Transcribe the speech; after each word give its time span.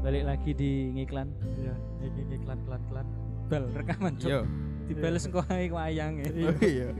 Balik 0.00 0.22
lagi 0.26 0.50
di 0.56 0.70
ngiklan. 0.96 1.28
Iya, 1.60 1.74
iki 2.02 2.22
iklan 2.40 2.58
iklan 2.64 2.80
iklan. 2.88 3.06
Bel 3.50 3.64
rekaman 3.74 4.12
cuk. 4.16 4.30
Yo. 4.30 4.40
Dibales 4.90 5.24
kok 5.30 5.46
ae 5.52 5.70
wayange. 5.70 6.26
Oh 6.50 6.58
iya. 6.66 6.90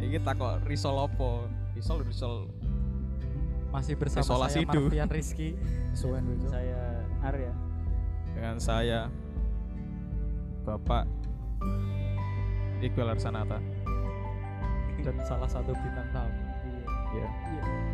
Iki 0.00 0.18
takok 0.24 0.64
risol 0.64 0.96
opo? 0.96 1.44
Risol 1.76 2.00
risol 2.08 2.48
Masih 3.72 3.96
bersama 3.96 4.48
saya 4.48 4.64
hidup. 4.68 4.92
Marfian 4.92 5.08
Rizky. 5.08 5.56
Suwen. 5.96 6.24
Saya 6.48 7.04
Arya. 7.24 7.52
dengan 8.32 8.56
saya 8.56 9.12
Bapak 10.64 11.04
Iqbal 12.80 13.12
Arsanata. 13.12 13.60
dan 15.02 15.18
salah 15.26 15.50
satu 15.50 15.74
bintang 15.74 16.08
tamu. 16.14 16.41
Ya. 17.12 17.28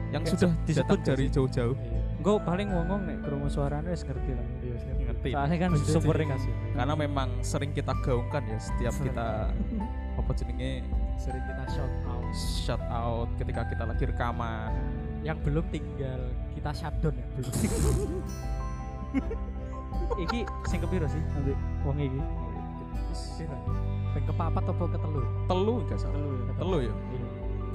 Yang 0.09 0.23
Oke, 0.25 0.33
sudah 0.33 0.51
se- 0.51 0.61
disebut 0.65 0.99
dari 1.05 1.25
jauh-jauh. 1.29 1.77
Iya. 1.77 2.01
Engko 2.19 2.33
paling 2.43 2.69
ngomong 2.73 3.01
nek 3.07 3.19
krungu 3.23 3.47
suarane 3.47 3.93
wis 3.93 4.03
ngerti 4.03 4.31
lah. 4.33 4.47
Iya. 4.63 4.77
Ngerti. 5.09 5.29
Soalnya 5.35 5.57
kan 5.59 5.71
dikasih. 5.75 6.53
Karena 6.75 6.95
memang 6.97 7.29
sering 7.43 7.71
kita 7.71 7.93
gaungkan 8.03 8.43
ya 8.47 8.59
setiap 8.59 8.93
Sering. 8.95 9.13
kita 9.13 9.27
apa 10.21 10.31
jenenge 10.35 10.73
sering 11.19 11.45
kita 11.47 11.63
shout 11.71 11.93
out. 12.07 12.27
shout 12.35 12.83
out 12.91 13.29
ketika 13.37 13.63
kita 13.69 13.85
lagi 13.85 14.05
rekaman. 14.07 14.71
Yang 15.23 15.39
belum 15.45 15.65
tinggal 15.71 16.21
kita 16.55 16.71
shutdown 16.75 17.15
ya 17.15 17.27
belum. 17.35 17.53
iki 20.25 20.41
sing 20.67 20.79
kepiro 20.81 21.07
sih 21.07 21.23
ambek 21.37 21.59
wong 21.85 21.97
iki? 21.99 22.21
Ping 24.15 24.25
kepapat 24.25 24.63
apa 24.63 24.85
ketelu? 24.89 25.21
Telu 25.47 25.75
enggak 25.85 25.99
salah. 26.01 26.17
Telu 26.17 26.33
ya. 26.35 26.53
Telu 26.57 26.79
ya. 26.81 26.95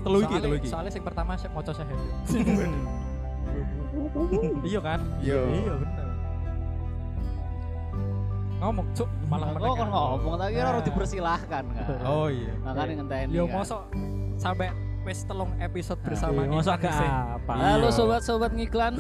Iya. 0.03 0.05
Telu 0.05 0.17
iki, 0.19 0.35
telu 0.37 0.55
iki. 0.59 0.67
Soalnya 0.67 0.91
yang 0.91 1.05
pertama 1.05 1.31
saya 1.33 1.49
mau 1.49 1.63
saya 1.63 1.85
Iya 4.63 4.79
kan? 4.79 4.99
Iya. 5.19 5.39
Iya 5.47 5.73
bener. 5.79 6.07
Ngomong 8.59 8.87
cuk 8.95 9.09
malah 9.27 9.47
Kok 9.47 9.55
mendengar. 9.55 9.75
kan 9.75 9.87
ngomong 9.89 10.33
tak 10.37 10.47
kira 10.49 10.63
harus 10.65 10.75
Nah. 10.75 10.87
dipersilahkan 10.87 11.63
kan. 11.69 11.85
Oh 12.03 12.27
iya. 12.27 12.51
Makanya 12.59 12.93
ngenteni. 12.97 13.31
Yo 13.31 13.43
kan. 13.45 13.53
mosok 13.57 13.81
sampai 14.35 14.67
wis 15.03 15.19
telung 15.23 15.51
episode 15.59 15.99
bersama 15.99 16.43
Iya, 16.43 16.51
masa 16.53 16.73
gak 16.75 16.95
apa. 17.39 17.53
Halo 17.53 17.87
Iya. 17.87 17.91
sobat-sobat 17.93 18.51
ngiklan. 18.51 18.93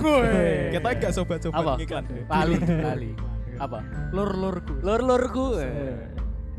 Kita 0.69 0.87
enggak 0.89 1.11
sobat-sobat 1.11 1.63
ngiklan. 1.79 2.03
Bali, 2.31 2.55
Bali. 2.59 3.11
Apa? 3.55 3.79
Lur-lurku. 4.11 4.73
Lur-lurku. 4.79 5.47
Iya. 5.59 6.11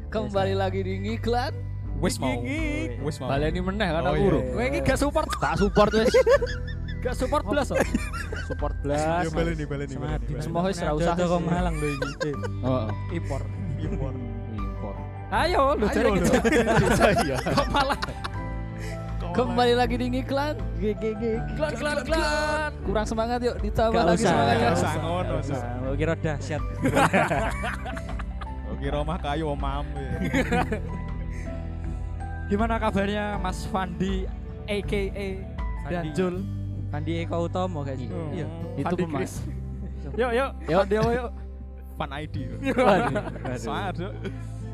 Kembali 0.08 0.55
lagi 0.55 0.80
di 0.80 0.94
ngiklan. 1.02 1.52
Wis 2.05 2.20
mau. 2.20 2.36
Wis 3.00 3.16
mau. 3.16 3.28
Baleni 3.28 3.60
meneh 3.60 3.88
kan 3.88 4.02
Oh, 4.05 4.12
aku. 4.12 4.20
iya. 4.20 4.28
Bro. 4.28 4.41
Kowe 4.47 4.64
iki 4.66 4.78
gak 4.84 4.98
support, 5.00 5.27
Tak 5.34 5.55
support 5.56 5.91
wis. 5.91 6.12
gak 7.05 7.14
support 7.16 7.44
belas 7.44 7.66
oh. 7.69 7.80
Support 8.44 8.74
blas. 8.80 9.24
Yo 9.24 9.30
baleni 9.33 9.64
baleni. 9.64 9.94
Semua 10.38 10.61
wis 10.64 10.78
ra 10.78 10.92
usah. 10.92 11.16
Kok 11.16 11.41
Malang 11.41 11.74
lho 11.74 11.88
iki. 11.88 12.30
Oh. 12.61 12.84
Impor. 13.11 13.42
Impor. 13.78 14.12
Impor. 14.52 14.94
Ayo 15.30 15.72
lu 15.74 15.88
cari 15.88 16.08
kita. 16.20 16.33
Iya. 17.19 17.36
Kok 17.56 17.69
malah 17.72 17.98
Kembali 19.34 19.74
lagi 19.74 19.98
di 19.98 20.06
ngiklan. 20.12 20.55
GG 20.78 21.02
Iklan, 21.11 21.70
iklan, 21.74 21.96
iklan. 22.06 22.70
Kurang 22.86 23.02
semangat 23.02 23.42
yuk, 23.42 23.58
ditambah 23.58 23.98
Gak 23.98 24.06
lagi 24.06 24.22
usah, 24.22 24.30
semangatnya. 24.30 24.62
gak 24.62 24.74
usah. 25.42 25.62
ngono, 25.74 25.91
kira 25.98 26.14
dahsyat. 26.14 26.62
Oke, 28.70 28.86
rumah 28.94 29.18
kayu 29.18 29.50
omam. 29.50 29.83
Gimana 32.44 32.76
kabarnya 32.76 33.40
Mas 33.40 33.64
Fandi 33.68 34.28
aka 34.68 35.00
Danjul? 35.88 36.34
Fandi 36.92 37.12
Eko 37.24 37.48
Utomo 37.48 37.82
guys. 37.82 37.98
Iya. 38.30 38.46
Itu 38.76 38.84
Fandi 38.86 39.02
pemain. 39.02 39.20
Chris. 39.24 39.34
Yuk 40.20 40.30
yuk. 40.30 40.50
Yuk. 40.68 40.78
Fandi 40.84 40.94
ayo 41.00 41.10
yuk. 41.10 41.30
Fan 41.94 42.10
ID. 42.10 42.36
Waduh. 42.74 43.22
Sangat, 43.54 43.94
Dok. 44.02 44.12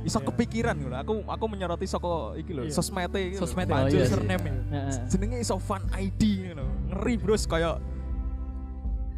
Iso 0.00 0.16
Iya. 0.16 0.26
kepikiran 0.32 0.75
ngono. 0.80 0.97
Aku 0.97 1.12
aku 1.28 1.44
menyoroti 1.53 1.84
saka 1.84 2.32
iki 2.41 2.56
lho, 2.56 2.64
Iya. 2.64 2.72
sosmete 2.72 3.20
iki 3.20 3.36
lho. 3.36 3.41
Sosmed 3.44 3.69
Oh, 3.69 3.84
iya 3.88 4.04
surname 4.09 4.44
ya. 4.48 4.54
Heeh. 4.72 4.92
Jenenge 5.12 5.36
iso 5.44 5.56
fan 5.60 5.84
ID 5.92 6.22
ngono. 6.48 6.64
Ngeri, 6.88 7.14
Bros, 7.20 7.44
kayak 7.44 7.76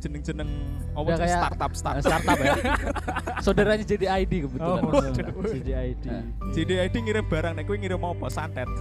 jeneng-jeneng 0.02 0.50
apa 0.98 1.06
jeneng 1.06 1.20
kayak- 1.22 1.38
startup 1.38 1.72
startup. 1.78 2.02
startup 2.02 2.38
ya. 2.42 2.54
Saudaranya 3.44 3.84
jadi 3.86 4.06
ID 4.26 4.32
kebetulan. 4.50 4.82
Oh, 4.82 4.90
waduh. 4.90 5.46
CDID. 5.46 6.04
Nah. 6.10 6.22
Jadi 6.50 6.72
ID 6.82 6.94
ngirim 7.06 7.24
barang 7.30 7.52
nek 7.54 7.64
kowe 7.66 7.76
ngirim 7.78 8.02
apa 8.02 8.26
santet. 8.26 8.66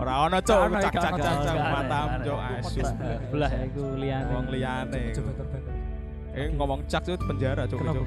Ora 0.00 0.24
ono 0.24 0.40
cok, 0.40 0.80
cak 0.80 0.94
cak 0.96 1.12
cak 1.20 1.34
cak 1.44 1.56
matam 1.60 2.06
cok 2.24 2.40
asyik. 2.40 2.88
Belah 3.28 3.50
ya. 3.52 3.68
Iku 3.68 3.82
liyane. 4.00 4.32
Wong 4.32 4.46
liyane. 4.48 5.02
Eh 6.32 6.48
ngomong 6.56 6.88
cak 6.88 7.04
cok 7.04 7.20
penjara 7.28 7.68
cok 7.68 7.84
cok. 7.84 8.04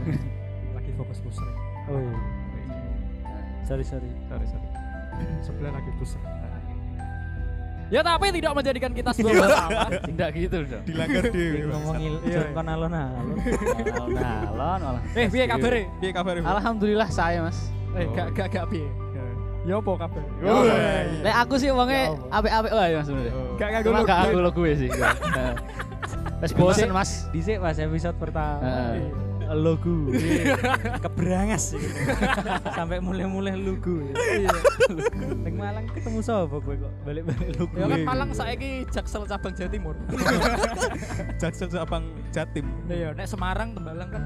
Lagi 0.73 0.91
fokus 0.97 1.21
pusing. 1.21 1.53
Oh. 1.93 2.09
Sorry 3.69 3.85
sorry. 3.85 4.09
Sorry 4.25 4.45
sorry. 4.49 4.67
Sebelah 5.45 5.77
lagi 5.77 5.93
pusing. 6.01 6.23
Ya 7.93 8.01
tapi 8.01 8.33
tidak 8.33 8.57
menjadikan 8.57 8.89
kita 8.89 9.13
sebuah 9.15 9.33
masalah. 9.37 9.87
Tidak 10.01 10.29
gitu 10.33 10.57
dong. 10.65 10.81
Dilanggar 10.81 11.23
dhewe. 11.29 11.57
Iya, 11.61 12.09
jon 12.25 12.47
kon 12.51 12.65
alon-alon. 12.65 13.25
Nah, 14.09 14.41
lon 14.49 14.79
malah. 14.81 15.01
Eh, 15.13 15.29
piye 15.29 15.45
kabare? 15.45 15.81
Piye 16.01 16.09
kabar? 16.09 16.33
Alhamdulillah 16.41 17.05
saya 17.07 17.45
mas. 17.45 17.69
Eh, 17.93 18.03
Oh. 18.03 18.11
gak 18.11 18.27
gak 18.33 18.47
gak 18.49 18.65
piye. 18.67 18.89
Ya 19.63 19.77
apa 19.77 19.91
kabar? 19.95 20.23
Oh, 20.43 20.65
Lek 21.21 21.35
aku 21.39 21.55
sih 21.55 21.69
Ya 21.69 21.77
wongnya 21.77 22.01
Allah. 22.09 22.35
apik-apik 22.35 22.71
wae 22.73 22.91
mas 22.91 23.05
sebenarnya. 23.05 23.31
Oh. 23.31 23.45
Gak 23.55 23.67
gak 23.69 23.81
gue 23.85 24.01
gak 24.03 24.19
aku 24.25 24.37
lo 24.41 24.49
gue 24.51 24.71
sih. 24.75 24.89
Nah. 24.89 25.53
Wes 26.41 26.51
bosen 26.51 26.89
mas. 26.89 27.11
Dhisik 27.29 27.61
pas 27.61 27.77
episode 27.77 28.17
pertama. 28.17 28.97
Logo. 29.53 30.09
Keberangas 31.05 31.77
gitu. 31.77 31.87
Sampai 32.77 32.97
mulai-mulai 32.99 33.53
lugu. 33.57 34.09
Iya. 34.13 34.49
Ning 35.45 35.55
Malang 35.55 35.85
ketemu 35.93 36.19
sapa 36.25 36.57
kowe 36.57 36.75
kok 36.75 36.93
balik-balik 37.05 37.49
lugu. 37.57 37.75
Ya 37.77 37.85
kan 37.87 38.01
Malang 38.03 38.29
saiki 38.33 38.85
Jaksel 38.89 39.23
cabang 39.29 39.53
Jawa 39.53 39.69
Timur. 39.69 39.95
Jaksel 41.41 41.67
abang 41.77 42.05
Jatim. 42.33 42.65
Iya, 42.89 43.13
nek 43.13 43.29
Semarang 43.29 43.77
Tembalang 43.77 44.09
kan 44.09 44.23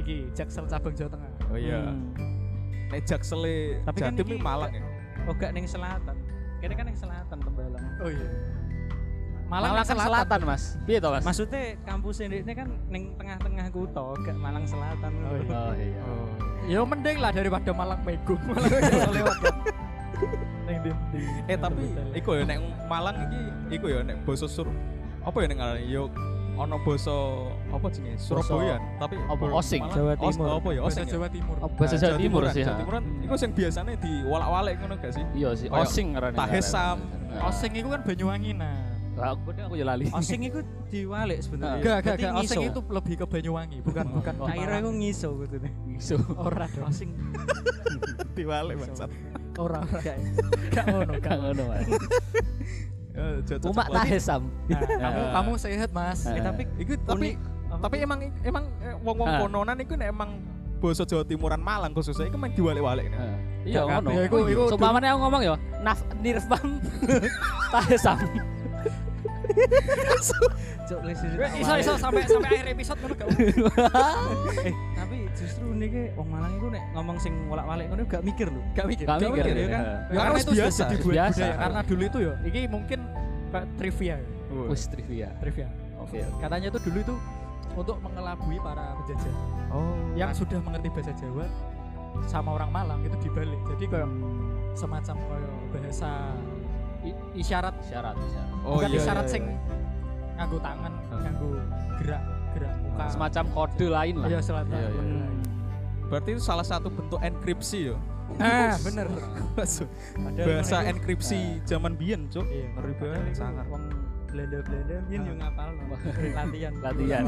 iki 0.00 0.28
Jaksel 0.32 0.64
cabang 0.66 0.94
Jawa 0.96 1.10
Tengah. 1.12 1.30
Oh 1.52 1.58
iya. 1.60 1.80
Hmm. 1.92 2.12
Nek 2.92 3.02
Jaksel 3.04 3.44
Tapi 3.84 3.98
kan 4.00 4.14
Jatim 4.16 4.26
iki 4.32 4.36
Malang 4.40 4.72
ya. 4.72 4.84
Oh 5.28 5.34
gak 5.36 5.52
ning 5.52 5.68
selatan. 5.68 6.16
Kene 6.64 6.72
kan 6.72 6.88
ning 6.88 6.96
selatan 6.96 7.38
Tembalang. 7.40 7.84
Oh 8.00 8.08
iya. 8.08 8.28
Malang, 9.46 9.78
ning 9.78 9.86
kan 9.86 9.98
selatan 10.02 10.40
mas. 10.42 10.62
Piye 10.82 10.98
toh 10.98 11.10
mas? 11.14 11.22
Maksudnya 11.22 11.78
kampus 11.86 12.18
ini 12.18 12.42
kan 12.50 12.68
ning 12.90 13.14
tengah-tengah 13.14 13.66
kutha, 13.70 14.02
gak 14.26 14.36
Malang 14.42 14.66
Selatan. 14.66 15.10
Oh, 15.22 15.38
iya. 15.38 15.54
Oh 15.54 15.74
iya. 15.78 16.02
Oh. 16.02 16.28
Ya 16.66 16.80
mending 16.82 17.18
lah 17.22 17.30
daripada 17.30 17.70
Malang 17.70 18.02
Megung. 18.02 18.42
Malang 18.50 19.12
lewat 19.14 19.36
kan. 19.38 19.54
Ning 20.66 20.76
ndi? 20.82 20.90
Eh 21.46 21.54
tapi 21.54 21.82
iku 22.18 22.30
ya 22.34 22.42
nek 22.42 22.58
Malang 22.90 23.16
iki 23.22 23.40
iku 23.78 23.86
ya 23.86 24.02
nek 24.02 24.18
basa 24.26 24.50
sur 24.50 24.66
apa 25.22 25.36
ya 25.38 25.46
nek 25.46 25.56
ngarani 25.62 25.86
yo 25.86 26.10
ono 26.56 26.80
basa 26.82 27.14
apa 27.68 27.86
jenenge 27.92 28.16
Surabayaan 28.18 28.80
tapi 28.96 29.14
apa, 29.20 29.44
Osing? 29.54 29.82
Malang- 29.84 29.94
Jawa 29.94 30.14
Timur. 30.16 30.46
apa 30.48 30.68
ya 30.72 30.80
Osing 30.82 31.04
ya? 31.06 31.12
Jawa 31.12 31.28
Timur. 31.28 31.56
Nah, 31.60 31.68
Jawa 31.86 32.16
Timur 32.18 32.42
sih. 32.50 32.62
Jawa 32.64 32.72
ha. 32.74 32.80
Timuran 32.80 33.02
iku 33.22 33.34
sing 33.36 33.50
biasane 33.52 33.92
diwalak-walik 34.00 34.74
ngono 34.82 34.94
gak 34.98 35.12
sih? 35.14 35.24
Iya 35.36 35.50
sih. 35.54 35.68
Osing 35.70 36.06
karena. 36.16 36.34
Tahesam. 36.34 36.96
Osing 37.46 37.72
itu 37.76 37.88
kan 37.92 38.00
Banyuwangi 38.02 38.50
nah. 38.56 38.85
Aku 39.16 39.40
bener 39.44 39.62
aku 39.64 39.74
ya 39.74 39.84
lali. 39.84 40.04
Osing 40.08 40.42
itu 40.44 40.60
diwalik 40.86 41.38
sebenarnya. 41.40 41.80
Gak, 41.80 41.96
gak, 41.96 42.00
Berarti 42.04 42.22
gak. 42.22 42.32
Osing 42.36 42.60
ngiso. 42.60 42.70
itu 42.70 42.80
lebih 42.86 43.14
ke 43.16 43.26
Banyuwangi, 43.26 43.78
bukan 43.80 44.04
bukan. 44.12 44.34
Oh. 44.36 44.46
Akhirnya 44.46 44.78
aku 44.78 44.90
ngiso 44.94 45.30
gitu 45.40 45.56
nih. 45.58 45.72
Iso. 45.94 46.14
ora 46.36 46.66
dong. 46.68 46.86
Osing. 46.86 47.10
Diwalik 48.36 48.76
bangsat. 48.78 49.10
Ora 49.56 49.78
ora. 49.80 50.00
Gak 50.68 50.84
ngono, 50.86 51.12
gak 51.14 51.22
Gak 51.22 51.36
ngono 51.38 51.62
mas. 51.66 51.86
Eh, 53.16 53.40
Umak 53.64 53.88
tahesam. 53.88 54.44
Nah, 54.68 54.76
kamu 55.00 55.16
Ya. 55.16 55.28
kamu 55.32 55.50
sehat, 55.56 55.88
Mas. 55.88 56.20
Eh, 56.22 56.36
Eh, 56.36 56.42
tapi 56.44 56.62
Iku 56.76 56.92
tapi 57.00 57.28
tapi 57.72 57.96
emang 57.98 58.20
emang 58.44 58.68
eh, 58.78 58.92
wong-wong 59.00 59.24
Ah. 59.26 59.40
kononan 59.40 59.80
iku 59.80 59.96
nek 59.96 60.12
emang 60.12 60.36
basa 60.76 61.02
Jawa 61.02 61.24
Timuran 61.24 61.56
Malang 61.58 61.96
khususnya 61.96 62.28
iku 62.28 62.36
main 62.36 62.52
diwalik-walik. 62.52 63.08
nih. 63.08 63.18
Iya 63.66 63.88
ngono. 63.88 64.12
kabeh. 64.12 64.28
Iku- 64.28 64.46
iku 64.46 64.62
Seumpamane 64.68 65.08
aku 65.08 65.18
ngomong 65.18 65.42
ya, 65.42 65.54
naf 65.80 65.98
nirfam 66.20 66.76
tahesam. 67.72 68.20
Cuk, 70.86 71.00
les 71.02 71.18
Eh, 71.18 71.60
Iso 71.60 71.72
iso 71.76 71.92
sampai 71.96 72.22
sampai 72.22 72.50
akhir 72.52 72.66
episode 72.70 72.98
ngono 73.00 73.14
gak? 73.16 73.26
Eh, 74.62 74.74
tapi 74.94 75.16
justru 75.34 75.66
nih 75.72 75.88
ke 75.88 76.02
wong 76.14 76.28
Malang 76.28 76.52
itu 76.54 76.66
nek 76.70 76.82
ngomong 76.92 77.16
sing 77.18 77.34
wolak-walik 77.46 77.86
ngono 77.90 78.02
gak 78.04 78.22
mikir 78.22 78.46
lho. 78.48 78.62
Gak 78.72 78.86
mikir. 78.86 79.04
Gak 79.04 79.18
mikir 79.20 79.44
ya 79.50 79.66
kan? 79.66 79.82
Ya, 79.82 80.16
Karena 80.16 80.38
itu 80.38 80.52
biasa, 80.52 80.82
wis 80.86 81.00
budaya 81.02 81.18
biasa. 81.26 81.44
karena 81.58 81.80
dulu 81.82 82.02
itu 82.04 82.18
ya. 82.22 82.32
Iki 82.42 82.60
mungkin 82.68 82.98
trivia. 83.76 84.16
Wah. 84.48 84.66
Wis 84.70 84.82
trivia. 84.86 85.28
Trivia. 85.38 85.68
Oke. 85.98 86.22
Katanya 86.38 86.68
tuh 86.70 86.80
dulu 86.86 86.98
itu 87.02 87.14
untuk 87.74 87.96
mengelabui 88.00 88.56
para 88.58 88.94
penjajah 88.96 89.34
Oh. 89.68 89.92
yang 90.14 90.30
sudah 90.30 90.62
mengerti 90.62 90.88
bahasa 90.88 91.12
Jawa 91.18 91.44
sama 92.24 92.54
orang 92.54 92.70
Malang 92.70 93.00
itu 93.02 93.16
dibalik. 93.20 93.58
Jadi 93.74 93.84
kayak 93.90 94.08
semacam 94.72 95.16
kayak 95.18 95.50
bahasa 95.74 96.10
isyarat 97.36 97.74
Syarat, 97.84 98.16
syarat. 98.16 98.50
Oh 98.66 98.78
bukan 98.78 98.90
iya. 98.90 98.98
isyarat 98.98 99.26
iya, 99.26 99.32
sing 99.34 99.44
iya. 99.46 99.58
nganggo 100.36 100.58
tangan, 100.60 100.92
nganggo 101.10 101.48
gerak 102.02 102.22
gerak 102.56 102.74
muka. 102.82 103.04
Semacam 103.12 103.44
kode 103.52 103.86
lain 103.86 104.14
lah. 104.18 104.28
Iya, 104.30 104.40
selatan. 104.42 104.74
Iya, 104.74 104.88
iya. 104.90 105.02
Hmm. 105.02 105.36
Berarti 106.06 106.28
itu 106.34 106.42
salah 106.42 106.66
satu 106.66 106.88
bentuk 106.88 107.20
enkripsi 107.20 107.92
ya. 107.92 107.96
Ah, 108.42 108.74
bener. 108.82 109.06
Bahasa 110.34 110.76
enkripsi 110.82 111.62
zaman 111.62 111.94
biyen, 111.94 112.26
Cuk. 112.30 112.46
Iya. 112.46 112.66
Ngeri 112.74 112.94
banget, 112.98 113.34
sangat. 113.38 113.64
Wong 113.70 113.84
blender-blender 114.36 115.00
yen 115.08 115.20
yo 115.24 115.34
ngapal 115.40 115.68
latihan. 116.36 116.72
Latihan. 116.84 117.22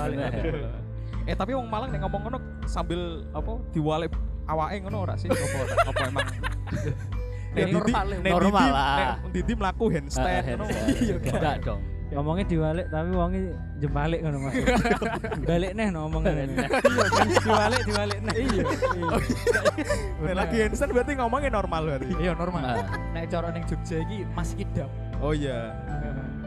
Eh 1.24 1.36
tapi 1.36 1.56
wong 1.56 1.68
Malang 1.68 1.88
nek 1.88 2.04
ngomong 2.04 2.20
ngono 2.28 2.38
sambil 2.68 3.24
apa 3.32 3.56
diwale 3.72 4.06
awake 4.44 4.76
ngono 4.84 5.08
ora 5.08 5.14
sih? 5.16 5.28
Apa 5.32 5.92
apa 5.92 6.02
emang? 6.08 6.28
Didi- 7.66 7.94
normal, 7.94 8.06
normal 8.22 8.68
lah. 8.70 8.98
Didi 9.34 9.52
mlaku 9.58 9.84
handstand 9.90 10.44
ngono. 10.46 10.64
Iya, 11.02 11.16
enggak 11.18 11.56
dong. 11.66 11.80
Ngomongnya 12.08 12.44
diwalik 12.48 12.86
tapi 12.88 13.10
wonge 13.12 13.40
jembalik 13.84 14.20
ngono 14.24 14.38
Mas. 14.48 14.54
Balik 15.48 15.72
neh 15.76 15.86
no 15.92 16.08
ngomong 16.08 16.22
ngene. 16.24 16.54
Iya 16.56 17.04
kan 17.12 17.26
diwalik 17.28 17.82
diwalik 17.84 18.20
neh. 18.24 18.34
Iya. 18.34 18.62
Nek 20.24 20.34
lagi 20.34 20.56
handstand 20.64 20.90
berarti 20.96 21.12
ngomongnya 21.20 21.50
normal 21.52 21.80
berarti. 21.84 22.06
Iya, 22.16 22.32
normal. 22.32 22.62
Nek 23.12 23.24
cara 23.28 23.52
ning 23.52 23.64
Jogja 23.68 23.96
iki 24.08 24.24
masih 24.32 24.56
kidap. 24.64 24.88
Oh 25.20 25.36
iya. 25.36 25.76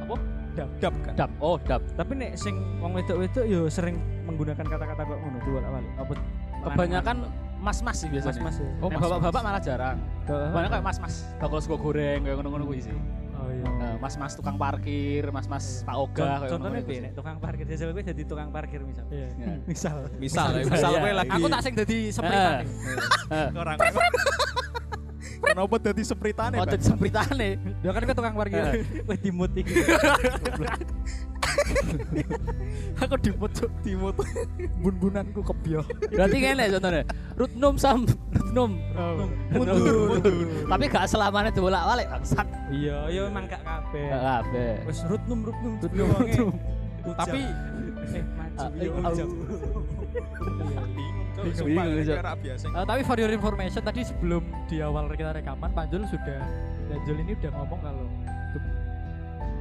Apa? 0.01 0.15
Dap. 0.51 0.69
Dap 0.81 0.95
kan. 1.05 1.13
Dap, 1.13 1.31
oh 1.37 1.55
dap. 1.61 1.81
Tapi 1.93 2.11
nek 2.17 2.31
sing 2.41 2.57
wong 2.81 2.97
wedok-wedok 2.97 3.45
yo 3.45 3.69
sering 3.69 4.01
menggunakan 4.25 4.65
kata-kata 4.65 5.05
kok 5.05 5.17
ngono 5.21 5.37
diwalik-walik. 5.45 5.91
Apa 6.01 6.13
Kebanyakan 6.61 7.17
mas-mas 7.61 7.95
sih 8.01 8.09
biasanya. 8.09 8.41
mas-mas 8.41 8.55
ya. 8.57 8.69
Oh, 8.81 8.89
mas-mas. 8.89 9.05
bapak-bapak 9.07 9.41
malah 9.45 9.61
jarang. 9.61 9.97
Kebanyakan 10.25 10.71
kayak 10.73 10.85
mas-mas, 10.85 11.13
bakal 11.37 11.59
sego 11.61 11.77
goreng 11.77 12.19
kayak 12.25 12.35
ngono-ngono 12.41 12.65
kuwi 12.65 12.81
sih. 12.81 12.95
Oh 13.41 13.49
iya. 13.49 13.65
Eh, 13.65 13.95
Mas-mas 13.97 14.37
tukang 14.37 14.53
parkir, 14.53 15.25
mas-mas 15.33 15.81
Pak 15.81 15.97
Oga 15.97 16.45
kayak 16.45 16.51
Contohnya 16.53 16.81
piye 16.85 16.99
nek 17.01 17.13
tukang 17.17 17.41
parkir 17.41 17.65
jajal 17.65 17.89
kowe 17.89 18.03
jadi 18.05 18.21
tukang 18.21 18.49
parkir 18.53 18.81
misal. 18.85 19.05
Iya. 19.09 19.27
sih. 19.33 19.41
Ya. 19.41 19.53
Misal. 19.71 19.95
Misal, 20.21 20.47
Misal, 20.61 20.69
misal 20.69 20.91
iya. 20.93 21.01
kowe 21.01 21.11
lagi 21.25 21.31
Aku 21.33 21.47
tak 21.49 21.61
sing 21.65 21.73
dadi 21.73 21.99
sepritan. 22.13 22.53
Eh. 22.53 22.61
iki. 22.61 22.73
Eh, 23.33 23.47
orang. 23.57 23.77
Kenapa 25.51 25.75
dadi 25.83 26.03
sepritane? 26.07 26.55
Oh, 26.55 26.65
jadi 26.65 26.83
sepritane. 26.83 27.49
Dia 27.83 27.91
kan 27.91 28.03
ke 28.07 28.13
tukang 28.15 28.35
parkir. 28.39 28.63
Wih 29.07 29.17
dimut 29.19 29.51
iki. 29.51 29.83
Aku 33.03 33.15
dimut 33.19 33.51
cuk, 33.51 33.71
dimut. 33.83 34.15
Bun-bunanku 34.79 35.43
kebyo. 35.43 35.83
Berarti 36.07 36.37
ngene 36.39 36.63
contohnya. 36.71 37.03
Rutnum 37.35 37.75
sam, 37.75 38.07
rutnum. 38.31 38.71
Mundur. 39.51 40.23
Tapi 40.71 40.83
gak 40.87 41.05
selamanya 41.11 41.51
dibolak-balik 41.51 42.07
bangsat. 42.07 42.47
Iya, 42.71 42.97
iya 43.11 43.21
emang 43.27 43.45
gak 43.51 43.61
kabeh. 43.67 44.07
Gak 44.07 44.23
kabeh. 44.23 44.71
Wis 44.87 44.99
rutnum 45.03 45.39
rutnum 45.43 45.73
Rutnum. 45.83 46.51
Tapi 47.17 47.41
eh 48.11 48.23
maju 48.37 48.61
eh, 48.61 48.69
bingung. 48.77 49.03
Bingung, 50.95 51.20
Sumpah, 51.51 51.83
bingung, 51.83 52.39
biasa. 52.39 52.65
Eh, 52.67 52.85
tapi 52.85 53.01
for 53.01 53.17
your 53.17 53.29
information 53.29 53.81
tadi 53.81 54.01
sebelum 54.01 54.41
di 54.65 54.77
awal 54.79 55.09
kita 55.09 55.33
rekaman 55.33 55.69
Panjul 55.71 56.05
sudah 56.05 56.39
Panjul 56.87 57.17
ini 57.19 57.31
udah 57.35 57.51
ngomong 57.55 57.79
kalau 57.79 58.05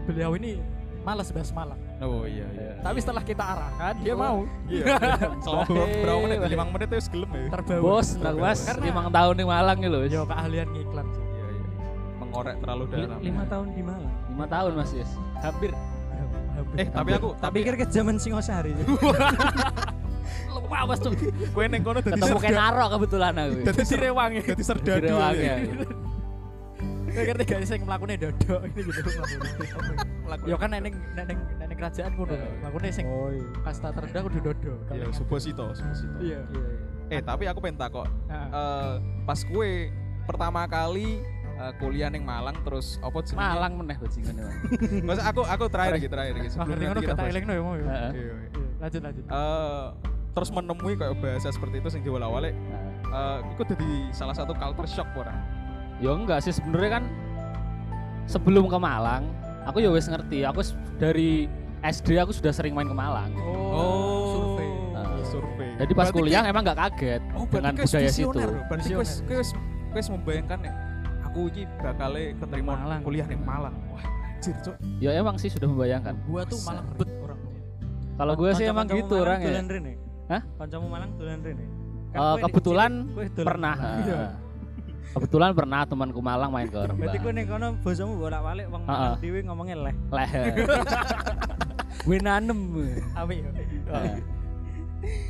beliau 0.03 0.33
ini 0.35 0.59
malas 1.01 1.31
bahas 1.31 1.49
Malang. 1.51 1.81
Oh 1.99 2.25
iya 2.25 2.45
iya. 2.53 2.77
Tapi 2.79 2.99
setelah 3.01 3.23
kita 3.23 3.41
arahkan 3.41 3.95
dia 4.01 4.13
mau 4.13 4.45
Iya. 4.67 4.85
Selama 5.45 5.65
berapa 5.81 6.19
menit? 6.21 6.39
Lima 6.51 6.65
menit 6.67 6.89
itu 6.91 7.09
gelem 7.11 7.31
ya. 7.31 7.45
terbawa. 7.51 7.81
Bos, 7.81 8.09
nak 8.17 8.35
mas, 8.37 8.61
Karena- 8.63 8.85
limang 8.85 9.09
tahun 9.09 9.35
nih 9.35 9.47
Malang 9.47 9.79
nih 9.81 9.89
loh. 9.89 10.01
Yo 10.05 10.23
keahlian 10.25 10.69
ngiklan 10.69 11.07
sih. 11.09 11.25
Iya 11.25 11.47
iya. 11.47 11.67
Mengorek 12.19 12.57
terlalu 12.61 12.83
dalam. 12.91 13.19
Lima 13.19 13.45
tahun 13.49 13.67
di 13.73 13.83
Malang. 13.83 14.15
Lima 14.29 14.47
tahun 14.47 14.71
mas 14.77 14.91
Yes. 14.93 15.11
Hampir. 15.41 15.71
Eh 16.77 16.87
tapi 16.87 17.11
aku 17.17 17.33
Tak 17.41 17.51
pikir 17.57 17.73
ke 17.73 17.85
zaman 17.89 18.21
Singosari. 18.21 18.77
Awas 20.71 20.99
tuh. 20.99 21.13
kowe 21.51 21.65
neng 21.65 21.83
kono 21.83 21.99
dadi 21.99 22.15
Ketemu 22.15 22.39
Kenaro 22.39 22.85
kebetulan 22.89 23.33
aku. 23.35 23.55
dadi 23.67 23.83
Sirewangi, 23.83 24.39
dadi 24.45 24.63
serdadu. 24.63 25.03
Direwangi 25.03 25.43
ya. 25.43 25.57
Kayak 27.11 27.27
ngerti 27.27 27.45
gak 27.45 27.61
sih 27.67 27.79
melakukannya 27.83 28.17
dodo 28.23 28.55
ini 28.65 28.81
gitu 28.87 29.01
Laku- 30.31 30.47
Yo 30.47 30.55
kan 30.55 30.71
neneng 30.71 30.95
neneng 31.13 31.39
neneng 31.59 31.77
kerajaan 31.77 32.15
kuno. 32.15 32.39
Melakukannya 32.63 32.95
sing 32.95 33.07
Oh 33.07 33.29
iya. 33.29 33.43
kasta 33.61 33.91
terendah 33.91 34.23
kudu 34.23 34.39
dodo. 34.41 34.73
Iya, 34.89 35.11
Suposito, 35.11 35.75
Suposito. 35.75 36.17
Iya. 36.23 36.47
Eh, 37.11 37.19
tapi 37.19 37.51
aku 37.51 37.59
pengen 37.59 37.83
takok. 37.83 38.07
Eh, 38.31 38.95
pas 39.27 39.41
kue 39.43 39.91
pertama 40.23 40.63
kali 40.65 41.19
eh, 41.59 41.73
kuliah 41.77 42.07
neng 42.07 42.23
Malang 42.23 42.55
terus 42.63 43.03
apa 43.03 43.19
jenenge? 43.21 43.43
Malang 43.43 43.73
meneh 43.75 43.97
bajingan 43.99 44.35
ya. 44.39 44.47
Maksud 45.11 45.25
aku 45.27 45.41
aku 45.43 45.65
terakhir 45.67 45.95
iki, 45.99 46.07
terakhir 46.07 46.33
Wah, 46.33 46.47
sebelum 46.47 46.71
nanti 46.71 46.87
ngono 46.87 47.01
kita 47.03 47.23
ya 47.27 47.61
mau 47.61 47.75
ya. 47.75 47.83
Iya, 47.83 47.99
iya. 48.15 48.35
Iya, 48.55 48.67
Lanjut 48.79 49.01
lanjut. 49.03 49.25
Eh, 49.27 49.87
terus 50.31 50.51
menemui 50.55 50.95
kayak 50.95 51.19
bahasa 51.19 51.51
seperti 51.51 51.83
itu 51.83 51.89
sing 51.91 52.03
diwala-wale 52.07 52.55
eh 53.11 53.39
itu 53.55 53.63
jadi 53.75 53.91
salah 54.15 54.35
satu 54.35 54.55
culture 54.55 54.87
shock 54.87 55.09
ora? 55.19 55.35
Ya 55.99 56.15
enggak 56.15 56.41
sih 56.47 56.55
sebenarnya 56.55 57.01
kan 57.01 57.05
sebelum 58.31 58.71
ke 58.71 58.79
Malang, 58.79 59.27
aku 59.67 59.83
ya 59.83 59.91
wis 59.91 60.07
ngerti. 60.07 60.47
Aku 60.47 60.63
dari 60.97 61.51
SD 61.83 62.17
aku 62.23 62.31
sudah 62.31 62.55
sering 62.55 62.73
main 62.73 62.87
ke 62.87 62.97
Malang. 62.97 63.35
Oh, 63.43 64.33
survei. 64.33 64.71
Heeh. 64.71 65.21
survei. 65.27 65.71
Jadi 65.83 65.93
pas 65.93 66.09
Berarti 66.09 66.19
kuliah 66.23 66.43
emang 66.47 66.63
nggak 66.63 66.79
kaget 66.79 67.23
oh, 67.35 67.45
dengan 67.51 67.73
budaya 67.75 68.11
situ. 68.11 68.39
Berarti 68.71 68.91
wis 68.95 69.13
wis 69.27 69.51
wis 69.91 70.07
membayangkan 70.07 70.59
nih 70.63 70.75
aku 71.27 71.41
iki 71.51 71.63
bakal 71.79 72.15
keterima 72.15 72.73
Malang. 72.79 73.01
kuliah 73.03 73.27
ning 73.27 73.43
Malang. 73.43 73.75
Wah, 73.91 74.05
anjir, 74.39 74.55
Cuk. 74.63 74.75
Ya 75.03 75.11
emang 75.15 75.37
sih 75.37 75.51
sudah 75.51 75.67
membayangkan. 75.67 76.15
Gua 76.27 76.43
tuh 76.47 76.59
malah 76.63 76.85
bet 76.95 77.11
orang. 77.23 77.39
Kalau 78.21 78.35
gue 78.37 78.51
sih 78.53 78.67
emang 78.69 78.87
gitu 78.89 79.17
Malang 79.17 79.25
orang 79.25 79.41
ya. 79.41 79.53
Hah? 80.31 80.43
Kancamu 80.57 80.87
Malang 80.87 81.11
dolan 81.19 81.43
rene. 81.43 81.67
Kan 82.11 82.19
di- 82.39 82.43
kebetulan 82.45 82.93
Pernah. 83.35 83.75
Iya. 83.75 83.91
heeh. 83.99 84.31
Kebetulan 85.11 85.51
pernah 85.59 85.83
temanku 85.83 86.23
Malang 86.23 86.55
main 86.55 86.71
ke 86.71 86.79
Berarti 86.79 86.95
Rembang. 86.95 87.19
kowe 87.19 87.33
ning 87.35 87.47
kono 87.47 87.67
bosamu 87.83 88.15
bolak-balik 88.15 88.67
wong. 88.71 88.83
Malang 88.87 89.19
dhewe 89.19 89.39
ngomongnya 89.43 89.77
leh. 89.81 89.95
Leher. 90.09 90.55
Gue 92.01 92.19
nanem. 92.25 92.59
Awi. 93.13 93.37
Heeh. 93.43 94.17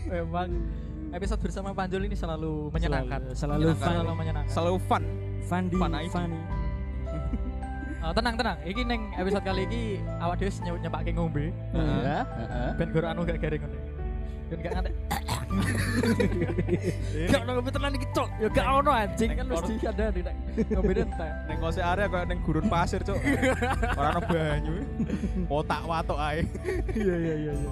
Memang 0.07 0.51
episode 1.11 1.41
bersama 1.41 1.73
Panjul 1.73 2.05
ini 2.05 2.13
selalu 2.13 2.69
menyenangkan. 2.71 3.33
Selalu 3.33 3.73
Menyenangkan. 3.73 3.81
fun. 3.81 3.95
Selalu 3.97 4.13
menyenangkan. 4.15 4.53
Selalu 4.53 4.77
fun. 4.85 5.05
Fandi, 5.41 5.75
funny. 6.13 6.39
Eh, 8.01 8.13
tenang 8.17 8.35
tenang. 8.37 8.57
Iki 8.63 8.83
neng 8.85 9.01
episode 9.17 9.43
kali 9.43 9.65
ini 9.65 9.81
awak 10.21 10.37
dhewe 10.37 10.53
nyep 10.61 10.77
nyepake 10.79 11.11
ngombe. 11.11 11.45
Heeh. 11.73 11.99
Ya, 12.05 12.21
heeh. 12.23 12.71
Ben 12.77 12.89
anu 13.03 13.25
gak 13.25 13.41
garing 13.41 13.65
ngono. 13.65 13.79
Ben 14.51 14.59
gak 14.67 14.73
ngantek. 14.75 14.95
Gak 17.31 17.43
ono 17.47 17.71
tenan 17.71 17.95
iki 17.95 18.07
cok. 18.11 18.29
Ya 18.43 18.49
gak 18.51 18.67
ono 18.67 18.91
anjing 18.91 19.31
kan 19.39 19.47
mesti 19.47 19.73
ada 19.87 20.05
di 20.11 20.21
nek 20.27 20.35
ngombe 20.75 20.93
entek. 20.95 21.31
Neng 21.47 21.57
kose 21.63 21.81
area 21.83 22.07
kayak 22.11 22.27
neng 22.31 22.39
gurun 22.43 22.67
pasir, 22.67 22.99
Cuk. 23.07 23.19
Ora 23.99 24.19
ono 24.19 24.21
banyu. 24.27 24.75
Otak 25.47 25.83
watok 25.87 26.19
ae. 26.19 26.43
Iya 26.95 27.15
iya 27.15 27.35
iya 27.47 27.53
iya. 27.55 27.71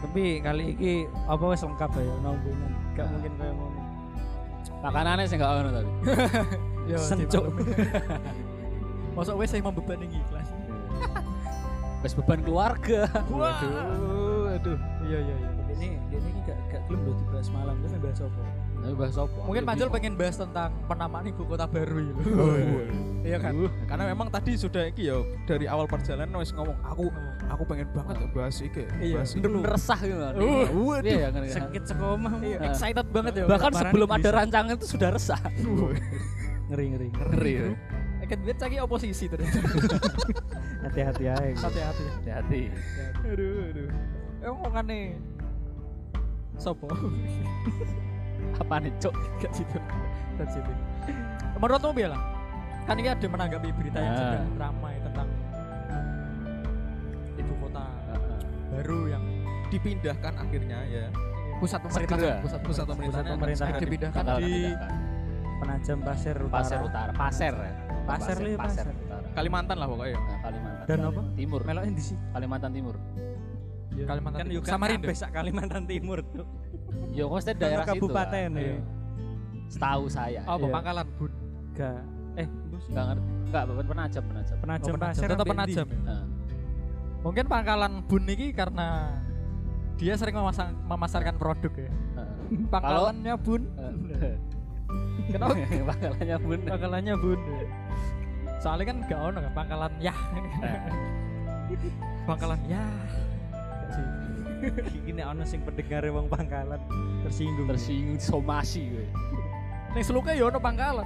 Tapi 0.00 0.22
kali 0.40 0.78
ini 0.78 0.94
apa 1.26 1.44
wis 1.50 1.62
lengkap 1.66 1.90
ya 1.98 2.14
nombongan. 2.22 2.70
Gak 2.94 3.06
mungkin 3.10 3.32
kayak 3.34 3.54
ngono. 3.58 3.80
Makanannya 4.86 5.24
sih 5.26 5.36
enggak 5.38 5.50
ono 5.58 5.70
tapi. 5.74 5.90
Ya 6.86 6.98
Sencuk. 7.10 7.44
Masuk 9.18 9.34
wes 9.42 9.50
saya 9.50 9.62
membebani 9.62 10.06
iklan. 10.06 10.46
Wes 12.06 12.14
beban 12.14 12.40
keluarga. 12.46 13.10
Waduh, 13.26 14.54
aduh. 14.54 14.78
Iya 15.06 15.18
iya 15.18 15.34
iya. 15.34 15.59
Ini 15.70 15.88
ini 16.10 16.30
gak 16.42 16.58
gak 16.70 16.82
gelem 16.90 17.00
lho 17.06 17.12
dibahas 17.22 17.48
malam 17.54 17.74
terus 17.80 17.94
bahas 18.00 18.20
apa? 18.26 18.42
Tapi 18.80 18.94
bahas 18.96 19.16
apa? 19.20 19.38
Mungkin 19.44 19.64
Panjul 19.68 19.88
pengen 19.92 20.14
bahas 20.16 20.36
tentang 20.40 20.70
penamaan 20.88 21.24
ibu 21.28 21.42
kota 21.44 21.66
baru 21.68 21.96
itu. 22.00 22.22
Iya 23.20 23.36
kan? 23.36 23.52
Karena 23.84 24.04
memang 24.10 24.28
tadi 24.32 24.56
sudah 24.56 24.88
iki 24.88 25.12
ya 25.12 25.20
dari 25.44 25.68
awal 25.68 25.84
perjalanan 25.84 26.32
wis 26.40 26.50
ngomong 26.56 26.76
aku 26.80 27.12
aku 27.46 27.62
pengen 27.68 27.88
banget 27.92 28.14
ya 28.16 28.28
bahas 28.32 28.56
iki. 28.58 28.82
Iya. 28.98 29.16
Bahas 29.20 29.30
iki. 29.36 29.38
bener-bener 29.44 29.70
resah 29.76 30.00
gitu. 30.00 30.16
kan. 30.16 30.32
Uh, 30.40 30.96
Iya 31.04 31.18
ya 31.20 31.28
kan. 31.28 31.40
Sakit 31.46 31.82
sekomah. 31.84 32.32
Iya, 32.40 32.56
Heeh. 32.56 32.68
excited 32.72 33.06
banget 33.12 33.32
ya. 33.36 33.44
Bahkan 33.44 33.72
sebelum 33.76 34.08
ada 34.08 34.28
rancangan 34.32 34.74
itu 34.74 34.86
sudah 34.88 35.08
resah. 35.12 35.40
Ngeri 36.70 36.86
ngeri. 36.94 37.08
Ngeri. 37.10 37.52
ya. 37.52 37.66
Akan 38.22 38.38
biar 38.46 38.56
cagi 38.62 38.76
oposisi 38.78 39.26
ternyata. 39.26 39.58
Hati-hati 40.86 41.24
aja. 41.26 41.66
Hati-hati. 41.66 42.04
Hati-hati. 42.22 42.60
Aduh, 43.26 43.68
aduh. 43.74 43.88
Emang 44.40 44.56
ngomongane 44.64 44.98
Sopo? 46.60 46.86
Apa 48.60 48.74
nih, 48.78 48.92
Cok? 48.98 49.14
Gak 49.40 49.52
situ. 49.52 49.78
Gak 50.36 50.48
situ. 50.50 50.72
Menurutmu 51.56 51.90
Bella? 51.90 52.18
Kan 52.84 52.96
ini 52.96 53.08
ada 53.08 53.24
menanggapi 53.24 53.68
berita 53.72 53.96
yang 53.96 54.10
Ah. 54.10 54.18
sedang 54.18 54.46
ramai 54.56 54.94
tentang 54.98 55.28
ibu 57.34 57.54
kota 57.58 57.84
baru 58.70 59.00
yang 59.08 59.24
Dipindahkan 59.70 60.34
akhirnya 60.34 60.78
ya. 60.84 61.06
pusat 61.56 61.78
pemerintahan, 61.80 62.18
Segera. 62.18 62.42
pusat 62.42 62.60
Pusat 62.60 62.84
pemerintahan, 62.88 63.24
pemerintahan 63.28 63.70
pemerintahan. 63.70 63.80
dipindahkan 63.80 64.24
di. 64.36 64.52
Penajam 65.60 65.98
Pasir 66.00 66.36
Utara. 66.40 66.54
Pasir 66.56 66.78
Utara. 66.80 67.10
Pasir 67.12 67.54
ya. 67.54 67.72
Pasir, 68.02 68.36
Pasir 68.36 68.56
Pasir. 68.56 68.86
Utara. 68.88 69.28
Kalimantan 69.30 69.76
lah 69.76 69.86
pokoknya. 69.86 70.16
Nah, 70.16 70.38
Kalimantan. 70.40 70.84
Dan 70.88 70.98
apa? 71.04 71.22
Timur. 71.36 71.60
Melok 71.62 71.84
di 71.86 72.02
sih. 72.02 72.16
Kalimantan 72.32 72.70
Timur. 72.72 72.96
Kalimantan 73.90 74.38
Kan 74.40 74.46
Timur. 74.48 74.62
kan 74.62 74.72
Samarinda. 74.72 75.08
sak 75.12 75.30
Kalimantan 75.34 75.82
Timur 75.84 76.18
tuh. 76.22 76.46
Ya 77.10 77.24
maksudnya 77.26 77.56
daerah 77.58 77.84
situ. 77.84 77.92
kabupaten 77.98 78.48
kan. 78.48 78.58
ya. 78.58 78.62
Iya. 78.62 78.76
Setahu 79.70 80.04
saya. 80.06 80.40
Apa 80.46 80.62
Iya. 80.62 80.72
Pangkalan 80.74 81.06
Bun? 81.18 81.32
Gak 81.74 81.98
eh 82.38 82.46
Enggak 82.90 83.04
ngerti. 83.12 83.22
Enggak, 83.50 83.62
penajam, 83.66 84.22
penajam. 84.24 84.56
penajam 84.58 84.92
Oh, 84.92 84.96
penajam. 84.98 85.22
Tetap 85.26 85.46
penajam 85.46 85.86
ya. 85.90 85.98
Nah, 86.06 86.24
Mungkin 87.20 87.44
Pangkalan 87.46 87.92
Bun 88.08 88.24
ini 88.24 88.46
karena 88.50 88.86
dia 90.00 90.16
sering 90.16 90.32
memasang, 90.32 90.72
memasarkan 90.88 91.36
produk 91.36 91.72
ya. 91.76 91.90
Pangkalannya 92.72 93.34
Bun. 93.36 93.62
Kenapa? 95.30 95.54
Pangkalannya 95.92 96.36
bun. 96.42 96.60
Pangkalannya 96.66 97.14
Bun. 97.20 97.40
Soalnya 98.60 98.84
kan 98.90 98.96
gak 99.06 99.20
ono 99.20 99.38
kan 99.40 99.52
pangkalan 99.54 99.92
ya. 100.02 100.14
pangkalan 102.26 102.60
ya. 102.66 102.82
Iki 104.92 105.10
nek 105.16 105.26
ono 105.32 105.42
sing 105.48 105.60
pendengar 105.64 106.04
wong 106.12 106.28
Pangkalan 106.28 106.80
tersinggung. 107.24 107.68
Tersinggung 107.68 108.20
somasi 108.20 108.90
gue. 108.92 109.06
Ning 109.90 110.06
seluke 110.06 110.30
ya 110.38 110.46
ono 110.46 110.62
pangkalan. 110.62 111.02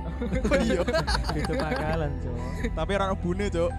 Iya. 0.60 0.84
itu 1.40 1.52
Pangkalan, 1.56 2.20
Cok. 2.20 2.36
Tapi 2.76 2.90
ora 2.92 3.04
ono 3.08 3.16
bune, 3.16 3.48
Cuk. 3.48 3.72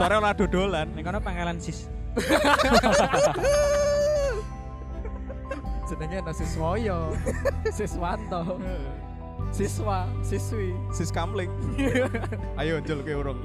Sore 0.00 0.14
ora 0.16 0.32
dodolan. 0.32 0.88
Nek 0.96 1.04
kono 1.04 1.20
Pangkalan 1.20 1.60
sis. 1.60 1.92
Jenenge 5.90 6.22
ana 6.22 6.30
siswoyo, 6.30 7.10
siswanto, 7.74 8.62
siswa, 9.50 10.06
siswi. 10.22 10.70
Sis 10.94 11.10
kamling. 11.10 11.50
Ayo 12.54 12.78
njol 12.78 13.02
ke 13.02 13.10
urung. 13.10 13.42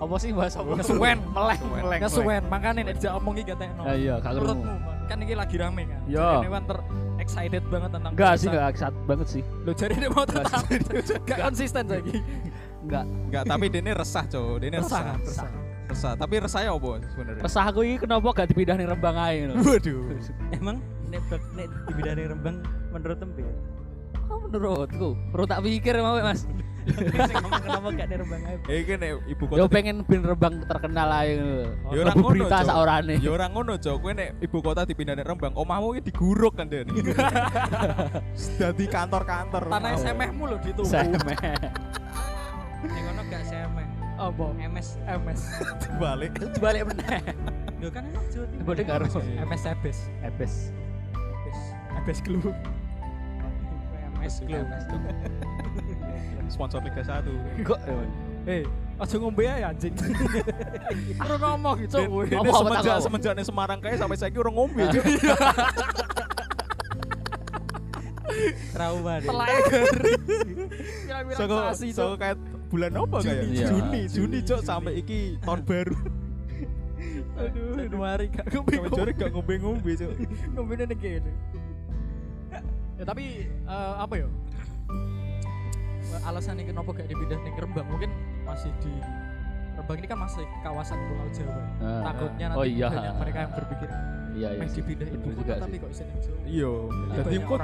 Apa 0.00 0.14
sih 0.16 0.30
bahasa 0.32 0.64
apa? 0.64 0.80
Kesuwen. 0.80 1.18
melek, 1.36 1.60
melek. 1.60 2.00
Kesuwen, 2.00 2.42
makanya 2.48 2.80
nek 2.88 2.94
dijak 2.96 3.12
omong 3.20 3.34
iki 3.36 3.52
gatekno. 3.52 3.82
Ah, 3.84 3.92
iya, 3.92 4.16
gak 4.16 4.32
krungu. 4.32 4.64
Menurutmu 4.64 5.00
kan 5.10 5.18
ini 5.20 5.34
lagi 5.36 5.56
rame 5.60 5.82
kan? 5.84 6.00
Iya. 6.08 6.30
Ini 6.40 6.48
kan 6.48 6.64
ter 6.64 6.78
excited 7.20 7.62
banget 7.68 7.90
tentang 7.92 8.12
Enggak 8.16 8.32
sih, 8.40 8.46
enggak 8.48 8.66
excited 8.72 9.02
banget 9.04 9.26
sih. 9.28 9.42
Lo 9.66 9.72
jadi 9.76 9.94
dia 10.00 10.08
mau 10.08 10.24
Enggak 10.24 10.44
tetap 10.48 10.64
gak 11.28 11.38
konsisten 11.44 11.84
lagi. 11.84 12.16
Enggak. 12.80 13.04
Enggak, 13.28 13.42
tapi 13.44 13.64
dene 13.68 13.92
resah, 13.92 14.24
Cuk. 14.24 14.56
Dene 14.64 14.76
resah. 14.80 15.02
Resah, 15.04 15.16
resah. 15.20 15.50
Resah. 15.90 16.12
Tapi 16.16 16.34
resah 16.40 16.60
ya 16.64 16.72
apa 16.72 16.90
sebenarnya? 17.12 17.42
Resah 17.44 17.64
aku 17.68 17.80
ini 17.84 17.96
kenapa 18.00 18.28
gak 18.32 18.48
dipindah 18.54 18.74
ning 18.80 18.88
Rembang 18.88 19.16
ae 19.20 19.36
ngono. 19.44 19.52
Waduh. 19.60 20.00
Emang 20.56 20.76
nek 21.12 21.22
nek 21.28 21.66
di 21.68 21.92
bidang 21.92 22.16
Rembang 22.16 22.56
menurut 22.88 23.18
tempe. 23.20 23.44
Oh, 24.30 24.38
menurutku, 24.46 25.18
perlu 25.34 25.44
tak 25.44 25.60
pikir 25.66 25.98
mau 25.98 26.14
Mas. 26.22 26.46
Kenapa 26.90 27.88
gak 27.94 28.06
di 28.10 28.14
Rembang 28.18 28.42
ae? 28.46 28.56
Eh 28.68 28.76
iki 28.82 28.94
nek 28.98 29.10
ibu 29.28 29.42
Yo 29.54 29.64
kota 29.66 29.72
pengen 29.72 29.96
bin 30.04 30.22
Rembang 30.24 30.54
terkenal 30.66 31.08
ae 31.10 31.32
ngono. 31.38 31.90
Ya 31.94 31.98
ora 32.02 32.12
ngono, 32.14 32.28
berita 32.32 32.56
Cok. 32.60 32.68
saorane. 32.68 33.14
Ya 33.18 33.30
ora 33.30 33.46
ngono, 33.48 33.72
Cok. 33.78 33.96
Kowe 34.00 34.12
nek 34.12 34.28
ibu 34.42 34.56
kota 34.60 34.82
dipindah 34.84 35.14
nek 35.18 35.26
Rembang, 35.26 35.52
omahmu 35.54 35.88
iki 35.96 36.10
diguruk 36.12 36.54
kan 36.58 36.66
Den. 36.68 36.90
Dadi 38.60 38.84
kantor-kantor. 38.88 39.62
Tanah 39.70 39.92
semehmu 39.98 40.44
lo 40.50 40.56
dituku. 40.58 40.88
Semeh. 40.88 41.38
Ning 42.80 43.02
kono 43.06 43.22
gak 43.28 43.42
semeh. 43.46 43.86
Apa? 44.20 44.44
MS 44.60 44.88
MS. 45.06 45.40
balik. 46.02 46.32
Dibalik 46.36 46.82
meneh. 46.92 47.20
Lho 47.80 47.88
kan 47.88 48.04
emang 48.04 48.26
Jawa 48.28 48.46
Timur. 48.52 48.64
Bodoh 48.68 48.84
karo 48.84 49.04
MS 49.40 49.62
Ebes. 49.64 49.98
Ebes. 50.20 50.54
Wis. 51.48 51.60
Ebes 51.96 52.18
Glue. 52.20 52.52
MS 54.20 54.44
Glow. 54.44 54.64
Sponsor 56.50 56.82
Liga 56.82 57.02
1. 57.02 57.64
Kok 57.64 57.78
Eh, 58.48 58.64
aja 58.96 59.16
ngombe 59.20 59.44
ae 59.44 59.60
anjing. 59.64 59.92
Ora 61.22 61.36
ngomong 61.36 61.76
gitu. 61.84 62.00
Apa, 62.00 62.50
semenjak 62.56 62.96
semenjak 63.04 63.32
ning 63.36 63.46
Semarang 63.46 63.78
kae 63.84 64.00
sampai 64.00 64.16
saiki 64.16 64.40
ora 64.40 64.48
ngombe, 64.48 64.80
Cuk. 64.88 65.04
Trauma 68.72 69.20
deh. 69.20 69.28
Kira-kira 69.28 71.36
Soko 71.36 71.56
soko 71.92 72.16
kayak 72.16 72.40
bulan 72.72 72.96
apa 72.96 73.20
kayak? 73.20 73.44
Juni. 73.44 73.52
Iya. 73.52 73.68
Juni, 73.68 74.08
Juni, 74.08 74.38
Cuk, 74.40 74.60
sampai 74.64 75.04
iki 75.04 75.36
tahun 75.44 75.60
baru. 75.68 75.96
Aduh, 77.40 77.72
Januari 77.76 78.28
gak 78.32 78.46
ngombe. 78.52 78.76
Jare 78.96 79.12
gak 79.16 79.30
ngombe-ngombe, 79.36 79.90
Cuk. 80.00 80.12
ngombe 80.56 80.74
kene. 80.96 81.32
Ya 83.00 83.04
tapi 83.04 83.48
eh, 83.48 83.94
apa 83.96 84.12
ya? 84.16 84.28
Alasan 86.26 86.54
ini 86.58 86.64
kenapa 86.70 86.88
gak 86.92 87.08
dipindah 87.08 87.38
ning 87.42 87.54
Rembang 87.56 87.86
mungkin 87.88 88.10
masih 88.44 88.70
di 88.82 88.92
Rembang 89.78 89.96
ini 90.02 90.06
kan 90.10 90.18
masih 90.20 90.44
kawasan 90.60 90.98
Pulau 91.08 91.28
Jawa. 91.32 91.62
Ah. 91.80 92.02
Takutnya 92.12 92.46
Oh 92.52 92.62
nanti 92.62 92.72
iya. 92.76 92.88
banyak 92.90 93.14
mereka 93.22 93.38
yang 93.46 93.52
berpikir 93.54 93.88
Iya, 94.30 94.48
iya. 94.54 94.60
Meh 94.62 94.68
sih. 94.70 94.78
dipindah 94.78 95.08
ibu 95.10 95.26
kota 95.26 95.38
juga 95.42 95.52
tapi 95.58 95.74
kok 95.78 95.90
bisa 95.90 96.02
ning 96.06 96.18
Jawa. 96.22 96.38
Iya. 96.46 96.70
Banyak 97.10 97.42
kok 97.46 97.58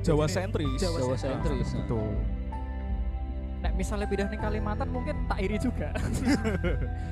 Jawa 0.00 0.24
sentris. 0.26 0.78
Jawa 0.80 1.16
sentris. 1.16 1.68
Betul. 1.76 2.12
Nek 3.60 3.76
misalnya 3.76 4.08
pindah 4.08 4.26
ning 4.26 4.40
Kalimantan 4.40 4.88
mungkin 4.88 5.28
tak 5.28 5.38
iri 5.38 5.60
juga. 5.60 5.92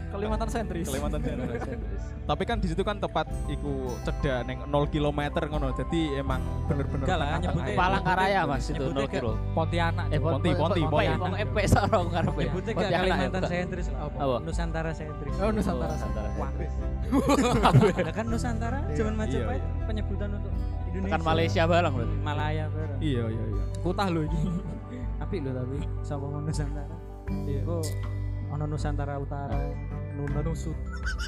Kalimantan 0.09 0.49
sentris. 0.49 0.89
Kalimantan 0.89 1.21
sentris. 1.21 1.61
Tapi 2.25 2.43
kan 2.45 2.57
di 2.57 2.73
situ 2.73 2.81
kan 2.81 2.97
tepat 2.97 3.29
iku 3.47 3.93
cedak 4.01 4.49
neng 4.49 4.65
0 4.65 4.89
km 4.89 5.21
ngono. 5.45 5.77
Jadi 5.77 6.17
emang 6.17 6.41
bener-bener 6.65 7.05
Enggak 7.05 7.19
lah, 7.21 7.29
nyebutnya- 7.37 7.77
Palangkaraya 7.77 8.41
Mas 8.49 8.65
itu 8.65 8.81
Nyebutnya 8.81 9.05
0 9.05 9.13
kilo. 9.13 9.33
Pontianak. 9.53 10.07
Eh. 10.09 10.19
Ponti, 10.19 10.51
Ponti, 10.51 10.57
Ponti. 10.57 10.83
Ponti. 10.89 11.21
Wong 11.21 11.35
EP 11.37 11.57
sarong 11.69 12.09
karepe. 12.09 12.41
Nyebutnya 12.41 12.73
gak 12.73 12.81
Pontianak 12.81 12.97
ya, 12.97 13.13
Kalimantan 13.13 13.43
sentris 13.45 13.87
lah. 13.89 14.01
Apa? 14.09 14.37
Nusantara 14.41 14.91
sentris. 14.97 15.33
Oh, 15.37 15.51
Nusantara. 15.53 15.93
Nusantara. 15.93 16.29
Wah. 16.41 16.51
Nah, 17.99 18.15
kan 18.15 18.25
Nusantara 18.25 18.79
Iya. 18.89 18.97
cuman 18.97 19.15
Majapahit 19.17 19.61
Iya, 19.61 19.85
penyebutan 19.85 20.29
untuk 20.33 20.53
Indonesia. 20.89 21.05
Tekan 21.09 21.23
Malaysia 21.23 21.63
bareng 21.65 21.93
berarti. 21.93 22.17
Malaya 22.21 22.65
bareng. 22.69 22.99
Iya, 23.01 23.25
iya, 23.29 23.45
iya. 23.47 23.65
Kutah 23.81 24.09
lho 24.09 24.21
iki. 24.25 24.41
Apik 25.29 25.45
lho 25.45 25.53
tapi 25.53 25.77
sama 26.01 26.25
ngomong 26.25 26.49
Nusantara. 26.49 26.97
Iya. 27.45 27.61
Iku 27.61 27.79
ono 28.49 28.65
Nusantara 28.65 29.21
Utara, 29.21 29.61
Nunut, 30.17 30.41
Nusut. 30.41 30.73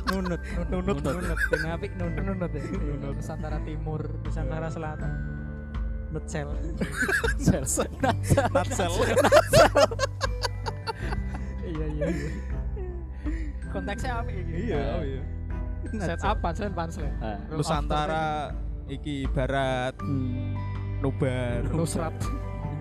Nunut, 0.09 0.41
Nunut, 0.73 0.97
Nunut, 1.05 1.37
apik 1.69 1.93
Nunut, 2.01 2.25
Nunut 2.25 2.49
ya. 2.49 2.65
Nusantara 3.13 3.61
Timur. 3.61 4.01
Nusantara 4.25 4.73
Selatan. 4.73 5.13
Nutsel. 6.11 6.49
Sel. 7.37 7.65
Natsel. 8.01 8.93
Iya 11.63 11.87
iya 11.87 12.07
iya. 12.11 12.31
Konteksnya 13.71 14.11
apa 14.19 14.31
iki? 14.35 14.55
Iya, 14.67 14.81
oh 14.99 15.03
iya. 15.07 15.23
Set 16.03 16.19
up 16.27 16.37
punchline 16.43 16.75
punchline. 16.75 17.15
Ah. 17.23 17.39
Nusantara 17.47 18.27
iki 18.91 19.29
barat 19.31 19.95
Hmm. 20.03 20.59
nobar 20.99 21.63
Nusrat. 21.71 22.11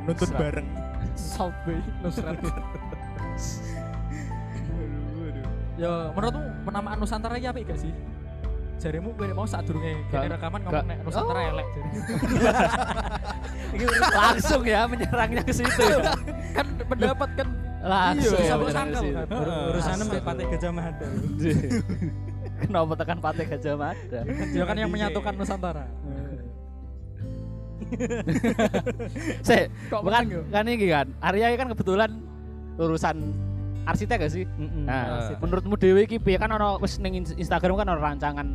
nuntut 0.09 0.31
bareng. 0.33 0.88
South 1.19 1.57
Bay. 1.63 1.79
Nusrat. 1.99 2.39
Ya 5.75 6.11
menurutmu 6.11 6.43
penamaan 6.63 6.97
Nusantara 6.99 7.35
apik 7.35 7.63
gak 7.65 7.79
sih? 7.79 7.91
Jarimu 8.79 9.11
gue 9.11 9.27
mau 9.31 9.43
saat 9.43 9.67
durunge 9.67 9.91
Gak- 10.07 10.23
kene 10.23 10.31
rekaman 10.33 10.59
ngomong 10.63 10.88
nek 10.88 10.97
Nusantara 11.03 11.39
Oh. 11.39 11.51
elek 11.51 11.67
jadi. 11.69 11.89
Langsung 14.19 14.61
ya 14.63 14.88
menyerangnya 14.88 15.43
ke 15.43 15.53
situ. 15.53 15.83
ya. 15.83 16.15
kan 16.53 16.65
pendapat 16.85 17.29
kan 17.35 17.47
Langsung 17.79 18.35
Iya, 18.35 18.55
ya 18.55 18.55
situ. 18.99 19.15
kan. 19.15 19.27
Urusannya 19.71 20.03
mbek 20.05 20.21
Pate 20.21 20.43
Gajah 20.47 20.71
Mada. 20.71 21.07
Kenapa 22.63 22.93
tekan 22.93 23.17
Pate 23.19 23.43
Gajah 23.45 23.75
Mada? 23.75 24.19
dia 24.27 24.63
kan 24.63 24.75
yang 24.75 24.91
menyatukan 24.91 25.33
Nusantara. 25.33 25.88
Sik, 29.48 29.71
Kok 29.88 30.01
bukan 30.01 30.24
yo? 30.27 30.41
kan 30.48 30.63
ini 30.63 30.88
kan. 30.88 31.07
Arya 31.19 31.53
kan 31.53 31.67
kebetulan 31.69 32.12
urusan 32.75 33.15
arsitek 33.83 34.17
gak 34.19 34.31
sih? 34.31 34.43
Heeh. 34.45 34.83
Nah, 34.83 35.03
Arsitek. 35.19 35.38
menurutmu 35.39 35.75
Dewi 35.75 36.01
iki 36.03 36.17
piye 36.17 36.38
kan 36.38 36.50
ono 36.50 36.77
wis 36.77 36.98
ning 36.98 37.15
Instagram 37.17 37.75
kan 37.75 37.88
ono 37.88 38.00
rancangan 38.00 38.48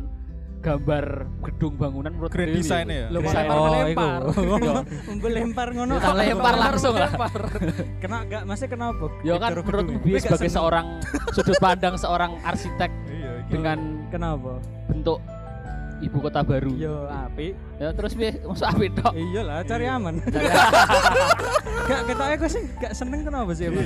gambar 0.59 1.05
gedung 1.45 1.77
bangunan 1.77 2.09
menurut 2.09 2.31
Grand 2.31 2.49
Dewi. 2.49 2.57
design 2.57 2.87
ya? 2.87 3.05
Lo 3.07 3.21
Desain. 3.21 3.45
lempar 3.45 3.53
Oh, 3.53 3.65
melempar. 3.69 4.21
iku. 4.25 4.41
Mbok 5.13 5.29
lempar 5.31 5.67
ngono. 5.71 5.93
Kita 5.95 6.13
lempar 6.15 6.53
langsung 6.63 6.95
lah. 6.95 7.11
Kena 8.01 8.17
gak 8.25 8.43
masih 8.43 8.67
kenapa? 8.67 9.05
Ya 9.21 9.35
kan 9.35 9.51
menurutmu 9.53 10.01
gak 10.01 10.21
sebagai 10.23 10.49
seorang 10.49 10.85
sudut 11.31 11.57
pandang 11.59 11.95
seorang 11.95 12.31
arsitek 12.41 12.89
Iya, 13.05 13.31
dengan 13.45 13.77
kenapa? 14.09 14.57
bentuk 14.87 15.21
ibu 15.97 16.17
kota 16.19 16.41
baru. 16.41 16.71
Yo 16.73 17.07
apik. 17.07 17.55
Ya 17.75 17.89
terus 17.91 18.11
piye 18.13 18.39
masuk 18.41 18.67
apik 18.67 18.89
tok. 18.93 19.13
Iya 19.13 19.41
lah, 19.41 19.59
cari 19.61 19.85
aman. 19.95 20.19
Gak 21.85 21.99
ketoknya 22.05 22.35
gue 22.35 22.49
sih 22.49 22.63
gak 22.75 22.93
seneng 22.93 23.21
kenapa 23.21 23.51
sih 23.51 23.69
emang? 23.69 23.85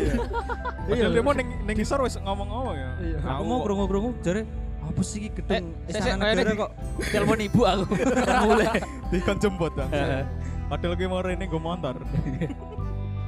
Padahal 0.85 1.11
dia 1.11 1.21
mau 1.21 1.33
ning 1.33 1.49
ning 1.63 1.77
isor 1.77 1.99
wis 2.01 2.17
ngomong-ngomong 2.17 2.75
ya. 2.75 2.89
Iya. 2.97 3.17
Aku 3.29 3.43
mau 3.43 3.59
krungu-krungu 3.61 4.09
jare 4.19 4.43
apa 4.79 5.01
sih 5.03 5.21
iki 5.21 5.29
gedung 5.37 5.69
Eh, 5.85 5.91
istana 5.91 6.33
negara 6.33 6.51
kok 6.57 6.71
Telepon 7.11 7.39
ibu 7.39 7.61
aku. 7.61 7.83
Mulai. 8.47 8.81
dikon 9.09 9.37
jemput 9.37 9.71
bang. 9.75 9.89
Padahal 10.65 10.93
gue 10.95 11.07
mau 11.07 11.21
rene 11.21 11.45
gue 11.45 11.61
motor. 11.61 11.95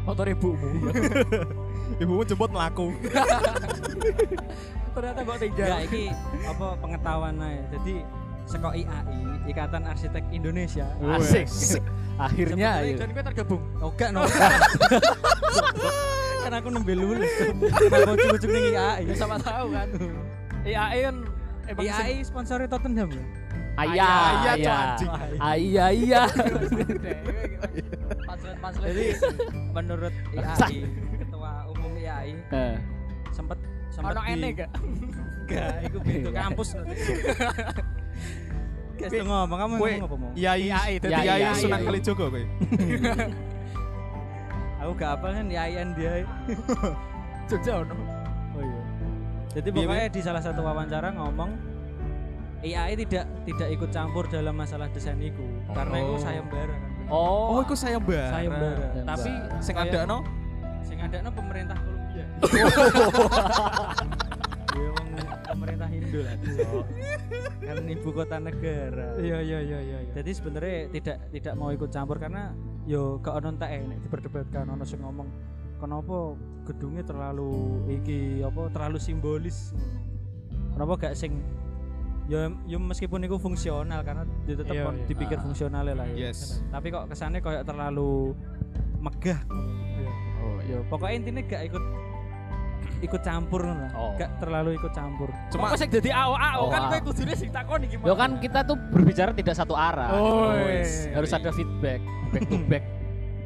Motor 0.02 0.26
ibumu. 0.26 0.90
Ibumu 2.02 2.26
jemput 2.26 2.50
melaku. 2.50 2.90
Ternyata 4.92 5.20
kok 5.22 5.30
Enggak, 5.30 5.40
tinggal. 5.40 5.78
iki 5.86 6.04
apa 6.42 6.66
pengetahuan 6.78 7.36
ae. 7.40 7.62
Jadi 7.70 7.96
seko 8.46 8.70
IAI, 8.74 9.20
Ikatan 9.48 9.84
Arsitek 9.86 10.24
Indonesia. 10.32 10.86
Asik. 11.02 11.48
Akhirnya 12.20 12.84
ayo. 12.84 12.98
dan 13.02 13.10
gue 13.14 13.24
tergabung. 13.24 13.64
Oh, 13.82 13.90
enggak 13.94 14.10
no. 14.14 14.22
kan 16.44 16.54
aku 16.58 16.68
nembe 16.74 16.94
lulus. 16.94 17.30
Aku 17.90 18.14
cucuk 18.18 18.50
ning 18.50 18.66
IAI. 18.74 19.04
Ya 19.10 19.16
sama 19.18 19.38
tahu 19.42 19.74
kan. 19.74 19.88
IAE 20.62 21.00
kan 21.10 21.16
emang 21.70 21.84
IAI 21.86 22.16
sponsori 22.22 22.66
Tottenham 22.70 23.10
ya. 23.14 23.26
Ayah, 23.80 23.96
Ayah, 23.96 24.54
ayah. 24.60 24.80
anjing. 24.84 25.12
Ayah, 25.40 25.90
iya. 25.96 26.22
Panselan-panselan. 28.28 28.86
Jadi 28.92 29.06
menurut 29.72 30.14
IAI, 30.36 30.76
ketua 31.24 31.52
umum 31.72 31.92
IAI 31.96 32.36
Eh, 32.52 32.76
sempat 33.32 33.58
sempat 33.90 34.20
Ono 34.20 34.22
ene 34.28 34.48
gak? 34.54 34.70
Enggak, 35.48 35.74
itu 35.88 35.98
pintu 36.04 36.30
kampus 36.36 36.68
nanti. 36.76 36.96
Tuh 39.02 39.18
ngomong 39.20 39.58
kamu 39.58 39.74
ngomong 39.76 40.04
apa 40.06 40.16
mau? 40.16 40.30
Iya 40.34 40.52
iya. 40.56 40.78
IAI, 40.78 40.94
Dadi 41.00 41.12
dadi 41.12 41.28
iya. 41.42 41.50
Sunan 41.58 41.80
Kalijogo 41.82 42.26
kowe. 42.28 42.42
Aku 44.82 44.92
gak 44.94 45.12
apa 45.16 45.26
kan 45.32 45.46
IAIN 45.48 45.90
dia. 45.94 46.12
Jogja 47.50 47.72
ono. 47.82 47.94
Oh 48.54 48.62
iya. 48.62 48.82
Jadi 49.52 49.68
pokoknya 49.70 50.06
di 50.08 50.22
salah 50.22 50.40
satu 50.40 50.62
wawancara 50.62 51.12
ngomong 51.12 51.50
IAI 52.62 52.94
tidak 52.96 53.26
tidak 53.44 53.68
ikut 53.72 53.90
campur 53.90 54.24
dalam 54.26 54.54
masalah 54.54 54.86
desain 54.88 55.18
itu 55.18 55.42
karena 55.74 55.98
itu 55.98 56.14
Oh. 56.14 56.20
sayembara 56.20 56.72
kan. 56.72 56.92
Oh, 57.10 57.58
Oh, 57.58 57.60
iku 57.60 57.74
sayembara. 57.74 58.30
sayembara. 58.30 58.86
Sayembara. 58.86 59.08
Tapi 59.10 59.32
Sing 59.60 59.76
kayak- 59.76 59.92
ada 59.92 60.00
no? 60.06 60.18
sing 60.82 60.98
ada 60.98 61.18
no 61.20 61.30
pemerintah 61.32 61.76
Kolombia. 61.76 62.26
Iya, 66.12 66.32
Hindu 66.36 66.60
lah. 66.68 66.86
kan 67.62 67.78
ibu 67.88 68.10
kota 68.12 68.38
negara. 68.38 69.08
Iya 69.16 69.38
iya 69.40 69.60
iya 69.60 69.80
iya. 69.80 69.98
iya. 70.04 70.12
Jadi 70.12 70.32
sebenarnya 70.32 70.76
tidak 70.92 71.18
tidak 71.32 71.54
mau 71.56 71.72
ikut 71.72 71.88
campur 71.88 72.20
karena 72.20 72.52
yo 72.84 73.18
gak 73.20 73.40
ono 73.40 73.54
entek 73.54 73.72
nek 73.88 74.00
diperdebatkan 74.04 74.68
ono 74.68 74.84
sing 74.84 75.00
ngomong 75.00 75.30
kenapa 75.78 76.36
gedungnya 76.66 77.02
terlalu 77.02 77.52
iki 77.90 78.44
apa 78.44 78.68
terlalu 78.70 78.98
simbolis. 78.98 79.72
Kenapa 80.74 80.94
gak 81.00 81.16
sing 81.16 81.40
yo 82.28 82.48
yo 82.64 82.78
meskipun 82.78 83.24
itu 83.24 83.36
fungsional 83.36 84.04
karena 84.04 84.24
dia 84.46 84.56
tetap 84.56 84.72
Iya, 84.72 84.84
iya. 84.88 85.06
dipikir 85.08 85.38
Ah. 85.40 85.44
fungsional 85.44 85.84
lah 85.84 86.08
ya. 86.12 86.30
Yes. 86.30 86.60
Tapi 86.70 86.92
kok 86.92 87.08
kesannya 87.08 87.40
kayak 87.40 87.64
terlalu 87.64 88.36
megah. 89.00 89.42
Oh, 90.42 90.58
Yo 90.64 90.82
pokoknya 90.88 91.16
intinya 91.18 91.42
gak 91.46 91.64
ikut 91.70 91.84
ikut 93.02 93.22
campur 93.22 93.62
lah. 93.62 93.90
Oh. 93.92 94.14
Gak 94.16 94.30
terlalu 94.38 94.78
ikut 94.78 94.92
campur. 94.92 95.30
Cuma 95.50 95.74
sing 95.74 95.90
dadi 95.90 96.10
AO 96.10 96.34
AO 96.34 96.62
Oh, 96.62 96.70
kan 96.70 96.82
ah. 96.86 96.90
kowe 96.92 97.10
kudune 97.10 97.34
sing 97.34 97.50
takoni 97.50 97.86
gimana? 97.86 98.06
Yo 98.06 98.14
kan 98.14 98.38
kita 98.38 98.62
tuh 98.62 98.78
berbicara 98.78 99.32
tidak 99.32 99.54
satu 99.54 99.74
arah. 99.74 100.14
Oh, 100.14 100.54
Wes. 100.56 101.06
iya. 101.06 101.18
Harus 101.18 101.32
ada 101.32 101.50
feedback, 101.50 102.00
back 102.30 102.44
to 102.46 102.58
back. 102.66 102.84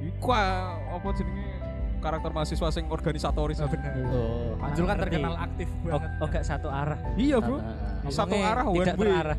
iku 0.05 0.29
ah, 0.29 0.75
apa 0.91 1.07
jenenge 1.13 1.47
karakter 1.97 2.29
mahasiswa 2.29 2.69
sing 2.69 2.85
organisatoris. 2.87 3.57
Oh, 3.57 3.67
bener. 3.67 3.91
Oh. 4.07 4.53
Panjul 4.55 4.83
kan 4.83 4.93
Ngerti. 4.93 5.03
terkenal 5.09 5.33
aktif 5.35 5.67
Oh, 5.67 5.97
banget. 5.97 6.09
oh 6.19 6.27
gak 6.29 6.45
satu 6.45 6.67
arah. 6.69 6.99
Iya, 7.15 7.37
Bro. 7.39 7.57
Ah, 7.57 7.65
Satu 8.07 8.35
arah, 8.35 8.63
one 8.63 8.77
tidak 8.77 8.95
way. 8.95 9.07
terarah. 9.07 9.37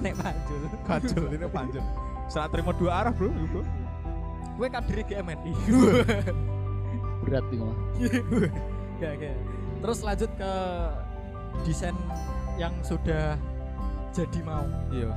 Nek 0.00 0.14
Panjul. 0.18 0.60
Panjul 0.82 1.24
ini 1.30 1.46
panjul. 1.46 1.84
Saat 2.26 2.48
terima 2.50 2.72
dua 2.74 2.92
arah, 2.98 3.12
Bro. 3.12 3.30
Iya, 3.30 3.46
Bro. 3.46 3.62
Gue 4.54 4.68
kader 4.68 4.98
GMNI. 5.04 5.52
berat 7.24 7.44
nih 7.48 7.58
mah. 7.58 7.76
Gak 8.96 9.12
gak. 9.18 9.36
Terus 9.80 9.98
lanjut 10.00 10.30
ke 10.32 10.52
desain 11.62 11.96
yang 12.54 12.72
sudah 12.80 13.36
jadi 14.10 14.40
mau. 14.40 14.64
Iya. 14.88 15.10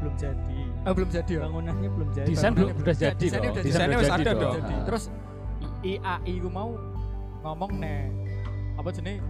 belum 0.00 0.16
jadi. 0.16 0.60
Ah 0.80 0.92
belum 0.96 1.10
jadi 1.10 1.28
ya. 1.30 1.40
Bangunannya 1.44 1.90
belum 1.90 2.08
jadi. 2.10 2.24
Desain 2.26 2.52
belum 2.52 2.68
udah 2.70 2.76
belum- 2.80 2.96
jadi 2.96 3.20
desainnya 3.20 3.50
udah 3.50 3.62
Desainnya 3.62 3.88
udah 3.90 4.00
wis 4.00 4.08
jadi 4.10 4.22
ada 4.22 4.32
dong. 4.34 4.54
Jadi, 4.56 4.74
terus 4.82 5.04
IAI 5.82 6.34
gue 6.36 6.48
mau 6.50 6.70
ngomong 7.42 7.72
nih 7.76 8.00
apa 8.76 8.88
jenis 8.90 9.20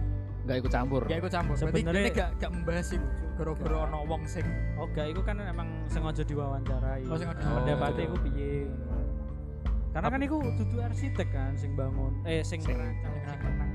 nggak 0.41 0.57
ikut 0.57 0.71
campur. 0.71 1.01
gak 1.03 1.19
ikut 1.19 1.29
campur. 1.29 1.53
Berarti 1.53 1.75
Sebenarnya- 1.77 2.03
ini 2.03 2.11
gak 2.13 2.29
gak 2.39 2.51
membahas 2.51 2.85
sih. 2.87 3.01
Gara-gara 3.33 3.77
ono 3.83 3.99
wong 4.05 4.23
sing 4.23 4.45
Oh, 4.75 4.87
gak 4.87 5.05
itu 5.07 5.21
kan 5.21 5.35
emang 5.39 5.67
sengaja 5.85 6.23
diwawancarai. 6.23 7.03
Oh, 7.03 7.15
sengaja 7.15 7.41
Pendapatnya 7.41 7.67
diwawancarai. 7.67 8.05
iku 8.05 8.15
piye? 8.23 8.53
Karena 9.91 10.07
kan 10.07 10.19
iku 10.21 10.37
dudu 10.55 10.75
arsitek 10.79 11.27
kan 11.29 11.51
sing 11.53 11.71
bangun 11.73 12.13
eh 12.23 12.39
sing 12.41 12.57
Sing- 12.57 12.71
sing 12.71 12.79
menang. 12.79 12.95
oh, 13.03 13.19
Sing 13.19 13.70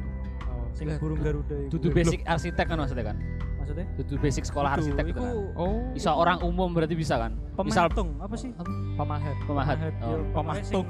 lah, 0.82 0.98
burung 0.98 1.20
Garuda 1.20 1.56
iku. 1.56 1.70
Dudu 1.72 1.88
basic 1.90 2.20
arsitek 2.22 2.66
kan 2.66 2.76
maksudnya 2.76 3.04
kan? 3.06 3.16
Maksudnya? 3.56 3.86
Dudu 3.96 4.14
basic 4.18 4.44
sekolah 4.44 4.70
Dudu, 4.72 4.78
arsitek 4.84 5.04
gitu 5.08 5.18
iku 5.18 5.24
kan. 5.24 5.34
Oh. 5.56 5.80
Bisa 5.90 6.10
orang 6.12 6.38
umum 6.40 6.68
berarti 6.70 6.92
bisa 6.92 7.16
kan? 7.16 7.32
Misal 7.58 7.88
pematung 7.88 8.10
apa 8.20 8.34
sih? 8.34 8.50
pemahat. 8.94 9.34
pemahat. 9.42 9.76
Yo, 9.80 9.88
Oh, 10.04 10.20
pematung. 10.32 10.84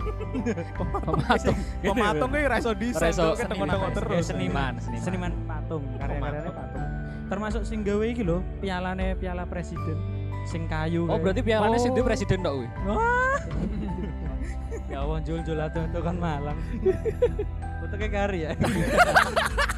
pematung. 1.07 1.57
Pematung 1.81 2.29
ki 2.29 2.41
ra 2.45 2.57
iso 2.59 2.71
desain 2.73 3.01
Ra 3.01 3.09
iso 3.15 3.23
tuh, 3.23 3.35
ketemu-temu 3.39 3.63
seniman. 3.79 3.95
terus. 3.95 4.11
Ya, 4.13 4.23
seniman. 4.25 4.73
Seniman, 4.77 5.01
Seniman 5.01 5.33
patung, 5.47 5.83
karya-karyanya 5.97 6.53
patung. 6.53 6.85
Termasuk 7.27 7.63
sing 7.63 7.81
gawe 7.83 8.05
iki 8.05 8.23
lho, 8.23 8.39
pialane 8.59 9.15
piala 9.15 9.47
presiden 9.47 9.99
sing 10.47 10.67
kayu. 10.67 11.05
Oh 11.05 11.15
kayak. 11.15 11.23
berarti 11.23 11.43
pialanya 11.43 11.75
Oh. 11.75 11.83
sih 11.83 11.91
dia 11.91 12.05
presiden 12.05 12.39
dok 12.41 12.55
wih. 12.63 12.71
Wah. 12.85 13.39
ya 14.93 15.03
Allah 15.03 15.19
jul-jul 15.21 15.59
itu 15.59 16.01
kan 16.01 16.17
malang. 16.17 16.59
Kayak 17.87 18.13
kari 18.13 18.39
ya. 18.45 18.53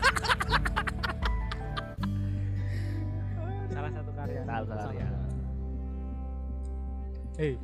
Eh, 7.38 7.54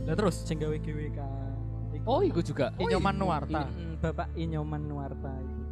nah 0.00 0.14
terus 0.14 0.46
Sing 0.46 0.56
gawe 0.56 0.74
GWK. 0.74 1.18
Oh 2.04 2.20
iku 2.20 2.42
juga. 2.42 2.74
Inyoman 2.76 3.14
Nuwarta. 3.14 3.66
Mm, 3.66 3.96
Bapak 3.98 4.28
Inyoman 4.34 4.82
Nuwarta. 4.82 5.30
iku. 5.30 5.62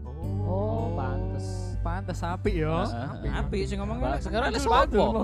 Oh 0.46 0.94
pantes. 0.94 1.74
Pantes 1.82 2.22
api 2.22 2.62
ya. 2.62 2.86
Heeh. 2.86 3.38
Apik 3.42 3.66
sing 3.66 3.82
ngomongnya. 3.82 4.22
Sekarang 4.22 4.54
ada 4.54 4.60
Pantul. 4.62 5.02
sopo? 5.02 5.20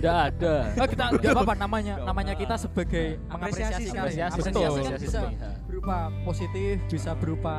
Nggak 0.00 0.18
ada. 0.32 0.54
Oh, 0.72 0.88
kita 0.88 1.04
enggak 1.12 1.32
apa-apa 1.36 1.54
namanya 1.54 1.94
namanya 2.00 2.32
kita 2.32 2.56
sebagai 2.56 3.20
Apresiasi 3.28 3.92
mengapresiasi. 3.92 3.92
Apresiasi, 3.92 4.38
Betul. 4.40 4.64
Apresiasi 4.64 4.80
kan 4.80 4.88
apresiasi 4.88 5.04
bisa. 5.04 5.20
Ha. 5.20 5.48
berupa 5.68 5.96
positif, 6.24 6.72
bisa 6.88 7.10
berupa 7.12 7.54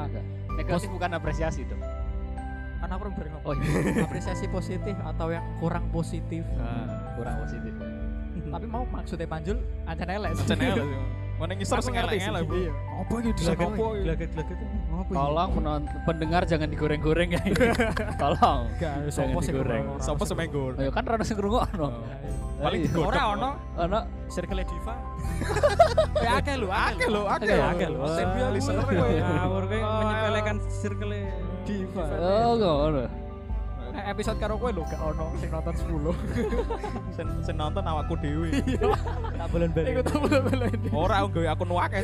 Negatif 0.55 0.87
bukan 0.89 1.09
apresiasi 1.13 1.61
dong. 1.67 1.81
karena 2.75 3.01
aku 3.01 3.09
bareng 3.17 3.33
ngomong. 3.33 3.49
Oh 3.49 3.53
iya. 3.57 4.05
apresiasi 4.05 4.45
positif 4.45 4.95
atau 5.01 5.27
yang 5.29 5.45
kurang 5.57 5.85
positif. 5.89 6.41
Nah, 6.53 6.85
kurang 7.17 7.41
positif. 7.41 7.73
Tapi 8.45 8.65
mau 8.65 8.83
maksudnya 8.85 9.25
panjul 9.25 9.57
ancen 9.85 10.07
elek. 10.07 10.31
sih. 10.33 10.43
Acan 10.43 10.59
elek. 10.61 10.87
Mana 11.35 11.51
ngisor 11.51 11.75
Aku 11.75 11.83
sing 11.83 11.99
ngerti 11.99 12.15
elek-elek, 12.15 12.39
sih, 12.39 12.47
Bro. 12.47 12.55
iya. 12.55 12.71
Apa 12.95 13.13
iki 13.19 13.31
desain 13.35 13.57
Gelagat, 13.59 14.29
apa 14.31 14.47
ini? 15.03 15.11
Tolong 15.11 15.49
pendengar 16.07 16.41
jangan 16.47 16.67
digoreng-goreng 16.71 17.29
ya. 17.35 17.41
Tolong. 18.23 18.59
Sopo 19.11 19.39
sih 19.43 19.51
digoreng. 19.51 19.83
orang- 19.85 19.99
Sopo 19.99 20.23
semenggur? 20.23 20.79
Ayo 20.79 20.89
kan 20.89 21.03
rada 21.03 21.27
sing 21.27 21.35
ngrungokno. 21.35 21.91
Paling 22.55 22.79
Iya. 22.79 22.87
digodhog. 22.87 23.11
Ora 23.11 23.23
ono 23.35 23.49
Ono 23.75 23.99
circle 24.31 24.63
diva. 24.63 24.95
Eh 26.23 26.31
akeh 26.31 26.55
lho, 26.55 26.71
Akeh 26.71 27.07
lho, 27.11 27.21
akeh 27.27 27.51
Akeh, 27.51 27.87
lho. 27.91 27.99
lho. 27.99 28.15
Sepia 28.15 28.47
listener 28.55 28.87
kowe. 28.87 28.95
Ngawur 29.11 29.63
kowe 29.67 29.79
Oh, 29.83 29.99
menyepelekan 29.99 30.55
circle 30.71 31.19
diva. 31.67 32.05
Oh, 32.15 32.51
ngono. 32.55 33.03
Eh, 33.95 34.03
episode 34.11 34.37
karo 34.43 34.59
kowe 34.59 34.71
lho 34.75 34.83
gak 34.83 34.99
ono 34.99 35.31
sing 35.39 35.47
nonton 35.47 35.71
10. 35.71 37.15
Sen 37.15 37.27
sen 37.47 37.55
nonton 37.55 37.83
awakku 37.87 38.19
dhewe. 38.19 38.51
tak 39.39 39.47
bulan 39.47 39.69
balik. 39.71 39.87
Iku 39.95 40.01
tuh 40.03 40.19
boleh 40.19 40.69
ini. 40.75 40.89
Ora 40.91 41.15
aku 41.23 41.27
gawe 41.39 41.47
akun 41.55 41.71
akeh. 41.79 42.01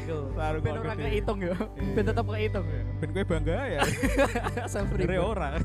Iku. 0.00 0.16
Baru 0.38 0.58
Ben 0.62 0.72
kok 0.78 0.82
ora 0.86 0.94
gede. 0.94 1.02
kehitung 1.10 1.38
ya. 1.42 1.54
Iya. 1.58 1.92
Ben 1.98 2.04
tetep 2.06 2.26
kehitung. 2.30 2.64
Ben 3.02 3.08
kowe 3.10 3.24
bangga 3.26 3.58
ya. 3.66 3.80
Self 4.70 4.86
Sebenarnya 4.94 5.20
ora. 5.20 5.48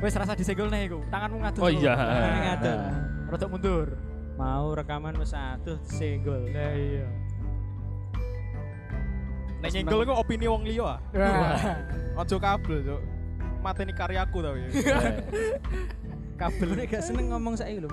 Wes 0.00 0.16
rasa 0.16 0.32
disenggol 0.32 0.72
nih 0.72 0.88
iku. 0.88 1.04
Tanganmu 1.12 1.44
ngadus. 1.44 1.60
Oh 1.60 1.68
iya. 1.68 1.92
Tangannya 1.92 2.40
ngadus. 2.48 2.80
Rodok 3.28 3.48
mundur. 3.52 3.88
Mau 4.40 4.72
rekaman 4.72 5.12
wis 5.20 5.36
aduh 5.36 5.76
senggol. 5.84 6.48
Lah 6.48 6.72
iya. 6.72 7.04
Nek 9.60 9.70
nyenggol 9.70 10.02
ku 10.02 10.12
opini 10.14 10.46
wong 10.46 10.64
liya. 10.64 10.84
ah. 10.86 10.98
Wah. 11.12 11.60
Ojo 12.18 12.36
kabel, 12.36 12.76
Cuk. 12.82 13.00
Mateni 13.60 13.92
karyaku 13.92 14.40
tau 14.40 14.56
ya. 14.56 14.68
Kabel 16.34 16.68
nek 16.72 16.86
gak 16.88 17.04
seneng 17.04 17.28
ngomong 17.28 17.52
saiki 17.54 17.84
lho. 17.84 17.88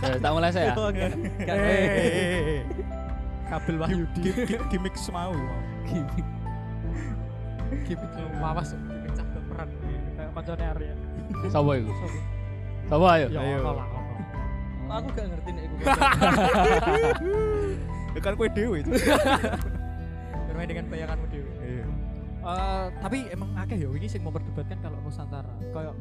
Ya, 0.00 0.16
tak 0.16 0.30
mulai 0.32 0.48
saya. 0.48 0.72
Oh, 0.72 0.88
enggak. 0.88 1.12
Enggak. 1.12 1.56
Eh, 1.60 2.64
Kabel 3.44 3.76
Wahyudi. 3.76 4.20
Gim- 4.24 4.46
gim- 4.48 4.66
Gimik 4.70 4.96
semau. 4.96 5.36
Gimik. 5.84 6.24
Gimik 7.84 8.10
lu 8.16 8.24
lawas. 8.40 8.72
Gimik 8.72 9.12
cah 9.12 9.24
peran. 9.28 9.68
Kayak 10.16 10.30
koncone 10.32 10.64
Arya. 10.66 10.94
Sapa 11.46 11.70
iku? 11.76 11.92
Sapa 12.88 13.06
ayo? 13.12 13.26
Ya 13.28 13.40
Ayo. 13.42 13.58
Aku 14.86 15.08
gak 15.12 15.26
ngerti 15.28 15.50
nek 15.52 15.64
iku. 15.66 15.74
Ya 18.14 18.22
kan 18.22 18.38
kowe 18.38 18.46
dhewe 18.46 18.78
itu. 18.78 18.94
bermain 20.54 20.70
dengan 20.70 20.86
bayanganmu 20.86 21.26
dewi 21.26 21.50
Iya. 21.58 21.86
Eh, 22.44 22.86
tapi 23.00 23.18
emang 23.28 23.50
akeh 23.56 23.74
ya 23.74 23.88
ini 23.90 24.06
sing 24.06 24.20
memperdebatkan 24.20 24.78
kalau 24.78 25.00
Nusantara 25.00 25.50
kayak 25.66 25.94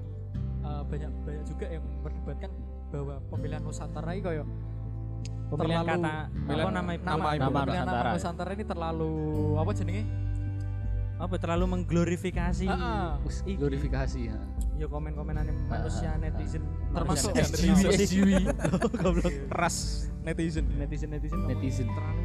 eh, 0.61 0.81
banyak 0.85 1.11
banyak 1.19 1.43
juga 1.43 1.65
yang 1.67 1.81
memperdebatkan 1.81 2.51
bahwa 2.87 3.15
pemilihan 3.27 3.61
Nusantara 3.61 4.13
ini 4.13 4.21
kayak 4.21 4.45
Pemilihan 5.49 5.81
terlalu- 5.83 6.05
kata 6.05 6.15
Pemilihan 6.29 6.61
apa 6.63 6.71
nama 6.71 6.91
nama 6.93 6.93
ibu 6.93 7.01
kota? 7.01 7.09
Nama 7.09 7.29
pemilihan 7.55 7.57
nama 7.57 7.65
Nusantara. 7.65 8.09
Nusantara 8.13 8.49
ini 8.51 8.65
terlalu 8.67 9.11
apa 9.55 9.71
jenenge 9.73 10.03
apa 11.15 11.35
terlalu 11.37 11.65
mengglorifikasi 11.71 12.65
Heeh. 12.67 13.07
Wis, 13.23 13.37
Iki. 13.41 13.53
glorifikasi 13.55 14.19
ya. 14.27 14.37
ya 14.75 14.85
komen-komenan 14.85 15.45
manusia 15.63 16.11
Ah, 16.11 16.11
ah, 16.11 16.13
ah. 16.13 16.21
netizen 16.21 16.63
Termasuk 16.91 17.31
manusia 17.31 17.55
SJW. 17.55 17.85
SJW. 17.95 18.29
goblok 19.01 19.33
Ras 19.49 19.77
netizen. 20.21 20.65
netizen 20.75 21.09
netizen 21.09 21.39
Netizen. 21.47 21.87
terlalu 21.87 22.21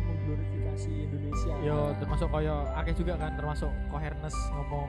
mengglorifikasi 0.78 1.10
Indonesia 1.10 1.54
yo 1.66 1.78
termasuk 1.98 2.28
kayak 2.30 2.60
akeh 2.78 2.94
juga 2.94 3.12
kan 3.18 3.30
termasuk 3.34 3.70
coherence 3.90 4.38
ngomong 4.54 4.88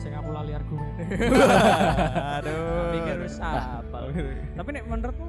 sing 0.00 0.12
aku 0.16 0.28
lali 0.32 0.52
argumen 0.56 0.92
Aduh. 2.40 2.92
pikir 2.96 3.16
wis 3.20 3.36
apa 3.40 3.98
tapi 4.56 4.68
nek 4.72 4.84
menurutmu 4.88 5.28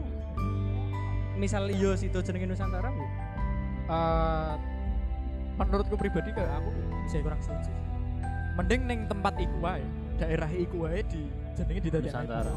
misal 1.37 1.69
yo 1.69 1.93
situ 1.93 2.17
jenenge 2.25 2.49
Nusantara 2.49 2.89
Bu? 2.89 3.05
Eh, 3.87 4.53
menurutku 5.55 5.95
pribadi 5.95 6.33
kayak 6.33 6.59
aku 6.59 6.69
saya 7.07 7.21
kurang 7.23 7.39
setuju 7.39 7.71
mending 8.57 8.81
neng 8.89 8.99
tempat 9.05 9.37
iku 9.37 9.57
wae 9.61 9.85
daerah 10.17 10.49
iku 10.49 10.89
wae 10.89 11.05
di 11.05 11.29
jenenge 11.53 11.81
di 11.83 11.89
Nusantara. 11.93 12.51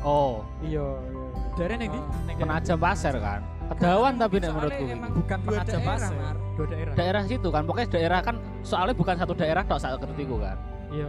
Oh, 0.00 0.42
iya 0.64 0.80
iya 0.80 1.24
daerah 1.54 1.76
neng 1.78 1.90
di 1.92 2.00
Ah. 2.00 2.08
neng 2.26 2.36
penajam 2.40 2.78
pasir 2.80 3.14
kan. 3.20 3.40
Kedawan 3.70 4.12
tapi 4.16 4.36
nek 4.36 4.50
menurutku 4.50 4.84
emang 4.84 4.98
ini. 5.06 5.16
bukan 5.16 5.38
dua 5.40 5.50
penajam 5.54 5.70
daerah, 5.72 5.86
pasir 5.94 6.16
Mar. 6.16 6.36
dua 6.52 6.66
daerah 6.66 6.92
Daerah 6.92 7.22
situ 7.24 7.48
kan, 7.48 7.62
pokoknya 7.64 7.88
daerah 7.88 8.20
kan 8.20 8.34
soalnya 8.60 8.92
bukan 8.92 9.14
satu 9.14 9.32
daerah 9.32 9.62
tok 9.62 9.78
saat 9.78 9.96
ngertiku 9.96 10.36
kan. 10.38 10.56
iya 10.90 11.06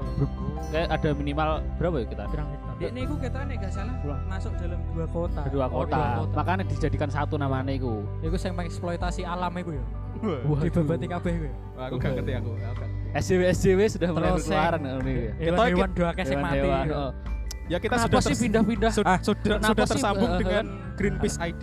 Kayak 0.69 0.87
ada 0.93 1.09
minimal 1.11 1.49
berapa 1.75 1.95
ya 1.97 2.07
kita? 2.07 2.23
pirang 2.27 2.47
hektar 2.49 2.69
Dek 2.77 2.91
niku 2.91 3.13
kita 3.15 3.39
nek 3.43 3.55
gak 3.59 3.71
salah 3.71 3.93
masuk 4.27 4.53
dalam 4.55 4.79
dua 4.87 5.05
kota. 5.07 5.41
Oh, 5.41 5.69
kota. 5.71 5.97
dua 5.97 6.17
kota. 6.19 6.35
Makanya 6.35 6.63
dijadikan 6.63 7.09
satu 7.09 7.35
namanya 7.35 7.69
iku. 7.71 8.05
iku 8.21 8.35
sing 8.35 8.53
mengeksploitasi 8.53 9.21
alam 9.23 9.53
iku 9.55 9.71
ya 9.71 9.85
Waduh. 10.43 10.61
dibabati 10.63 11.07
kabeh 11.07 11.31
iku 11.31 11.45
ya 11.45 11.55
Aku 11.81 11.95
gak 11.97 12.11
ngerti 12.13 12.31
aku. 12.35 12.51
SJW 13.11 13.41
SJW 13.51 13.79
sudah 13.89 14.09
mulai 14.11 14.29
yang- 14.29 14.37
ngono 14.79 15.01
iki. 15.03 15.25
hewan-hewan 15.41 15.89
do 15.91 16.03
akeh 16.05 16.23
sing 16.23 16.37
mati 16.39 16.57
Hewan-hewan, 16.59 17.13
ya. 17.71 17.77
oh. 17.77 17.81
Kita 17.81 17.95
Kenapa 17.95 18.07
sudah 18.11 18.21
sih 18.21 18.35
pindah-pindah? 18.35 18.91
sudah, 18.91 19.07
Ah, 19.07 19.19
sudah, 19.23 19.55
sudah 19.63 19.85
sih, 19.87 19.91
tersambung 19.95 20.31
eh, 20.35 20.39
dengan 20.43 20.63
Greenpeace 20.99 21.37
ID. 21.39 21.61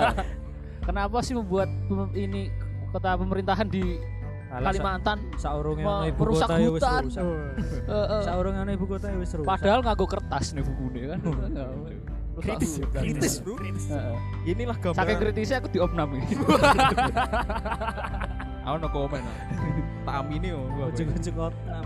Kenapa 0.88 1.16
sih 1.20 1.36
membuat 1.36 1.68
ini 2.16 2.48
kota 2.88 3.12
pemerintahan 3.20 3.68
di 3.68 4.00
Alah, 4.48 4.72
Kalimantan 4.72 5.18
sa 5.36 5.52
saurunge 5.52 5.84
Wah, 5.84 6.00
ana 6.00 6.08
ibu 6.08 6.24
kota 6.24 6.56
ya 6.56 6.72
wis 6.72 6.80
rusak. 6.80 7.20
eh, 7.92 7.92
eh, 7.92 8.22
Saurunge 8.24 8.58
ana 8.64 8.72
ibu 8.72 8.88
kota 8.88 9.12
ya 9.12 9.16
wis 9.20 9.36
rusak. 9.36 9.44
padahal 9.44 9.84
nganggo 9.84 10.06
kertas 10.08 10.56
nih 10.56 10.64
bukune 10.64 11.00
kan. 11.04 11.18
kritis 12.38 12.78
ya, 12.80 12.86
Hutan. 12.88 13.02
kritis, 13.02 13.34
bro. 13.44 13.54
Inilah 14.48 14.76
gambaran. 14.80 15.04
Saking 15.04 15.18
kritisnya 15.20 15.56
aku 15.60 15.68
diopnam 15.68 16.08
iki. 16.16 16.34
Aku 18.68 18.76
no 18.78 18.88
komen. 18.92 19.24
tak 20.04 20.14
amini 20.20 20.52
yo. 20.52 20.60
gua. 20.76 20.92
ujug-ujug 20.92 21.34
kota. 21.34 21.76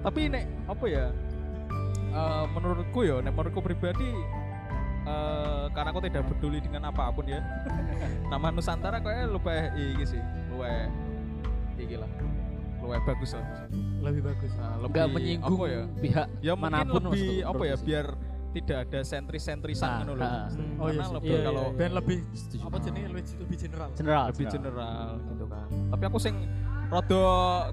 Tapi 0.00 0.20
nek 0.32 0.44
apa 0.68 0.84
ya? 0.88 1.04
Eh, 2.10 2.44
menurutku 2.50 3.00
ya, 3.06 3.16
nek 3.22 3.32
menurutku 3.32 3.60
pribadi 3.62 4.10
eh 5.00 5.64
karena 5.72 5.88
aku 5.96 6.00
tidak 6.04 6.22
peduli 6.28 6.58
dengan 6.60 6.92
apa 6.92 7.08
pun 7.14 7.24
ya. 7.24 7.40
Nama 8.32 8.46
Nusantara 8.52 9.00
kayaknya 9.00 9.32
lupa 9.32 9.72
iki 9.72 10.04
sih, 10.04 10.22
lupa 10.52 10.68
iki 11.80 11.96
lah. 11.96 12.10
Lupa 12.80 12.96
bagus 13.12 13.36
lah. 13.36 13.44
lebih 14.00 14.24
bagus 14.24 14.52
Nah, 14.56 14.80
lebih 14.80 14.88
Enggak 14.88 15.08
menyinggung 15.12 15.58
apa 15.60 15.66
ya? 15.68 15.82
pihak 16.00 16.26
Ya 16.40 16.52
mana 16.56 16.80
pun 16.88 17.02
lebih 17.12 17.44
apa 17.44 17.62
ya 17.68 17.76
biar 17.76 18.06
tidak 18.50 18.78
ada 18.88 19.00
sentris-sentrisan 19.06 19.86
Nah, 19.86 19.98
ngono 20.02 20.12
nah. 20.16 20.48
Oh, 20.80 20.88
iya 20.90 21.02
sih. 21.04 21.14
lebih 21.14 21.30
Iya, 21.30 21.40
kalau 21.46 21.64
iya, 21.68 21.76
ben 21.78 21.90
lebih 21.94 22.18
Setuju. 22.34 22.62
apa 22.66 22.76
jenenge 22.82 23.08
lebih 23.12 23.24
lebih 23.44 23.56
general 23.60 23.88
general. 23.94 24.24
lebih 24.32 24.46
general 24.48 25.08
gitu 25.28 25.44
kan. 25.46 25.66
Tapi 25.92 26.04
aku 26.08 26.18
sing 26.18 26.34
rada 26.90 27.24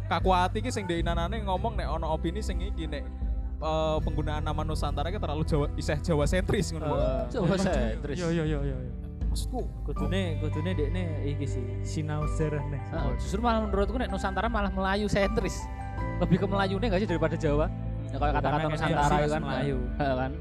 kaku 0.05 0.29
ati 0.35 0.57
iki 0.61 0.69
sing 0.69 0.83
ndek 0.85 1.41
ngomong 1.47 1.73
nek 1.79 1.87
ono 1.89 2.13
opini 2.13 2.43
sing 2.43 2.61
iki 2.61 2.85
nek 2.85 3.03
eh, 3.57 3.97
penggunaan 3.99 4.41
nama 4.41 4.61
Nusantara 4.61 5.07
iki 5.07 5.17
terlalu 5.17 5.43
Jawa 5.43 5.65
iseh 5.73 5.97
Jawa 5.99 6.23
sentris 6.23 6.69
ngono. 6.69 6.93
saya 7.57 7.97
terus. 7.97 8.15
iya 8.15 8.27
iya 8.29 8.43
iya 8.45 8.59
iya 8.63 8.77
iya. 8.77 8.93
Maksudku 9.27 9.59
kudune 9.83 10.39
kudune 10.39 10.71
dekne 10.71 11.03
iki 11.25 11.45
sih 11.45 11.63
sinau 11.83 12.25
sejarah 12.27 12.63
nih. 12.65 12.81
Heeh, 12.87 13.11
justru 13.17 13.39
malah 13.39 13.61
menurutku 13.63 13.97
nek 13.97 14.09
Nusantara 14.09 14.47
malah 14.47 14.69
Melayu 14.69 15.05
sentris. 15.05 15.61
Lebih 16.17 16.41
ke 16.41 16.47
Melayu 16.47 16.75
nih 16.77 16.87
gak 16.87 16.99
sih 16.99 17.07
daripada 17.07 17.35
Jawa? 17.35 17.65
Ya 18.07 18.17
kayak 18.17 18.33
kata-kata 18.35 18.67
Nusantara 18.67 19.15
itu 19.19 19.29
kan 19.29 19.41
Melayu. 19.43 19.77
Heeh 19.95 20.15
kan. 20.15 20.31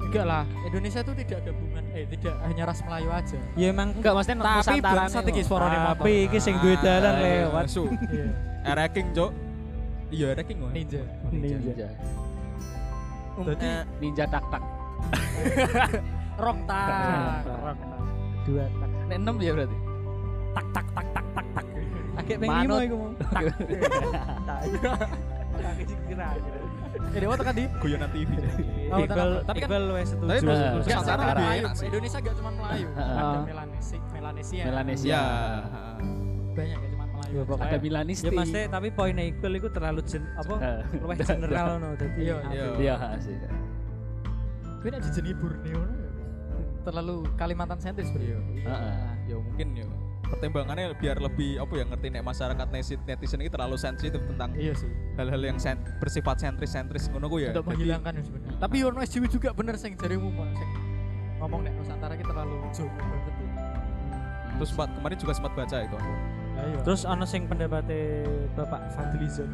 enggak 0.00 0.24
lah 0.24 0.48
Indonesia 0.64 1.04
itu 1.04 1.12
tidak 1.12 1.38
gabungan 1.44 1.84
eh 1.92 2.08
tidak 2.08 2.34
hanya 2.40 2.62
ras 2.64 2.80
Melayu 2.80 3.08
aja 3.12 3.36
Ya 3.52 3.66
emang 3.68 3.92
Enggak 3.92 4.12
maksudnya 4.16 4.36
tapi 4.40 4.56
Nusantara 4.80 4.96
bangsat 4.96 5.24
iki 5.28 5.42
suarane 5.44 5.76
motor 5.78 5.92
tapi 6.00 6.12
iki 6.24 6.38
sing 6.40 6.54
duwe 6.56 6.76
dalan 6.80 7.12
Ah, 7.12 7.20
lewat. 7.20 7.64
Su. 7.68 7.84
iya 7.84 8.26
Ereking, 8.66 9.06
Cuk. 9.12 9.30
Iya, 10.10 10.26
Ereking 10.34 10.56
kok. 10.58 10.70
Ninja 11.30 11.56
Ninja. 11.56 11.70
Ninja. 11.70 11.88
jadi 13.46 13.70
Ninja 13.98 14.24
tak 14.26 14.44
tak. 14.50 14.62
rong 16.42 16.60
tak 16.64 17.44
dua 18.44 18.64
tak. 18.66 18.88
Nek 19.06 19.18
6 19.18 19.40
ya 19.40 19.52
berarti. 19.52 19.76
tak 20.50 20.66
tak 20.72 20.86
tak 20.90 21.06
tak 21.12 21.26
tak 21.30 21.46
tak 21.52 21.64
Akeh 22.16 22.36
ping 22.36 22.50
limo 22.50 22.76
iku 22.80 22.94
mau. 22.96 23.10
Tak. 23.14 23.42
Tak. 24.44 24.60
Tak 25.50 25.72
kira 26.08 26.26
kira. 26.40 26.58
eh 26.90 27.20
dewa 27.20 27.34
tekan 27.34 27.54
di 27.54 27.64
Guyonan 27.76 28.10
TV. 28.10 28.30
Oh, 28.90 28.98
Iqbal. 28.98 29.30
Tapi 29.42 29.58
kan- 29.58 29.68
Iqbal 29.68 29.84
wes 29.92 30.08
setuju. 30.10 30.26
Tapi 30.26 30.90
Enggak, 30.90 31.18
Melayu. 31.36 31.60
enak 31.60 31.72
sih. 31.74 31.86
Indonesia 31.86 32.18
gak 32.18 32.34
cuma 32.34 32.50
Melayu 32.50 32.86
ada 32.92 33.38
Melanesi 33.42 33.96
Melanesia 34.10 34.62
Melanesia. 34.64 35.08
Iya. 35.10 35.22
banyak 36.50 36.78
Melayu 36.78 36.89
Ya, 37.30 37.42
pokoknya- 37.42 37.68
Ada 37.68 37.78
Milanisti. 37.78 38.26
Ya 38.26 38.32
maksudnya 38.32 38.66
tapi 38.68 38.88
poinnya 38.90 39.24
Iqbal 39.24 39.52
itu 39.54 39.68
terlalu 39.68 40.00
jen, 40.02 40.22
apa? 40.34 40.54
Luwih 40.94 41.18
general 41.18 41.68
no 41.80 41.88
dadi. 41.94 42.18
Iya, 42.20 42.36
Iya. 42.48 42.66
Iya 42.76 42.94
sih. 43.18 43.34
Tapi 44.60 44.86
nek 44.88 45.00
dijeni 45.02 45.30
Borneo 45.32 45.82
terlalu 46.80 47.16
Kalimantan 47.34 47.78
sentris 47.78 48.08
bro. 48.08 48.18
Iya. 48.18 48.38
Heeh. 48.62 48.94
Ya 49.26 49.36
mungkin 49.36 49.68
ya 49.74 49.86
pertimbangannya 50.22 50.94
biar 50.94 51.18
lebih 51.18 51.58
apa 51.58 51.72
ya 51.74 51.84
ngerti 51.84 52.06
nek 52.08 52.22
masyarakat 52.22 52.66
netizen 52.68 52.98
netizen 53.04 53.38
ini 53.38 53.50
terlalu 53.50 53.74
sensitif 53.76 54.22
tentang 54.24 54.54
Iya 54.54 54.72
sih. 54.72 54.86
hal-hal 55.14 55.42
yang 55.44 55.58
sen- 55.58 55.82
bersifat 55.98 56.38
sentris-sentris 56.38 57.10
ngono 57.10 57.26
ku 57.26 57.36
ya. 57.36 57.50
Untuk 57.50 57.62
Jadi- 57.64 57.70
menghilangkan 57.76 58.12
ya 58.12 58.22
sebenarnya. 58.22 58.58
Tapi 58.58 58.76
Yono 58.78 58.98
SJW 59.00 59.24
juga 59.28 59.50
bener 59.50 59.74
sing 59.74 59.92
jarimu 59.94 60.30
Pak, 60.32 60.48
sing 60.54 60.70
ngomong 61.36 61.60
nek 61.62 61.72
Nusantara 61.74 62.14
kita 62.14 62.30
terlalu 62.30 62.56
jauh 62.70 62.90
banget 62.90 63.20
tuh. 63.28 63.48
Terus 64.52 64.68
sempat 64.70 64.88
kemarin 64.92 65.16
juga 65.16 65.32
sempat 65.32 65.52
baca 65.52 65.76
itu 65.78 65.94
aku. 65.94 66.12
Ya, 66.60 66.66
iya. 66.66 66.78
Terus 66.82 67.00
ono 67.02 67.24
sing 67.24 67.42
pendapatnya 67.46 68.28
Bapak 68.52 68.80
Fadlizon. 68.92 69.50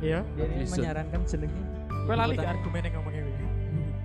iya. 0.00 0.20
Dia 0.34 0.46
menyarankan 0.66 1.20
jenenge 1.24 1.60
Kowe 2.00 2.14
lali 2.16 2.32
gak 2.32 2.42
kota- 2.42 2.52
argumen 2.52 2.80
yang 2.82 2.94
ngomong 2.96 3.14
ini. 3.14 3.32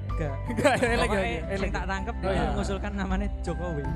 Enggak. 0.05 0.35
Enggak, 0.47 0.73
elek 0.79 1.09
sing 1.57 1.71
tak 1.71 1.85
tangkep 1.85 2.15
Oh, 2.15 2.21
dia 2.21 2.31
iya. 2.31 2.43
mengusulkan 2.49 2.91
namanya 2.93 3.27
Jokowi. 3.41 3.83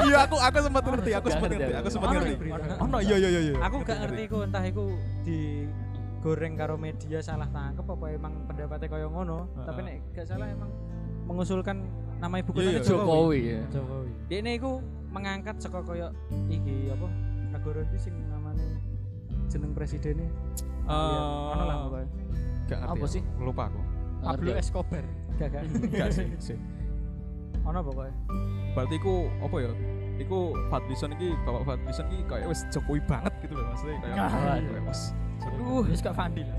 Iya 0.00 0.18
aku 0.24 0.36
aku 0.36 0.56
sempat 0.60 0.82
ngerti, 0.82 1.10
aku 1.12 1.26
sempat 1.28 1.48
Ngerti 1.50 1.72
aku. 1.72 1.88
sempat 1.88 2.06
Ono 2.06 2.14
ngerti. 2.16 2.28
di 2.28 2.38
berita. 2.38 2.74
Oh 2.76 2.86
no, 2.86 2.98
iya 2.98 3.16
iya 3.16 3.28
iya 3.30 3.40
iya. 3.42 3.54
Aku 3.62 3.76
gak 3.80 3.98
ngerti 4.00 4.20
iku 4.24 4.38
entah 4.42 4.64
iku 4.64 4.84
digoreng 5.22 6.54
karo 6.54 6.74
media 6.76 7.18
salah 7.20 7.48
tangkep 7.48 7.86
apa 7.86 8.06
emang 8.10 8.32
pendapatnya 8.44 8.88
kaya 8.88 9.06
ngono. 9.06 9.38
Tapi 9.60 9.80
nek 9.80 9.96
gak 10.12 10.26
salah 10.26 10.46
emang 10.46 10.70
mengusulkan 11.24 11.76
nama 12.18 12.34
ibu 12.36 12.50
Iya, 12.54 12.70
iya. 12.70 12.80
Jokowi. 12.80 12.98
Jokowi 13.00 13.38
ya. 13.46 13.60
Jokowi. 13.70 14.10
Dia 14.26 14.38
ini 14.38 14.50
iku 14.54 14.72
mengangkat 15.10 15.58
saka 15.58 15.82
kaya 15.82 16.08
iki 16.46 16.88
apa 16.88 17.06
negara 17.50 17.82
iki 17.84 17.98
sing 17.98 18.14
namanya 18.30 18.66
jeneng 19.50 19.74
presidennya. 19.74 20.30
Eh, 20.86 21.20
ono 21.50 21.64
lah 21.64 21.76
pokoknya. 21.84 22.08
Gak 22.66 22.78
ngerti. 22.78 22.92
Apa 22.94 23.06
sih? 23.06 23.22
Lupa 23.36 23.62
aku. 23.66 23.80
Pablo. 24.20 24.50
Escobar. 24.54 25.04
Gak 25.36 25.48
gak. 25.50 25.62
Enggak 25.90 26.10
sih, 26.14 26.26
sih. 26.38 26.58
Ono 27.62 27.80
pokoknya. 27.82 28.14
Berarti 28.72 28.94
iku 28.96 29.14
apa 29.42 29.56
ya? 29.58 29.72
Iku 30.20 30.38
Fadlison 30.68 31.10
iki 31.16 31.32
Bapak 31.42 31.62
Fadlison 31.64 32.06
iki 32.12 32.22
kayak 32.28 32.46
wis 32.46 32.62
Jokowi 32.68 33.00
banget 33.02 33.32
gitu 33.40 33.56
loh 33.56 33.72
maksudnya 33.72 33.96
kayak 34.04 34.16
Ah, 34.20 34.60
kayak 34.60 34.84
wis 34.84 35.02
Aduh, 35.40 35.82
wis 35.88 35.98
gak 35.98 36.12
Fandi 36.12 36.44
lah. 36.44 36.56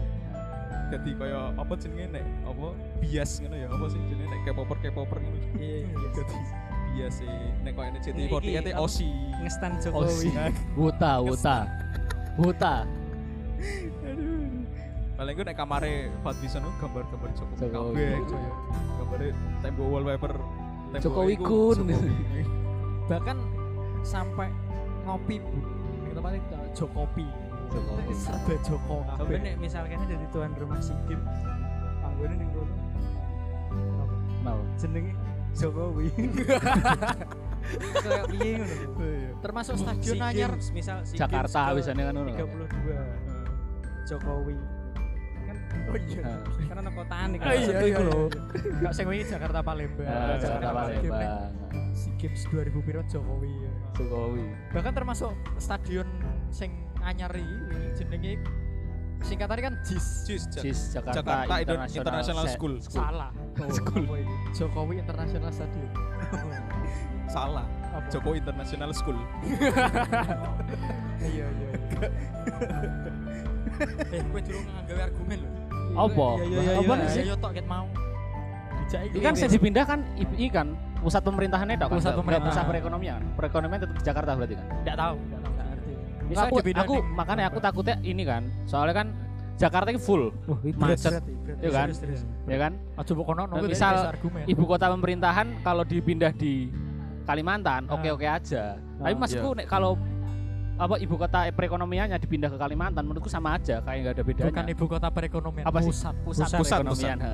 jadi 0.91 1.09
kayak 1.15 1.55
apa 1.55 1.73
jenenge 1.79 2.05
nek 2.11 2.25
apa 2.43 2.67
bias 2.99 3.39
ngono 3.39 3.55
ya 3.55 3.67
apa 3.71 3.85
sih 3.87 4.01
jenenge 4.11 4.27
nek 4.27 4.41
K-popper 4.43 4.77
K-popper 4.81 5.17
ngono. 5.21 5.37
Iya, 5.55 5.77
iya. 5.87 6.07
Jadi 6.11 6.35
bias 6.91 7.13
sih 7.17 7.32
nek 7.62 7.71
koyo 7.73 7.89
Iki, 7.91 8.12
JT48 8.30 8.67
e? 8.67 8.71
Osi. 8.75 9.08
Ngestan 9.39 9.71
Jokowi. 9.80 10.12
sih. 10.12 10.32
Wuta, 10.80 11.12
wuta. 11.19 11.58
Wuta. 12.36 12.75
Paling 15.13 15.34
gue 15.38 15.45
nek 15.45 15.56
kamare 15.56 15.93
Fadlison 16.21 16.65
gambar-gambar 16.77 17.30
Jokowi 17.34 17.60
Jokowi. 17.62 17.93
kabeh 17.93 18.12
coy. 18.25 18.45
Gambare 18.97 19.27
tembok 19.62 19.88
wallpaper 19.88 20.34
Tembok 20.91 21.01
Jokowi 21.04 21.36
kun. 21.38 21.77
Jokowi. 21.86 22.12
bahkan 23.10 23.38
sampai 24.01 24.47
ngopi 25.04 25.38
tempatnya 26.12 26.39
itu 26.39 26.58
Jokopi 26.77 27.25
Jokopi. 27.69 28.13
serba 28.15 28.54
Joko 28.62 28.95
Sampai 29.04 29.19
kabeh. 29.25 29.39
nek 29.41 29.56
misalkan 29.58 29.97
dari 30.04 30.27
tuan 30.30 30.51
rumah 30.56 30.80
Sikim, 30.80 31.19
panggone 31.99 32.36
ning 32.36 32.49
kono. 32.51 32.75
Kenapa? 34.41 34.63
Jenenge 34.75 35.12
Jokowi. 35.53 36.07
Kayak 38.03 38.25
piye 38.33 38.51
ngono. 38.57 39.05
termasuk 39.39 39.75
stadion 39.77 40.17
anyar 40.19 40.51
Games, 40.57 40.69
misal 40.73 40.97
SEA 41.05 41.17
Jakarta 41.23 41.71
biasanya 41.71 42.03
kan 42.09 42.15
ngono. 42.17 42.31
32 42.33 44.09
Jokowi 44.09 44.55
kan 45.41 45.57
oh 45.87 45.97
iya 45.97 46.23
kan 46.67 46.75
ana 46.79 46.91
kotane 46.91 47.35
kan 47.37 47.45
Oh, 47.47 47.53
iya, 47.53 47.59
maksudku 47.59 47.85
iya, 47.85 47.91
iku 47.91 48.01
lho. 48.03 48.19
iya. 48.27 48.81
Gak 48.81 48.93
sing 48.93 49.05
wingi 49.07 49.25
Jakarta 49.25 49.59
Palembang. 49.61 50.07
Jakarta 50.39 50.69
Palembang. 50.73 51.51
SEA 51.91 52.11
Games 52.17 52.41
2000 52.47 52.87
piro 52.87 53.01
Jokowi. 53.05 53.51
ya. 53.51 53.71
Jokowi. 53.95 54.43
Bahkan 54.71 54.93
termasuk 54.95 55.31
stadion 55.57 56.07
sing 56.49 56.71
anyar 57.01 57.31
iki 57.31 57.55
jenenge 57.95 58.33
singkatannya 59.21 59.63
kan 59.63 59.75
JIS. 59.81 60.07
Jis, 60.23 60.43
Ja- 60.47 60.62
JIS 60.62 60.79
Jakarta, 60.91 61.15
Jakarta 61.17 61.53
Inter- 61.55 61.62
International, 61.62 62.01
International 62.01 62.45
Se- 62.45 62.53
School. 62.53 62.73
Salah. 62.81 63.29
School. 63.77 64.03
Apa 64.03 64.15
iki? 64.17 64.36
Jokowi 64.53 64.93
International 64.97 65.51
Stadium. 65.51 65.89
Salah. 67.36 67.65
Apa? 67.91 68.07
Jokowi 68.10 68.38
International 68.39 68.91
School. 68.91 69.19
Iya 71.21 71.45
iya. 71.45 71.69
eh, 74.10 74.21
kowe 74.25 74.39
durung 74.41 74.65
nggawe 74.65 75.01
argumen 75.03 75.38
lho. 75.38 75.49
Apa? 75.93 76.27
Iya, 76.39 76.45
iya, 76.47 76.60
iya, 76.63 76.73
Apa 76.79 76.93
iya. 76.95 77.07
sih? 77.07 77.21
Ayo 77.23 77.36
tok 77.38 77.51
ket 77.53 77.67
mau. 77.67 77.86
Dijak 78.81 79.01
Ini 79.07 79.19
kan 79.21 79.34
saya 79.36 79.49
dipindah 79.49 79.86
kan 79.86 79.99
i- 80.15 80.36
ini 80.36 80.49
kan 80.49 80.67
pusat 80.97 81.21
pemerintahannya 81.21 81.77
tok 81.77 81.88
kan? 81.88 81.97
Pusat 81.99 82.13
pemerintahan. 82.17 82.49
pusat 82.49 82.63
perekonomian. 82.65 83.21
Perekonomian 83.38 83.79
tetap 83.79 83.95
di 83.95 84.03
Jakarta 84.03 84.31
berarti 84.34 84.55
kan. 84.55 84.65
enggak 84.81 84.95
tahu, 84.97 85.15
Bisa 86.31 86.43
aku, 86.45 86.55
aku 86.57 86.95
ning- 86.95 87.11
makanya 87.13 87.43
aku 87.45 87.59
takutnya 87.59 87.95
ini 88.01 88.23
kan. 88.23 88.43
Soalnya 88.63 88.95
kan 88.95 89.07
Jakarta 89.53 89.91
itu 89.91 90.01
full, 90.01 90.31
itu 90.63 90.73
Macet. 90.73 91.21
Iya 91.61 91.69
kan? 91.69 91.87
Ya 92.47 92.57
kan? 92.57 92.71
Aja 92.95 93.11
kowe 93.13 93.67
misal. 93.67 93.93
Ibu 94.47 94.63
kota 94.65 94.85
pemerintahan 94.89 95.47
kalau 95.61 95.83
dipindah 95.83 96.31
di 96.31 96.71
Kalimantan, 97.21 97.85
Ah. 97.85 97.93
oke-oke 97.93 98.25
aja. 98.25 98.79
Tapi 98.97 99.05
Ah, 99.07 99.19
maksudku 99.19 99.49
nek 99.53 99.67
kalau 99.67 99.93
apa 100.73 100.97
ibu 100.97 101.13
kota 101.13 101.45
perekonomiannya 101.47 102.17
dipindah 102.17 102.49
ke 102.49 102.57
Kalimantan 102.57 103.05
menurutku 103.05 103.29
sama 103.29 103.53
aja 103.53 103.77
kayak 103.79 103.97
nggak 104.01 104.13
ada 104.13 104.23
bedanya. 104.23 104.49
Bukan 104.49 104.65
ibu 104.67 104.85
kota 104.87 105.07
perekonomian, 105.07 105.63
Apa 105.63 105.79
sih? 105.79 105.93
pusat. 105.93 106.15
pusat, 106.25 106.47
Pusat, 106.49 106.57
perekonomian. 106.81 107.17
ha. 107.21 107.31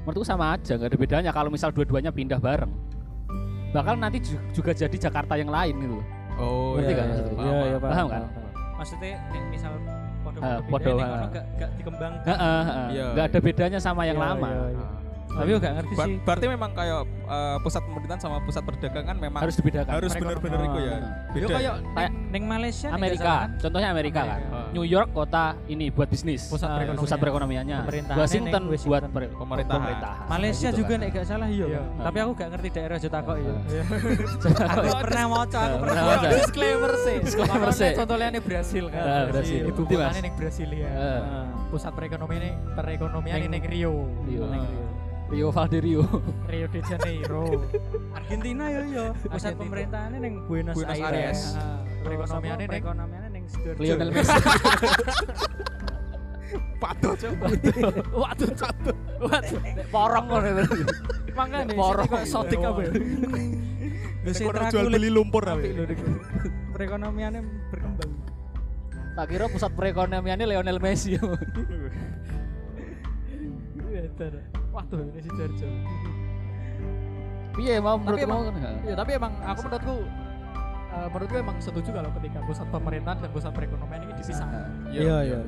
Menurutku 0.00 0.24
sama 0.24 0.44
aja, 0.50 0.72
nggak 0.72 0.88
ada 0.88 0.98
bedanya 0.98 1.30
kalau 1.30 1.52
misal 1.52 1.68
dua-duanya 1.68 2.08
pindah 2.08 2.40
bareng. 2.40 2.72
Bakal 3.70 3.94
nanti 3.94 4.18
ju- 4.18 4.40
juga 4.52 4.72
jadi 4.72 4.96
Jakarta 4.96 5.36
yang 5.36 5.52
lain 5.52 5.76
gitu. 5.76 5.94
loh. 5.94 6.06
Oh, 6.40 6.72
Ngerti 6.76 6.92
Iya, 6.92 6.96
kan 6.96 7.04
iya, 7.04 7.12
maksudku? 7.12 7.34
Iya, 7.36 7.58
iya, 7.68 7.78
Paham 7.78 8.06
kan? 8.08 8.22
Maksudnya 8.80 9.12
nek 9.28 9.42
misal 9.52 9.72
podo-podo 10.24 10.90
ah. 10.96 11.04
kono 11.04 11.26
gak 11.32 11.44
gak 11.60 11.70
dikembangkan. 11.76 12.24
Heeh, 12.24 12.60
heeh. 12.64 12.86
Iya, 12.96 13.06
nggak 13.12 13.26
ada 13.28 13.38
iya. 13.38 13.44
bedanya 13.44 13.78
sama 13.80 14.02
yang 14.08 14.18
Iya, 14.18 14.26
lama. 14.32 14.48
Iya, 15.30 15.32
iya. 15.32 15.40
Tapi 15.40 15.48
yo 15.48 15.58
gak 15.58 15.74
ngerti 15.76 15.92
sih. 15.96 16.14
berarti 16.20 16.46
memang 16.46 16.70
kayak 16.72 17.00
eh, 17.06 17.56
pusat 17.60 17.82
pemerintahan 17.82 18.20
sama 18.20 18.36
pusat 18.40 18.62
perdagangan 18.62 19.16
memang 19.16 19.40
Harus 19.40 19.54
dibedakan. 19.54 19.92
harus 19.92 20.10
bener-bener 20.12 20.60
itu 20.60 20.78
ya. 20.80 20.92
Yo 20.92 21.00
Beda. 21.30 21.46
kayak 21.48 21.62
ya? 21.62 21.72
Kayak 21.90 22.10
Ning 22.30 22.44
Malaysia 22.44 22.88
Amerika, 22.90 23.26
kan? 23.40 23.48
contohnya 23.58 23.88
Amerika, 23.90 24.20
kan. 24.20 24.28
Amerika. 24.32 24.50
Ah. 24.52 24.68
New 24.70 24.84
York 24.84 25.08
kota 25.10 25.44
ini 25.66 25.86
buat 25.88 26.06
bisnis. 26.06 26.46
Pusat 26.46 26.68
perekonomian. 26.72 26.98
pusat 26.98 27.18
perekonomiannya. 27.18 27.78
Washington, 27.80 28.62
neng 28.62 28.66
buat 28.66 28.78
Washington. 28.78 29.10
per- 29.10 29.34
Pemerintahan. 29.34 30.26
Malaysia 30.28 30.68
Gitu 30.68 30.78
juga 30.78 30.92
kan. 30.92 31.00
nek 31.00 31.10
gak 31.12 31.26
salah 31.26 31.48
iya. 31.48 31.66
Iya. 31.66 31.80
kan? 31.80 32.04
Tapi 32.04 32.16
aku 32.20 32.30
gak 32.34 32.48
ngerti 32.50 32.68
daerah 32.70 32.96
Jotakok 32.96 33.36
ya. 33.36 33.54
Iya. 33.66 33.84
Aku 34.70 34.86
pernah 35.00 35.24
maca, 35.26 35.58
aku 35.60 35.74
Ah, 35.74 35.80
pernah 35.80 36.02
maca. 36.04 36.28
disclaimer 36.32 36.92
sih. 37.00 37.16
Disclaimer 37.20 37.70
sih. 37.72 37.90
Contohnya 37.92 38.26
ini 38.28 38.40
Brasil 38.40 38.84
kan. 38.86 39.02
Ah, 39.02 39.24
Brasil. 39.26 39.62
Ibu 39.64 39.82
kotanya 39.84 40.20
ning 40.20 40.34
Brasilia. 40.34 40.88
Eh, 40.88 41.20
Pusat 41.68 41.92
perekonomian 41.94 42.40
ini 42.40 42.52
perekonomian 42.72 43.36
Neng- 43.40 43.52
ning 43.52 43.64
Rio. 43.64 43.94
Rio. 44.24 44.42
Neng. 45.30 45.38
Rio. 45.38 45.46
Rio 45.46 45.54
Valderio. 45.54 46.02
Rio 46.50 46.66
de 46.68 46.80
Janeiro. 46.82 47.42
Argentina 48.14 48.64
yo 48.70 48.82
yo. 48.90 49.04
Pusat 49.14 49.32
Argentina. 49.32 49.62
pemerintahannya 49.62 50.18
ning 50.18 50.34
Buenos, 50.50 50.74
Buenos 50.74 50.98
Aires. 50.98 51.14
Aires. 51.14 51.40
Ah, 51.54 51.80
perekonomiannya 52.02 52.58
ning 52.58 52.70
perekonomiannya 52.70 53.30
Sidoarjo. 53.50 53.82
Lionel 53.82 54.10
Messi. 54.14 54.38
Patuh 56.80 57.14
coba. 57.14 57.46
Waduh, 58.10 58.50
waduh. 58.50 58.96
Waduh. 59.20 59.60
Porong 59.90 60.24
kok 60.30 60.40
berarti. 60.40 60.82
Makanya 61.34 61.74
Porong. 61.74 62.06
kok 62.08 62.24
sotik 62.26 62.58
apa 62.62 62.80
ya? 62.86 62.90
Nek 64.20 64.32
sentra 64.36 64.68
jual 64.68 64.86
beli 64.90 65.10
lumpur 65.12 65.44
apa 65.46 65.60
apik 65.60 65.70
ya? 65.74 65.84
Perekonomiannya 66.74 67.42
berkembang. 67.70 68.10
Tak 69.18 69.26
kira 69.26 69.44
pusat 69.50 69.70
perekonomiannya 69.74 70.46
Lionel 70.46 70.78
Messi. 70.78 71.18
Bener. 73.90 74.59
Waduh, 74.70 75.02
ini 75.02 75.20
si 75.20 75.30
Jarjo. 75.34 75.68
Piye 77.50 77.76
mau 77.78 77.98
Tapi 77.98 78.04
menurutmu 78.22 78.30
emang, 78.30 78.42
kan? 78.56 78.74
ya 78.86 78.94
tapi 78.94 79.10
emang 79.18 79.32
aku 79.42 79.60
menurutku 79.66 79.96
eh, 80.90 81.06
menurutku 81.10 81.36
emang 81.36 81.56
setuju 81.58 81.90
kalau 81.90 82.10
ketika 82.14 82.38
pusat 82.46 82.66
pemerintahan 82.70 83.18
dan 83.18 83.30
pusat 83.30 83.50
perekonomian 83.50 84.00
ini 84.06 84.14
dipisah. 84.14 84.46
Iya 84.88 85.16
iya. 85.26 85.40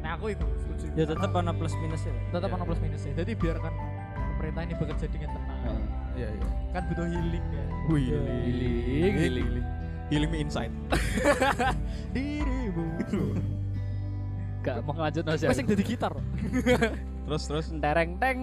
Nah 0.00 0.16
aku 0.16 0.32
itu 0.32 0.46
setuju. 0.56 0.84
Ya 0.96 1.04
tetap 1.04 1.30
ana 1.30 1.52
plus 1.52 1.76
minus 1.76 2.02
ya. 2.02 2.14
tetap 2.32 2.48
Iya. 2.48 2.56
ono 2.56 2.64
plus 2.64 2.80
minusnya. 2.80 3.12
Jadi 3.14 3.32
biarkan 3.36 3.72
pemerintah 4.32 4.62
ini 4.64 4.74
bekerja 4.74 5.06
dengan 5.06 5.28
tenang. 5.32 5.76
Iya, 6.16 6.28
iya. 6.32 6.46
Kan 6.72 6.82
butuh 6.88 7.04
healing 7.04 7.46
ya. 7.52 7.64
Wih, 7.86 8.00
Iya. 8.00 8.20
Giling, 9.12 9.14
giling. 9.20 9.66
Healing 10.06 10.30
me 10.30 10.38
inside. 10.40 10.72
Dirimu. 12.16 12.86
Gak 14.62 14.82
mau 14.82 14.96
lanjut 14.96 15.22
no 15.22 15.30
Wes 15.30 15.52
sing 15.52 15.66
dadi 15.68 15.84
gitar. 15.84 16.14
Terus 17.26 17.42
terus 17.50 17.66
Tereng 17.74 18.12
teng. 18.22 18.40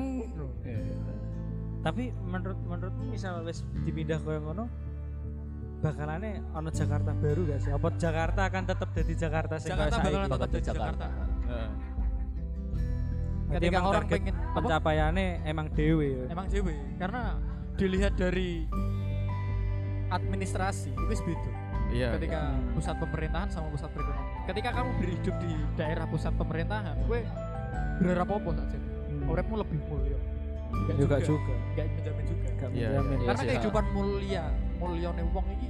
Tapi 1.84 2.16
menurut 2.24 2.60
menurutku 2.64 3.04
misal 3.08 3.44
wis 3.44 3.64
dipindah 3.84 4.20
ke 4.20 4.40
ngono 4.40 4.72
bakalane 5.84 6.40
ana 6.56 6.72
Jakarta 6.72 7.12
baru 7.12 7.44
gak 7.44 7.60
sih? 7.60 7.72
Apa 7.76 7.92
Jakarta 8.00 8.48
akan 8.48 8.64
tetap 8.64 8.90
jadi 8.96 9.14
Jakarta 9.20 9.60
sing 9.60 9.76
Jakarta 9.76 10.00
kaya 10.00 10.04
bakalan 10.08 10.24
saiki? 10.24 10.32
tetap 10.32 10.50
jadi 10.50 10.64
Jakarta. 10.64 10.88
Jakarta. 10.88 11.08
Heeh. 11.44 11.70
Ketika 13.54 13.78
emang 13.78 13.86
orang 13.92 14.06
pengen 14.08 14.34
apa? 14.34 14.56
pencapaiannya 14.56 15.28
emang 15.44 15.68
dewe 15.76 16.08
ya. 16.08 16.26
Emang 16.32 16.48
dewe 16.48 16.76
karena 16.96 17.22
dilihat 17.76 18.14
dari 18.16 18.64
administrasi 20.08 20.96
itu 20.96 21.24
beda. 21.28 21.52
Iya. 21.94 22.10
ketika 22.18 22.58
pusat 22.74 22.96
pemerintahan 22.98 23.48
sama 23.54 23.68
pusat 23.70 23.92
perekonomian. 23.94 24.50
Ketika 24.50 24.70
kamu 24.74 24.90
berhidup 24.98 25.36
di 25.38 25.52
daerah 25.78 26.06
pusat 26.10 26.34
pemerintahan, 26.34 26.96
gue 27.06 27.22
berharap 27.98 28.28
apa 28.30 28.50
saja? 28.56 28.78
Hmm. 28.78 29.30
Uripmu 29.30 29.56
lebih 29.58 29.80
mulia. 29.86 30.18
Enggak 30.74 30.96
Juga 30.98 31.16
juga. 31.22 31.54
Enggak 31.70 31.86
menjamin 31.92 32.24
juga. 32.26 32.48
Gak 32.54 32.70
Iya, 32.72 32.88
menjamin. 32.90 33.16
iya. 33.16 33.26
Karena 33.26 33.40
sih, 33.40 33.48
kehidupan 33.48 33.86
mulia, 33.92 34.44
mulyane 34.78 35.22
wong 35.30 35.46
iki 35.54 35.68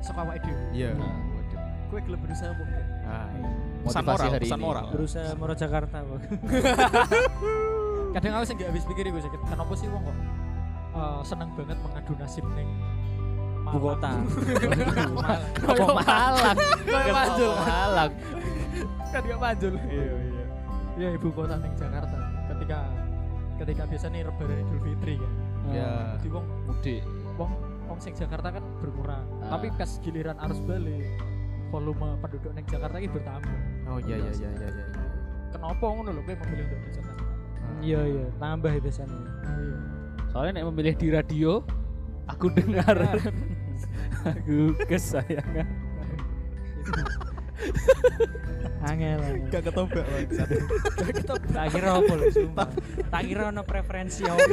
saka 0.00 0.20
awake 0.22 0.42
dhewe. 0.42 0.64
Iya. 0.72 0.90
Gue 1.84 2.00
gelem 2.00 2.20
berusaha 2.20 2.50
apa? 2.50 2.64
Ah, 3.04 3.28
Motivasi 3.84 3.86
Pesan 3.86 4.02
moral, 4.04 4.28
hari 4.32 4.42
pesan 4.42 4.58
ini. 4.58 4.64
moral. 4.64 4.84
Berusaha 4.90 5.28
moro 5.36 5.54
Jakarta, 5.54 5.96
Bang. 6.00 6.22
Kadang 8.14 8.32
aku 8.32 8.44
sih 8.44 8.54
enggak 8.54 8.68
habis 8.70 8.84
pikir 8.84 9.04
gue 9.06 9.22
sakit. 9.22 9.40
Kenapa 9.44 9.72
sih 9.74 9.86
wong 9.86 10.02
kok 10.02 10.16
eh, 10.94 11.20
seneng 11.22 11.50
banget 11.54 11.78
mengadu 11.78 12.12
nasib 12.16 12.44
ning 12.54 12.68
Ibu 13.64 13.78
kota. 13.80 14.10
Apa 15.64 15.84
Malang? 15.96 16.56
Apa 16.84 17.32
Malang. 17.58 18.10
kan 19.08 19.22
gak 19.24 19.38
manjul. 19.40 19.74
Iya, 19.88 20.04
iya. 20.04 20.33
Ya 20.94 21.08
ibu 21.10 21.28
kota 21.34 21.58
ning 21.58 21.74
Jakarta. 21.74 22.18
Ketika 22.54 22.78
ketika 23.58 23.82
biasanya 23.86 24.30
lebaran 24.30 24.58
Idul 24.62 24.80
Fitri 24.82 25.14
kan. 25.18 25.32
Iya. 25.70 25.90
Jadi 26.18 26.28
wong 26.30 26.46
Mudik. 26.70 27.02
wong 27.34 27.50
wong 27.90 27.98
sing 27.98 28.14
Jakarta 28.14 28.54
kan 28.54 28.64
berkurang. 28.78 29.26
Ah. 29.42 29.58
Tapi 29.58 29.74
pas 29.74 29.90
giliran 29.98 30.38
arus 30.38 30.62
balik 30.62 31.02
volume 31.74 32.14
penduduk 32.22 32.54
ning 32.54 32.66
Jakarta 32.70 32.96
ini 33.02 33.10
bertambah. 33.10 33.58
Oh 33.90 33.98
iya 33.98 34.16
iya 34.22 34.32
iya 34.38 34.50
iya. 34.54 34.68
iya. 34.70 34.86
Kenapa 35.50 35.82
ngono 35.82 36.10
lho 36.14 36.22
kowe 36.22 36.34
memilih 36.46 36.64
untuk 36.70 36.80
di 36.82 36.90
Jakarta? 36.94 37.22
Iya 37.82 38.00
iya, 38.06 38.26
tambah 38.38 38.70
ya 38.70 38.80
biasanya. 38.82 39.18
Iya. 39.42 39.78
Soalnya 40.30 40.52
nek 40.58 40.66
memilih 40.70 40.94
di 40.94 41.08
radio, 41.10 41.52
aku 42.30 42.46
dengar. 42.54 42.96
aku 44.30 44.58
kesayangan. 44.86 45.66
Angel. 48.84 49.20
Gak 49.48 49.62
ketebak 49.64 50.04
bangsat. 50.04 50.48
Tak 51.50 51.64
kira 51.72 51.90
apa 51.96 52.12
lho, 52.14 52.26
sumpah. 52.28 52.68
Tak 53.08 53.22
kira 53.24 53.42
ono 53.48 53.62
preferensi 53.64 54.22
apa. 54.24 54.44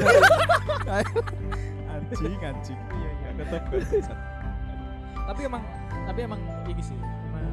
Anjing 1.91 2.39
anjing. 2.39 2.79
Iya 2.79 3.09
iya. 3.11 3.29
Gak 3.35 3.63
bangsat. 3.67 4.17
Tapi 5.27 5.41
emang 5.43 5.63
tapi 6.07 6.19
emang 6.23 6.41
iki 6.65 6.83
sih. 6.83 6.95
Emang, 6.97 7.43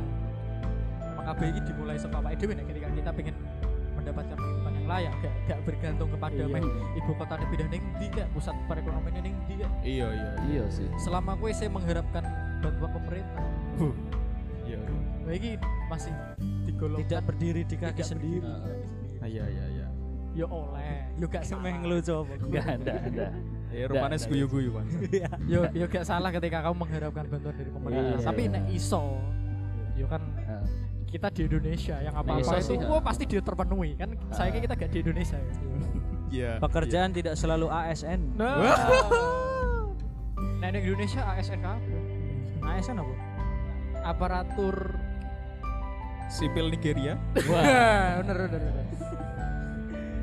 emang 1.13 1.25
kabeh 1.27 1.47
iki 1.51 1.61
dimulai 1.63 1.99
saka 1.99 2.17
awake 2.19 2.39
dhewe 2.39 2.53
nek 2.55 2.65
ketika 2.67 2.89
kita 2.91 3.11
pengen 3.13 3.37
mendapatkan 3.99 4.37
kehidupan 4.39 4.73
yang 4.73 4.87
layak 4.87 5.15
gak, 5.21 5.35
gak 5.45 5.59
bergantung 5.67 6.09
kepada 6.09 6.39
Iya. 6.39 6.63
ibu 6.95 7.13
kota 7.19 7.35
pindah 7.43 7.67
ning 7.67 7.83
ndi 7.99 8.07
gak 8.09 8.31
pusat 8.31 8.55
perekonomian 8.71 9.21
ning 9.21 9.35
ndi 9.45 9.55
gak 9.59 9.71
Iya 9.83 10.07
iya. 10.09 10.31
Iya 10.47 10.65
sih. 10.71 10.87
selama 10.97 11.35
gue 11.35 11.51
saya 11.51 11.67
mengharapkan 11.69 12.23
bantuan 12.63 12.91
pemerintah 12.95 13.43
Iya. 13.75 13.91
Nah, 15.29 15.35
ini 15.37 15.51
masih 15.93 16.13
digolong 16.65 16.99
tidak 17.05 17.23
berdiri 17.29 17.63
di 17.69 17.77
kaki 17.77 18.01
tidak 18.01 18.09
sendiri 18.09 18.49
berdiri. 18.49 18.85
Iya 19.29 19.45
iya 19.45 19.65
iya. 19.69 19.87
ya 20.33 20.47
oleh 20.49 20.95
yo 21.21 21.27
gak 21.29 21.45
semeh 21.45 21.75
ngelucu 21.77 22.13
apa 22.25 22.33
Enggak 22.41 22.67
ada, 22.81 22.93
ada. 22.97 23.27
Eh 23.69 23.85
rupanya 23.85 24.17
guyu-guyu 24.17 24.71
kan. 24.73 24.87
Iya. 25.13 25.31
yo 25.45 25.61
yo 25.77 25.85
gak 25.85 26.05
salah 26.09 26.33
ketika 26.33 26.65
kamu 26.65 26.77
mengharapkan 26.81 27.25
bantuan 27.29 27.55
dari 27.61 27.69
pemerintah 27.69 28.17
Iya, 28.17 28.25
tapi 28.25 28.43
iya. 28.49 28.55
nek 28.57 28.65
iso 28.73 29.05
yo 30.01 30.07
kan 30.09 30.23
Nah, 30.49 30.65
kita 31.09 31.29
di 31.33 31.41
Indonesia 31.49 31.97
yang 32.05 32.15
apa-apa 32.21 32.61
itu 32.61 32.69
sih, 32.69 32.77
wah 32.85 33.01
pasti 33.01 33.25
dia 33.25 33.41
terpenuhi 33.41 33.97
kan 33.97 34.13
saya 34.33 34.53
kita 34.53 34.77
gak 34.77 34.91
di 34.93 34.99
Indonesia 35.05 35.37
ya. 35.37 35.53
Iya. 36.29 36.53
pekerjaan 36.61 37.11
tidak 37.17 37.35
selalu 37.37 37.69
ASN 37.73 38.37
Nah, 38.37 38.61
nah 40.61 40.69
di 40.69 40.79
Indonesia 40.85 41.21
ASN 41.37 41.61
kabeh. 41.65 42.01
ASN 42.65 42.97
apa 43.01 43.15
aparatur 44.05 44.97
Sipil 46.29 46.69
Nigeria. 46.69 47.17
Wah, 47.45 47.65
bener 48.21 48.37
bener 48.47 48.61
bener. 48.61 48.85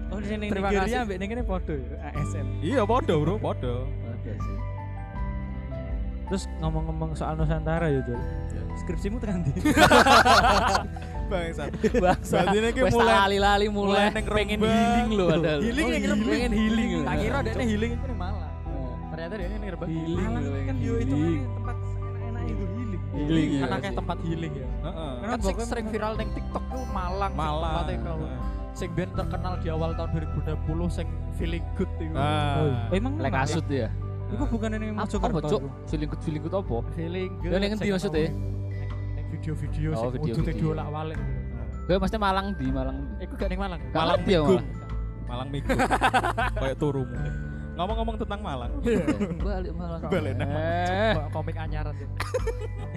oh 0.08 0.18
di 0.18 0.28
sini 0.28 0.46
Terima 0.48 0.70
Nigeria 0.70 0.86
kasih. 0.88 1.04
ambek 1.04 1.18
ning 1.18 1.30
kene 1.30 1.44
podo 1.44 1.74
ya 1.74 1.96
ASN 2.10 2.48
Iya 2.62 2.82
podo 2.84 3.13
bro, 3.20 3.36
podo. 3.36 3.76
ada 4.06 4.32
sih. 4.34 4.58
terus 6.26 6.44
ngomong-ngomong 6.58 7.13
soal 7.13 7.36
Nusantara 7.36 7.86
ya 7.88 8.02
Jul 8.02 8.15
Iya. 8.15 8.62
skripsimu 8.78 9.18
tekan 9.18 9.44
di 9.44 9.52
Bangsat. 11.26 11.74
Bangsa. 11.96 12.38
Berarti 12.38 12.58
ini 12.60 12.70
ki 12.70 12.82
mulai- 12.88 13.18
lali-lali 13.34 13.65
mulai 13.68 14.13
mulai 14.13 14.24
pengen 14.24 14.62
healing 14.62 15.10
loh 15.12 15.28
padahal. 15.28 15.60
Healing 15.60 15.84
Oh, 15.84 15.89
yang 15.89 16.04
ngerembang. 16.06 16.30
pengen 16.30 16.52
healing. 16.54 16.89
Tak 17.02 17.15
kira 17.18 17.38
dia 17.41 17.54
healing 17.60 17.91
itu 17.91 18.06
nih 18.06 18.13
malah. 18.15 18.52
Ternyata 19.10 19.34
dia 19.34 19.48
ini 19.48 19.58
ngerebak. 19.60 19.88
Healing 19.88 20.28
Malang 20.28 20.65
kan 20.65 20.76
yo 20.78 20.94
itu 20.96 21.15
healing 23.17 23.49
ya. 23.49 23.62
Karena 23.62 23.78
kayak 23.80 23.95
tempat 23.95 24.17
healing 24.21 24.54
ya. 24.54 24.67
Heeh. 24.82 25.12
Karena 25.15 25.25
Kan 25.25 25.39
sing 25.39 25.47
pokoknya- 25.47 25.69
sering 25.69 25.88
viral 25.88 26.13
neng 26.15 26.30
TikTok 26.32 26.63
tuh 26.65 26.84
Malang. 26.89 27.32
sing 27.32 27.39
Malang. 27.39 27.63
tempatnya 27.65 27.97
kau. 28.01 28.17
Sing 28.75 28.89
ben 28.91 29.10
terkenal 29.10 29.54
di 29.56 29.67
awal 29.69 29.89
tahun 29.93 30.10
2020 30.12 30.88
sing 30.89 31.08
feeling 31.34 31.63
good 31.73 31.91
itu. 31.97 32.12
Ah. 32.13 32.60
Oh, 32.60 32.71
emang 32.91 33.13
Lek 33.15 33.32
Malang? 33.32 33.47
kasut 33.47 33.65
ya. 33.67 33.88
Iku 34.25 34.43
bukan 34.49 34.69
ini 34.73 34.86
Apa 34.89 34.99
Mojokerto 35.01 35.39
cuk? 35.47 35.62
iku. 35.62 35.69
Feeling 35.88 36.10
good 36.10 36.21
feeling 36.21 36.41
good 36.41 36.56
apa? 36.56 36.78
Feeling 36.91 37.32
good. 37.39 37.51
Lah, 37.51 37.60
ning 37.60 37.71
endi 37.71 37.82
sing 37.82 37.93
maksudnya? 37.93 38.25
Neng 38.25 38.36
neng 39.15 39.28
video-video 39.32 39.88
Oh, 39.88 39.95
sing 39.95 40.10
video-video. 40.12 40.34
wujudnya 40.36 40.54
diolak-walik. 40.56 41.19
Gue 41.86 41.97
pasti 42.01 42.17
Malang 42.17 42.47
di 42.58 42.67
Malang. 42.67 42.97
Iku 43.17 43.34
gak 43.36 43.47
ning 43.47 43.62
Malang. 43.62 43.82
Malang 43.88 44.17
ngerti 44.17 44.34
malah. 44.36 44.63
Malang 45.25 45.49
Minggu. 45.49 45.69
Kayak 46.58 46.78
turumu. 46.78 47.15
Ngomong-ngomong 47.75 48.15
tentang 48.17 48.39
Malang. 48.39 48.71
Balik 49.45 49.73
Malang. 49.75 50.01
Balik 50.07 50.33
nang 50.35 50.49
Eh, 50.49 51.13
Kok 51.13 51.27
komik 51.33 51.55
anyaran 51.55 51.93
tuh. 51.93 52.09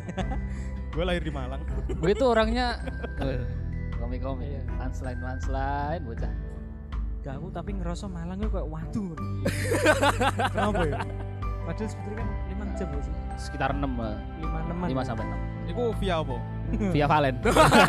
Gue 0.95 1.05
lahir 1.05 1.23
di 1.23 1.31
Malang. 1.31 1.63
gue 1.87 2.11
itu 2.11 2.25
orangnya 2.25 2.79
eh, 3.23 3.43
komik-komik. 3.95 4.47
Iya. 4.49 4.63
Punchline 4.73 5.19
punchline 5.19 6.03
bocah. 6.03 6.33
Gak 7.19 7.35
aku 7.35 7.47
tapi 7.51 7.71
ngerasa 7.75 8.07
Malang 8.07 8.39
itu 8.39 8.51
kayak 8.51 8.67
watu. 8.67 9.05
Kenapa 10.49 10.83
ya? 10.85 10.99
Padahal 11.63 11.89
sebetulnya 11.93 12.19
kan 12.19 12.29
5 12.73 12.79
jam 12.79 12.89
loh 12.89 13.03
sih. 13.05 13.15
Sekitar 13.37 13.71
6 13.71 13.85
5 13.85 13.85
6 13.85 14.95
5 14.95 15.03
sampai 15.05 15.25
6. 15.69 15.71
Iku 15.71 15.83
via 16.01 16.15
apa? 16.19 16.37
Via 16.95 17.07
Valen. 17.07 17.35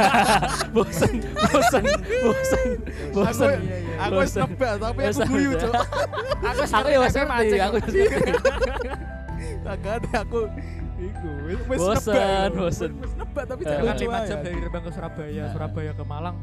bosen, 0.76 1.14
bosen, 1.36 1.84
bosen, 2.24 2.68
bosen. 3.12 3.60
Aku- 4.00 4.00
Aku 4.00 4.16
wis 4.18 4.34
nebak 4.34 4.74
tapi 4.80 5.02
aku 5.04 5.22
guyu, 5.28 5.52
Cuk. 5.54 5.74
Aku 6.42 6.62
Aku 6.64 6.88
ya 6.88 7.00
wis 7.00 7.14
ngerti, 7.14 7.58
aku 7.60 7.76
wis 7.76 7.86
ngerti. 7.86 8.32
Kagak 9.60 9.94
ada 10.00 10.12
aku 10.24 10.40
iku 10.98 11.30
wis 11.68 11.80
Bosen, 11.80 12.16
nebak. 12.16 12.56
bosen. 12.56 12.92
Wis 12.96 13.14
nebak 13.16 13.44
tapi 13.46 13.62
Eh. 13.62 13.76
lima 13.76 14.18
aja. 14.18 14.26
jam 14.26 14.38
dari 14.40 14.58
Rembang 14.58 14.84
ke 14.84 14.92
Surabaya, 14.92 15.42
Nah. 15.42 15.52
Surabaya 15.52 15.92
ke 15.92 16.04
Malang 16.04 16.38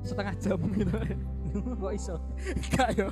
setengah 0.00 0.34
jam 0.38 0.58
gitu. 0.72 0.92
Kok 1.80 1.92
iso? 1.92 2.16
Enggak 2.40 2.88
yo. 2.96 3.08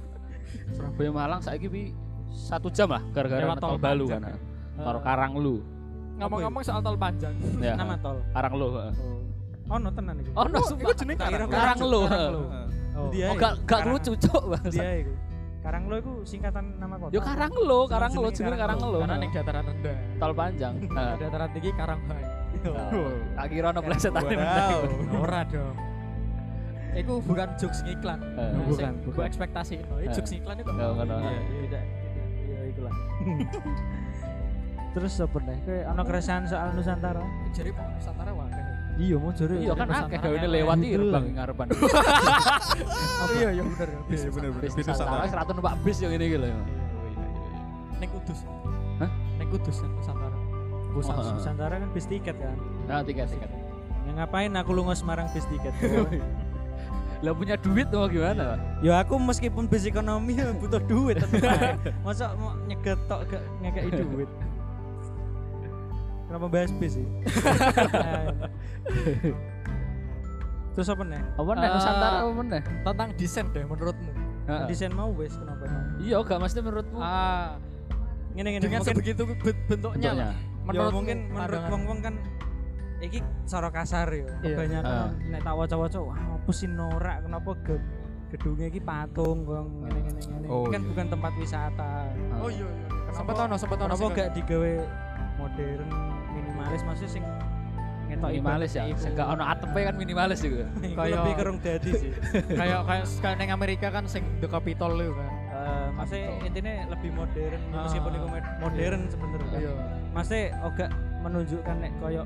Surabaya 0.72 1.10
Malang 1.10 1.40
saiki 1.40 1.68
pi 1.68 1.82
satu 2.28 2.68
jam 2.68 2.88
lah 2.88 3.02
gara-gara 3.10 3.52
tol 3.56 3.76
Balu 3.76 4.06
kan. 4.08 4.20
ya. 4.24 4.36
Tol 4.76 4.98
Karanglu. 5.00 5.56
Ngomong-ngomong 6.16 6.62
soal 6.62 6.80
tol 6.80 6.96
panjang. 6.96 7.34
Ya. 7.60 7.74
Nama 7.74 7.94
tol. 8.00 8.18
Karanglu. 8.32 8.68
heeh. 8.74 8.92
Oh, 9.66 9.76
no 9.76 9.90
tenan 9.90 10.14
iki. 10.16 10.30
Oh, 10.32 10.46
no, 10.46 10.58
Oh, 10.58 10.64
sumpah. 10.64 10.82
iku 10.84 10.92
jeneng 10.94 11.16
Tak 11.18 11.26
kira 11.26 11.36
Karang. 11.38 11.50
Karanglu. 11.52 12.00
Heeh. 12.06 12.30
Oh. 12.96 13.08
Dia 13.12 13.26
Oh, 13.28 13.34
gak 13.34 13.52
gak 13.66 13.80
Karang- 13.82 13.90
lucu 13.92 14.12
cuk. 14.16 14.42
Dia 14.72 14.90
iku. 15.04 15.12
Karanglo 15.60 15.94
iku 15.98 16.12
singkatan 16.22 16.64
nama 16.78 16.94
kota. 16.94 17.10
Yo 17.10 17.20
Karanglu, 17.20 17.80
Karanglu 17.90 18.20
Jenenge 18.22 18.36
jenenge 18.38 18.56
Karanglo. 18.56 18.86
Karanglu. 18.86 18.98
Karena 19.02 19.16
ning 19.18 19.30
dataran 19.34 19.64
rendah. 19.66 19.96
tol 20.16 20.32
panjang. 20.32 20.74
Dataran 21.18 21.48
tinggi 21.50 21.70
Karanghai. 21.74 22.24
Oh. 22.66 23.10
Tak 23.34 23.46
kira 23.50 23.66
ono 23.68 23.80
plesetane. 23.82 24.34
Ora 25.12 25.40
dong. 25.44 25.76
Iku 26.96 27.20
bukan 27.20 27.48
jokes 27.60 27.84
Sing 27.84 27.98
bukan, 28.00 28.92
bukan. 29.04 29.24
ekspektasi 29.28 29.76
jokes 30.16 30.32
iklan 30.32 30.56
itu. 30.56 30.70
Ya, 30.72 30.86
ngono. 30.88 31.14
Iya, 31.20 31.40
tidak. 31.60 31.84
Ya 32.46 32.60
itulah. 32.72 32.94
Terus 34.96 35.12
apa 35.20 35.38
nih? 35.44 35.58
Kayak 35.68 35.84
ono 35.92 36.02
keresahan 36.08 36.42
soal 36.48 36.68
Nusantara. 36.72 37.20
Jadi 37.52 37.68
mau 37.76 37.84
Nusantara 37.92 38.30
wae. 38.32 38.48
Iya, 38.96 39.16
mau 39.20 39.28
jare. 39.28 39.54
Iya 39.60 39.72
kan 39.76 39.88
akeh 39.92 40.18
gawe 40.24 40.36
lewat 40.48 40.76
iki 40.80 40.96
Betul. 40.96 41.04
Rebang 41.12 41.24
ngarepan. 41.36 41.66
Oh 43.16 43.28
iya 43.32 43.48
iya 43.52 43.62
bener. 43.64 43.88
Iya 44.08 44.28
bener 44.32 44.50
bener. 44.56 44.62
Bis 44.64 44.72
Bis 44.72 44.84
Nusantara 44.88 45.20
Nusantara. 45.20 45.24
wis 45.28 45.34
ratu 45.36 45.50
numpak 45.52 45.74
bis 45.84 45.96
yo 46.00 46.08
ngene 46.08 46.24
iki 46.24 46.38
lho. 46.40 46.48
Ning 48.00 48.08
Kudus. 48.08 48.40
Hah? 48.96 49.10
Ning 49.36 49.48
Kudus 49.52 49.76
kan 49.84 49.90
Nusantara. 50.00 50.36
Oh, 50.96 51.32
Nusantara 51.36 51.74
kan 51.76 51.88
bis 51.92 52.06
tiket 52.08 52.36
kan. 52.40 52.56
Nah, 52.88 53.04
tiket-tiket. 53.04 53.50
Ya 54.08 54.10
ngapain 54.16 54.48
aku 54.56 54.72
lunga 54.72 54.96
Semarang 54.96 55.28
bis 55.36 55.44
tiket? 55.44 55.76
Lah 57.24 57.32
punya 57.32 57.56
duit 57.56 57.88
mau 57.92 58.04
gimana, 58.12 58.56
Pak? 58.56 58.58
ya 58.84 59.00
aku 59.00 59.16
meskipun 59.16 59.64
bis 59.68 59.88
ekonomi 59.88 60.36
ya 60.36 60.52
butuh 60.60 60.80
duit 60.84 61.16
tetep. 61.20 61.48
Masa 62.04 62.32
mau 62.36 62.56
nyeget 62.64 62.96
tok 63.08 63.24
gak 63.28 63.44
ngekei 63.60 63.92
duit. 63.92 64.28
Kenapa 66.36 66.52
bahas 66.52 66.68
bis 66.70 66.92
sih? 66.94 67.06
Terus 70.76 70.88
apa 70.92 71.02
nih? 71.02 71.16
Apa 71.32 71.50
nek 71.50 71.64
Eh, 71.64 71.72
Nusantara 71.72 72.16
apa 72.20 72.32
meneh? 72.34 72.62
Tentang 72.84 73.08
desain 73.16 73.46
deh 73.48 73.64
menurutmu. 73.64 74.12
Heeh. 74.44 74.66
Desain 74.68 74.92
mau 74.92 75.08
wes 75.10 75.32
kenapa? 75.32 75.64
Iya, 75.96 76.20
gak 76.20 76.36
mesti 76.38 76.60
menurutmu. 76.60 77.00
Ah, 77.00 77.56
Ngene 78.36 78.52
ngene 78.52 78.62
dengan 78.62 78.84
mungkin 78.84 78.92
sebegitu 78.92 79.22
be- 79.24 79.40
bentuknya 79.64 79.64
Bentuknya. 79.64 80.10
lah. 80.12 80.28
ya 80.28 80.60
Menurut 80.68 80.92
mungkin 80.92 81.18
menurut 81.32 81.62
wong-wong 81.72 81.98
kan 82.04 82.14
iki 82.98 83.18
cara 83.48 83.68
kasar 83.70 84.12
ya. 84.12 84.28
Kebanyakan 84.36 85.16
nek 85.26 85.40
tak 85.40 85.54
waca-waca 85.56 85.98
wah 86.02 86.20
apa 86.36 86.50
sih 86.52 86.68
norak 86.68 87.24
kenapa 87.24 87.56
ge 87.64 87.80
gedungnya 88.28 88.68
iki 88.68 88.76
patung 88.78 89.40
kok 89.42 89.64
ngene 89.64 89.98
ngene 90.04 90.20
ngene. 90.20 90.46
Oh, 90.46 90.68
Ini 90.68 90.68
kan 90.68 90.80
iya. 90.80 90.88
bukan 90.92 91.06
tempat 91.08 91.32
wisata. 91.34 91.92
Oh 92.36 92.52
iya 92.52 92.68
iya. 92.68 92.86
Sempat 93.08 93.36
ono, 93.40 93.54
sempat 93.56 93.78
ono. 93.78 93.88
Kenapa 93.88 94.06
gak 94.12 94.28
digawe 94.36 94.72
modern 95.36 95.88
minimalis 96.66 96.82
maksudnya 96.84 97.12
sing 97.12 97.24
ngetok 98.06 98.30
minimalis 98.32 98.70
ya. 98.72 98.82
Sing 98.94 99.12
gak 99.14 99.28
ono 99.28 99.42
atepe 99.44 99.80
kan 99.82 99.94
minimalis 99.94 100.38
juga. 100.40 100.64
Kayak 100.80 100.94
Kayak- 100.94 101.16
lebih 101.16 101.34
kerung 101.34 101.58
dadi 101.58 101.90
sih. 101.92 102.10
kayak 102.50 102.80
kayak 102.82 103.04
kayak 103.16 103.36
neng 103.36 103.50
Amerika 103.50 103.86
kan 103.88 104.04
sing 104.06 104.22
The 104.38 104.48
Capitol 104.48 104.92
itu 104.96 105.12
kan. 105.12 105.30
Eh, 105.56 105.86
maksudnya 105.92 106.26
intinya 106.42 106.72
lebih 106.88 107.10
modern 107.12 107.60
Ah. 107.68 107.82
meskipun 107.82 108.10
itu 108.12 108.26
mod- 108.28 108.52
modern 108.60 109.00
sebenarnya. 109.08 109.58
Iya. 109.58 109.72
Maksudnya 110.12 110.44
oga 110.62 110.86
menunjukkan 111.20 111.76
nek 111.76 111.92
koyo 111.98 112.22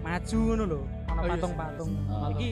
maju 0.00 0.36
ngono 0.38 0.64
lho, 0.66 0.80
ana 1.06 1.10
Oh 1.10 1.24
iya, 1.24 1.30
patung-patung. 1.30 1.88
sih, 1.88 1.96
iya. 1.96 2.26
Iki 2.28 2.50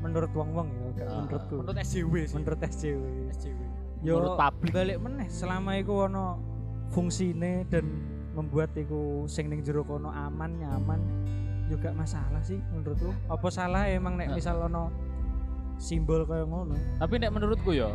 menurut 0.00 0.30
wong-wong 0.32 0.68
ya, 0.72 0.86
gak 0.96 1.06
Ah. 1.06 1.14
menurutku. 1.20 1.54
Menurut 1.60 1.78
SJW 1.80 2.14
sih. 2.24 2.34
Menurut 2.34 2.60
SJW. 2.60 3.02
SJW. 3.30 3.60
Yo 4.00 4.14
Menurut 4.16 4.34
publik. 4.34 4.72
balik 4.72 4.98
meneh 4.98 5.28
selama 5.30 5.70
iku 5.76 5.94
ono 6.02 6.26
fungsine 6.88 7.62
dan 7.68 7.84
membuat 8.30 8.70
iku 8.74 9.26
sing 9.26 9.50
ning 9.50 9.60
jero 9.60 9.82
kono 9.82 10.08
aman 10.08 10.54
nyaman 10.56 11.00
juga 11.66 11.90
masalah 11.92 12.42
sih 12.42 12.58
menurutku. 12.70 13.10
Apa 13.26 13.48
salah 13.48 13.86
emang 13.86 14.14
nek 14.14 14.30
Nah. 14.30 14.36
misal 14.36 14.56
ono 14.60 14.90
simbol 15.76 16.22
kaya 16.24 16.44
ngono? 16.44 16.74
Tapi 16.98 17.14
nek 17.18 17.30
menurutku 17.30 17.70
ya 17.72 17.90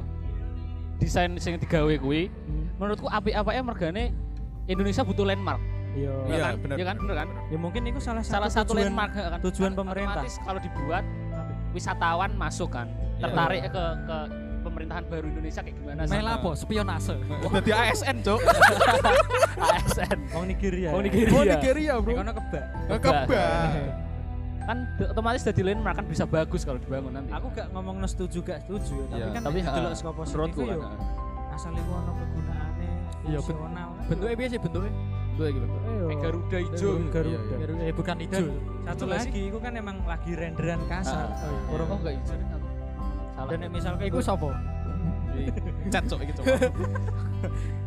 desain 0.95 1.35
sing 1.37 1.59
digawe 1.59 1.91
kuwi 1.99 2.31
menurutku 2.79 3.07
apik-apike 3.07 3.61
mergane 3.61 4.15
Indonesia 4.65 5.03
butuh 5.03 5.27
landmark. 5.27 5.59
Iya. 5.95 6.11
Iya, 6.27 6.37
kan? 6.41 6.53
bener. 6.59 6.75
Iya 6.75 6.85
kan? 6.85 6.95
Bener 6.99 7.15
kan? 7.15 7.27
Ya 7.47 7.57
mungkin 7.57 7.81
itu 7.87 7.99
salah 7.99 8.19
satu 8.23 8.33
Salah 8.35 8.51
satu 8.51 8.71
tujuan 8.73 8.91
landmark 8.91 9.11
kan. 9.15 9.39
tujuan 9.43 9.71
Kan 9.71 9.79
pemerintah. 9.79 10.23
Otomatis 10.23 10.35
kalau 10.43 10.59
dibuat 10.59 11.03
wisatawan 11.71 12.31
masuk 12.35 12.69
kan, 12.71 12.87
Iya. 12.87 13.21
tertarik 13.27 13.61
ke 13.67 13.83
ke 14.07 14.17
pemerintahan 14.65 15.03
baru 15.05 15.25
Indonesia 15.27 15.61
kayak 15.61 15.75
gimana 15.75 16.01
sih? 16.03 16.11
Mela 16.11 16.31
apa? 16.35 16.49
Spionase. 16.53 17.13
Dadi 17.45 17.71
ASN, 17.71 18.17
Cuk. 18.19 18.41
ASN. 19.77 20.17
Wong 20.31 20.45
Nigeria. 20.47 20.89
Oh 20.89 20.99
ya? 20.99 21.05
Nigeria. 21.05 21.31
Oh 21.31 21.43
Nigeria, 21.45 21.93
Bro. 21.97 22.13
kono 22.15 22.31
kebak. 22.33 22.65
Kebak. 22.97 23.67
kan 24.65 24.77
otomatis 25.05 25.45
jadi 25.45 25.61
landmark 25.63 25.93
kan 25.93 26.05
bisa 26.05 26.25
bagus 26.25 26.65
kalau 26.65 26.81
dibangun 26.81 27.13
nanti. 27.13 27.29
Aku 27.29 27.53
gak 27.53 27.69
ngomong 27.69 28.01
no 28.01 28.09
setuju 28.09 28.41
gak 28.41 28.65
setuju 28.65 28.97
ya, 28.97 29.05
tapi 29.05 29.21
Iya, 29.21 29.27
kan 29.29 29.41
tapi 29.45 29.59
delok 29.61 29.93
saka 29.93 30.11
positif 30.17 30.41
kan. 30.57 30.65
yo 30.65 30.77
asal 31.53 31.71
iku 31.71 31.91
ono 31.93 32.11
kegunaane 32.11 32.87
Iya, 33.23 33.39
fungsional. 33.39 33.89
bentuknya 34.09 34.35
biasa 34.35 34.49
sih 34.49 34.59
bentuknya 34.59 34.91
gitu. 35.53 35.67
Ayo. 35.69 36.05
Kayak 36.07 36.17
Garuda 36.17 36.57
hijau. 36.57 36.91
Garuda. 37.13 37.55
Garu- 37.55 37.77
eh 37.77 37.93
bukan 37.93 38.15
hijau 38.17 38.45
satu 38.81 39.03
lagi 39.05 39.41
iku 39.45 39.57
kan 39.59 39.73
emang 39.75 39.97
lagi 40.01 40.31
renderan 40.33 40.81
kasar. 40.85 41.27
Orang 41.67 41.85
Oh 41.85 41.97
enggak 42.01 42.13
hijau. 42.17 42.37
Salah. 43.35 43.49
dan 43.51 43.57
nek 43.59 43.69
misal 43.69 43.93
kayak 43.95 44.09
Iku 44.09 44.19
sopo? 44.19 44.49
Cat 45.87 46.03
cok 46.07 46.19
gitu. 46.23 46.41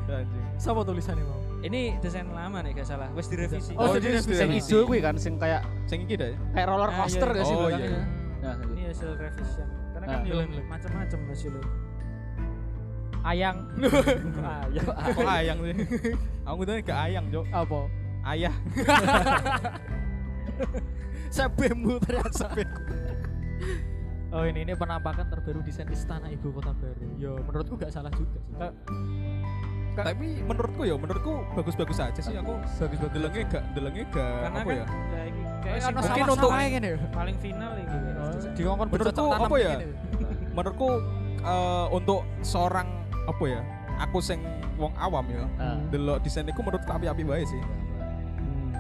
Anjing. 0.09 0.44
Sopo 0.57 0.80
tulisannya 0.82 1.24
mau? 1.24 1.36
ini 1.59 1.99
desain 1.99 2.22
lama 2.30 2.61
nih 2.61 2.70
gak 2.72 2.86
salah, 2.86 3.09
wis 3.12 3.26
direvisi. 3.26 3.74
Oh, 3.74 3.82
Oh, 3.82 3.86
jadi 3.90 4.07
ini 4.07 4.14
revisi. 4.14 4.30
Sing 4.30 4.46
direvisi. 4.46 4.70
hijau 4.70 4.86
kuwi 4.86 4.99
kan 5.01 5.14
sing 5.18 5.34
kayak 5.36 5.61
Sing 5.84 5.99
iki 6.05 6.14
ya. 6.14 6.30
kayak 6.55 6.66
roller 6.66 6.86
Ah, 6.86 7.03
coaster 7.03 7.24
iya. 7.24 7.34
gak 7.34 7.42
sih 7.42 7.51
Oh, 7.51 7.61
belakangnya? 7.61 7.88
iya. 7.88 8.03
Nah, 8.38 8.55
gitu. 8.55 8.70
ini 8.70 8.82
hasil 8.86 9.09
revision. 9.12 9.66
Karena 9.90 10.07
kan 10.07 10.18
Ah. 10.22 10.62
macam-macam 10.70 11.18
hasilnya. 11.26 11.62
Ayang. 13.20 13.57
Ayam. 14.62 14.84
Kok 14.86 15.28
ayang 15.28 15.59
sih? 15.59 15.74
Aku 16.46 16.61
tuh 16.62 16.74
ke 16.78 16.94
ayang, 16.94 17.24
Cok. 17.26 17.44
Apa? 17.51 17.80
Ayah. 18.24 18.55
Sebemu 21.28 21.99
ternyata. 21.99 22.46
Oh 24.29 24.45
ini 24.45 24.61
ini 24.61 24.76
penampakan 24.76 25.24
terbaru 25.33 25.64
desain 25.64 25.89
istana 25.89 26.29
ibu 26.29 26.53
kota 26.53 26.76
baru. 26.76 27.09
Yo 27.16 27.41
menurutku 27.41 27.81
gak 27.81 27.89
salah 27.89 28.12
juga 28.12 28.37
sih. 28.37 28.53
Ka- 29.97 30.05
Tapi 30.05 30.45
menurutku 30.45 30.85
ya, 30.85 30.95
menurutku 30.95 31.33
bagus-bagus 31.57 31.99
aja 31.99 32.20
sih 32.20 32.37
aku. 32.37 32.55
Bagus-bagus. 32.55 32.99
Delengnya 33.11 33.43
gak, 33.49 33.64
delengnya 33.72 34.05
gak 34.12 34.37
Karena 34.45 34.49
apa 34.53 34.61
kan 34.61 34.68
ya? 34.68 34.85
ya 34.85 34.85
kayak 35.59 35.81
mungkin 35.91 36.05
sama 36.22 36.35
untuk- 36.37 36.53
ya. 36.53 36.97
paling 37.11 37.37
final 37.41 37.72
iki. 37.74 37.97
Oh, 37.97 38.31
desain. 38.31 38.53
Dikongkon 38.55 38.87
Menurutku 38.93 39.26
apa 39.33 39.57
ya? 39.57 39.70
gini. 39.74 39.87
Menurutku 40.57 40.89
eh, 41.41 41.87
untuk 41.91 42.20
seorang 42.45 42.89
apa 43.24 43.45
ya? 43.49 43.61
Aku 43.99 44.18
sing 44.20 44.39
wong 44.76 44.93
awam 44.95 45.24
ya. 45.26 45.43
Ah. 45.59 45.81
Delok 45.89 46.20
desain 46.22 46.47
iku 46.47 46.61
menurutku 46.62 46.87
api-api 46.87 47.24
wae 47.24 47.43
sih. 47.43 47.59
Hmm. 47.59 48.70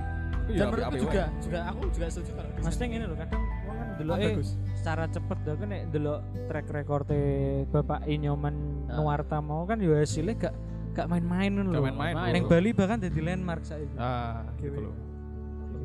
Iku 0.46 0.54
Dan 0.54 0.60
ya 0.60 0.66
menurutku 0.70 0.96
juga 1.02 1.22
juga 1.40 1.58
aku 1.66 1.80
juga 1.90 2.06
setuju 2.06 2.30
kalau. 2.36 2.50
Maksudnya 2.62 2.86
ngene 2.86 3.04
lho, 3.08 3.16
kadang 3.16 3.42
wong 3.64 3.74
kan 3.74 3.88
delok 3.98 4.16
bagus. 4.22 4.50
Secara 4.78 5.04
cepet 5.06 5.38
dah 5.42 5.54
kan 5.54 5.68
nek 5.68 5.82
delok 5.90 6.20
track 6.46 6.66
record 6.70 7.06
Bapak 7.68 8.06
Inyoman 8.06 8.54
Ah. 8.86 8.96
Nuwarta 8.96 9.42
mau 9.42 9.66
kan 9.66 9.76
yo 9.76 9.92
hasilnya 9.92 10.38
gak 10.38 10.54
gak 10.94 11.06
main-main 11.06 11.50
ngono 11.52 11.74
Gak 11.74 11.84
main-main, 11.92 12.32
Neng. 12.32 12.46
Bali 12.46 12.70
bahkan 12.72 12.98
jadi 12.98 13.20
landmark 13.20 13.62
saiki. 13.62 13.92
Ah, 13.94 14.46
gitu 14.56 14.78
loh. 14.80 14.94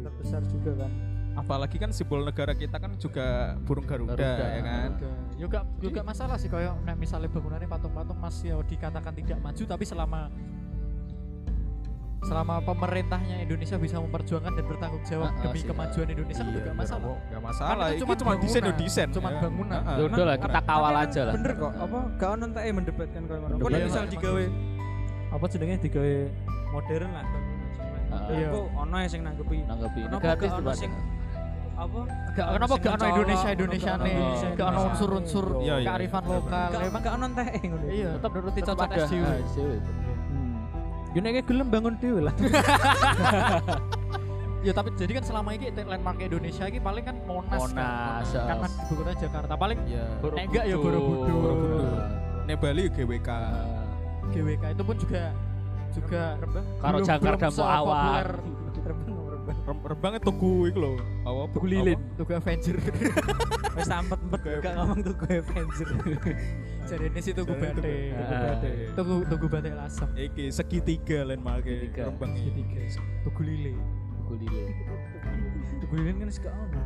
Terbesar 0.02 0.42
juga 0.46 0.86
kan. 0.86 0.92
Apalagi 1.34 1.82
kan 1.82 1.90
simbol 1.90 2.22
negara 2.22 2.54
kita 2.54 2.78
kan 2.78 2.94
juga 2.96 3.58
burung 3.66 3.84
Garuda, 3.84 4.14
Garuda. 4.14 4.46
ya 4.48 4.62
kan. 4.62 4.90
Juga 5.36 5.60
juga 5.82 6.02
masalah 6.02 6.38
sih 6.38 6.46
kayak 6.46 6.78
nek 6.82 6.96
misalnya 6.96 7.28
bangunannya 7.28 7.66
patung-patung 7.66 8.18
masih 8.18 8.54
ya 8.54 8.62
dikatakan 8.62 9.14
tidak 9.14 9.38
maju 9.42 9.64
tapi 9.66 9.84
selama 9.84 10.30
selama 12.24 12.56
pemerintahnya 12.60 13.36
Indonesia 13.40 13.76
bisa 13.76 14.00
memperjuangkan 14.00 14.52
dan 14.54 14.66
bertanggung 14.66 15.04
jawab 15.04 15.28
Ah, 15.28 15.34
ah, 15.34 15.42
demi 15.44 15.60
sih, 15.60 15.68
kemajuan 15.68 16.08
Indonesia 16.10 16.40
kan 16.40 16.46
Iya, 16.46 16.56
juga 16.58 16.72
masalah. 16.74 17.16
Gak 17.26 17.42
masalah. 17.42 17.72
Kan 17.84 17.94
itu 17.94 18.04
cuma 18.04 18.16
cuma 18.16 18.32
desain 18.38 18.64
bangunan, 18.64 18.80
desain. 18.80 19.08
cuma 19.12 19.30
ya. 19.30 19.40
bangunan. 19.40 19.80
Ya 19.84 20.04
udah 20.04 20.24
lah, 20.24 20.38
kita 20.38 20.60
kawal 20.64 20.94
Tapi 20.94 21.04
aja 21.06 21.22
lah. 21.22 21.34
Bener 21.34 21.52
kok, 21.54 21.72
apa 21.76 21.98
gak 22.16 22.30
ono 22.32 22.44
entek 22.46 22.64
mendebatkan 22.74 23.22
koyo 23.24 23.40
ngono. 23.40 23.54
Kok 23.54 23.68
Iya, 23.68 23.76
iya, 23.76 23.86
misal 23.86 24.04
digawe 24.08 24.44
apa 25.30 25.46
jenenge 25.48 25.76
digawe 25.82 26.14
modern 26.72 27.10
lah 27.10 27.24
bangunan. 27.26 27.60
Iya. 28.30 28.48
Kok 28.50 28.66
ono 28.78 28.96
yang 28.96 29.10
sing 29.10 29.22
nanggepi 29.22 29.58
Nanggapi 29.64 30.00
Kenapa 30.00 30.22
negatif 30.22 30.32
gak 30.40 30.54
tuh 30.54 30.58
ono 30.58 30.70
Pak. 30.70 30.78
sing- 30.78 30.98
apa 31.74 32.00
Gak 32.32 32.48
kenapa 32.54 32.76
gak 32.78 32.94
ono 32.94 33.06
Indonesia 33.10 33.50
Indonesia 33.50 33.92
nih, 33.98 34.14
Indonesia 34.14 34.48
gak 34.54 34.68
ono 34.70 34.80
unsur-unsur 34.88 35.46
Iya, 35.60 35.76
iya. 35.76 35.88
kearifan 35.90 36.24
lokal. 36.24 36.68
Gak 36.70 36.82
Emang 36.86 37.02
gak 37.02 37.14
ono 37.14 37.26
entek 37.28 37.48
ngono. 37.66 37.86
iya, 37.90 38.10
tetap 38.16 38.32
nuruti 38.32 38.54
Tetep 38.56 38.70
cocok 38.72 38.88
ada. 38.88 40.03
Yo 41.14 41.20
nek 41.22 41.46
gelem 41.46 41.68
bangun 41.70 41.94
dhewe 42.02 42.30
lah. 42.30 42.36
Ya 44.64 44.72
tapi 44.72 44.96
jadi 44.96 45.20
kan 45.20 45.24
selama 45.28 45.52
ini 45.60 45.76
landmark 45.76 46.24
Indonesia 46.24 46.64
ini 46.72 46.80
paling 46.80 47.04
kan 47.04 47.20
Monas, 47.28 47.60
Monas, 47.60 48.24
kan. 48.32 48.32
ya. 48.32 48.44
karena 48.48 48.68
ibu 48.72 48.94
kota 48.96 49.12
Jakarta 49.20 49.54
paling 49.60 49.80
Iya. 49.84 50.06
Nek 50.24 50.44
enggak 50.48 50.64
ya 50.72 50.76
Borobudur. 50.80 51.36
Borobudur. 51.36 51.84
Nek 52.48 52.56
Bali 52.64 52.84
GWK. 52.88 53.28
Ah. 53.28 53.84
GWK 54.32 54.64
itu 54.72 54.84
pun 54.88 54.96
juga 54.96 55.24
juga 55.92 56.24
Karo 56.80 56.98
Jakarta 57.04 57.46
mau 57.52 57.68
awal. 57.68 58.24
Sepopuler 59.44 59.68
Rem- 59.68 59.86
Rebang 59.86 60.14
itu 60.14 60.24
tugu 60.24 60.54
iku 60.66 60.78
lho. 60.80 60.92
Apa? 61.24 61.42
Tugu 61.52 61.68
Lilin, 61.68 62.00
Tugu 62.16 62.32
Avenger. 62.34 62.76
Wis 63.76 63.86
sampet-empet 63.86 64.42
gak 64.62 64.74
ngomong 64.76 65.00
tuh 65.02 65.14
gue 65.14 65.34
Avenger. 65.38 65.88
Jadi 66.90 67.04
ini 67.08 67.20
sih 67.20 67.34
Tugu 67.34 67.54
Batik. 67.54 67.76
Tugu- 67.76 68.16
Tugu. 68.16 68.36
Batik. 68.40 68.74
Tugu 68.96 69.14
Tugu 69.28 69.46
Batik 69.48 69.74
Lasem. 69.74 70.10
Iki 70.14 70.44
segitiga 70.50 71.20
landmark 71.26 71.64
Segitiga. 71.64 72.02
Rembang 72.08 72.32
Segitiga. 72.34 72.82
Tugu 73.24 73.42
Lilin. 73.44 73.78
Tugu 74.18 74.34
lilin. 74.40 74.72
Tugu 75.80 75.94
lilin 76.00 76.16
kan 76.18 76.30
gak 76.32 76.54
ono. 76.54 76.82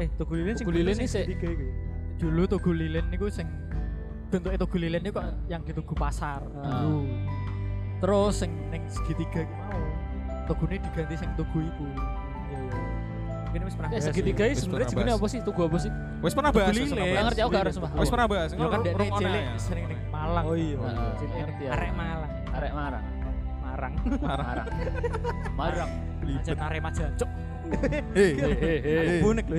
Eh, 0.00 0.08
tugu 0.16 0.32
lilin 0.34 0.54
sing 0.54 0.64
Tugu 0.64 0.72
lilin 0.72 0.96
iku. 0.96 1.66
Dulu 2.12 2.42
Tugu 2.46 2.70
Lilin 2.70 3.04
niku 3.10 3.26
sing 3.28 3.48
bentuknya 4.30 4.56
Tugu 4.56 4.78
Lilin 4.78 5.02
niku 5.02 5.18
kok 5.18 5.26
yang 5.44 5.60
di 5.60 5.74
Tugu 5.74 5.92
Pasar 5.92 6.40
Ah. 6.56 6.86
dulu. 6.86 7.04
Terus 7.98 8.32
sing 8.38 8.50
ning 8.70 8.86
segitiga 8.86 9.42
iku 9.42 9.54
mau 9.58 9.82
Tugune 10.46 10.76
diganti 10.78 11.14
sing 11.14 11.30
Tugu 11.38 11.58
iku. 11.62 11.86
Mungkin 13.52 13.68
wis 13.68 13.76
pernah 13.76 13.90
bahas 13.92 14.04
segitiga 14.08 14.44
sih. 14.48 14.48
ini 14.48 14.56
Wis 14.56 14.62
sebenarnya 14.64 14.88
jenenge 14.88 15.12
apa 15.12 15.26
sih? 15.28 15.38
Tugu 15.44 15.60
apa 15.68 15.76
sih? 15.76 15.90
Wis 16.24 16.32
pernah 16.32 16.50
bahas. 16.56 16.72
Tugu 16.72 16.80
wis 16.82 16.88
pernah 16.88 16.96
Lilin. 16.96 16.96
Nggak 16.96 17.12
bahas. 17.12 17.26
ngerti 17.28 17.40
aku 17.42 17.50
gak 17.52 17.62
harus 17.62 17.76
Wis 17.76 18.10
pernah 18.10 18.26
bahas. 18.32 18.50
Ya 18.52 18.56
kan 18.56 18.80
ono 18.80 19.04
cilik 19.20 19.42
ya. 19.44 19.54
sering 19.60 19.84
ning 19.92 20.00
Malang. 20.08 20.44
Oh 20.48 20.56
iya. 20.56 20.76
Ah, 20.80 21.12
ngerti 21.20 21.62
ya. 21.62 21.70
Arek 21.76 21.92
Malang. 21.92 22.32
Arek 22.56 22.72
Marang. 22.72 23.04
Marang. 23.62 23.92
Marang. 24.24 24.68
Marang. 25.52 25.90
Aja 26.22 26.52
Arema 26.64 26.90
jancuk. 26.96 27.30
Hei, 28.16 28.30
Hehehe. 28.36 29.20
Bonek 29.20 29.46
lho. 29.48 29.56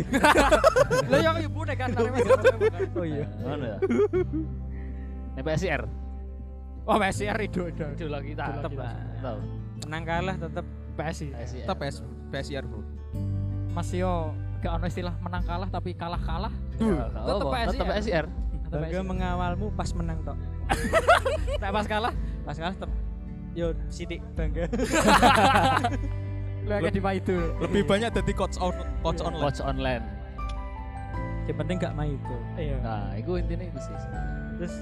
Lah 1.11 1.19
yang 1.21 1.37
ibu 1.37 1.61
nek 1.61 1.77
kan 1.77 1.89
Arema 1.93 2.17
jancuk. 2.17 2.59
Oh 2.97 3.05
iya. 3.05 3.25
Mana 3.45 3.65
ya? 3.65 3.77
Nih 5.37 5.43
PSIR. 5.45 5.81
Oh, 6.89 6.97
PSIR 6.97 7.37
itu 7.45 7.61
itu. 7.69 7.85
Idola 7.93 8.19
kita. 8.25 8.43
Tetep 8.57 8.73
lah. 8.73 8.93
Tahu. 9.21 9.62
Menang 9.85 10.03
kalah 10.03 10.35
tetep 10.37 10.65
PSI. 10.93 11.27
PSIR. 11.33 11.63
Tetap 11.65 11.77
PS 11.81 11.97
PSIR, 12.29 12.63
Bro. 12.65 12.81
Mas 13.73 13.89
yo 13.89 14.31
gak 14.61 14.79
ono 14.79 14.85
istilah 14.87 15.15
menang 15.19 15.43
kalah 15.43 15.67
tapi 15.67 15.91
kalah 15.93 16.21
kalah. 16.21 16.53
Tetep 16.77 17.11
Tetep 17.27 17.47
PSIR. 17.49 17.75
Tetep 17.75 17.87
PSIR. 17.89 18.25
bangga 18.73 19.01
mengawalmu 19.05 19.67
pas 19.77 19.89
menang 19.93 20.17
tok. 20.25 20.37
Tak 21.61 21.69
pas 21.69 21.85
kalah. 21.85 22.13
Pas 22.43 22.57
kalah 22.57 22.73
tetep 22.73 22.91
yo 23.53 23.67
sidik 23.87 24.19
bangga. 24.33 24.65
Kayak 26.63 26.95
di 26.95 27.01
itu. 27.19 27.35
Lebih 27.59 27.83
banyak 27.83 28.09
dari 28.15 28.33
coach 28.33 28.55
on 28.57 28.71
coach 29.03 29.19
Iya. 29.19 29.27
online. 29.27 29.43
Watch 29.43 29.59
online. 29.61 30.03
Yang 31.43 31.57
penting 31.59 31.75
gak 31.75 31.93
main 31.93 32.15
itu. 32.15 32.37
Iya. 32.55 32.75
Nah, 32.79 33.11
itu 33.19 33.31
intinya 33.35 33.65
itu 33.67 33.79
sih. 33.83 33.95
Terus 34.57 34.73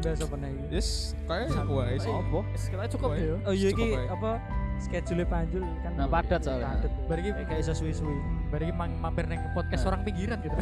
udah 0.00 0.12
sopan 0.16 0.38
lagi. 0.40 0.60
Yes, 0.70 0.88
kayak 1.24 1.48
wae 1.66 1.96
sih. 1.96 2.08
Apa? 2.10 2.38
Sekarang 2.54 2.88
cukup 2.90 3.08
Woy. 3.10 3.18
ya. 3.20 3.36
Oh 3.44 3.52
iya 3.52 3.68
Cukup 3.70 3.86
iki 3.86 4.00
apa 4.08 4.30
schedule 4.78 5.24
panjul 5.24 5.62
kan. 5.80 5.92
Nah, 5.94 6.06
padat 6.06 6.40
soalnya. 6.40 6.66
Padat. 6.74 6.92
Bari 7.04 7.20
iki 7.22 7.30
Kayak 7.44 7.60
iso 7.60 7.72
suwi-suwi. 7.74 8.16
bari 8.48 8.64
iki 8.64 8.74
mang- 8.74 8.98
mampir 8.98 9.24
neng 9.24 9.40
podcast 9.52 9.84
orang 9.84 10.00
pinggiran 10.02 10.40
gitu. 10.40 10.56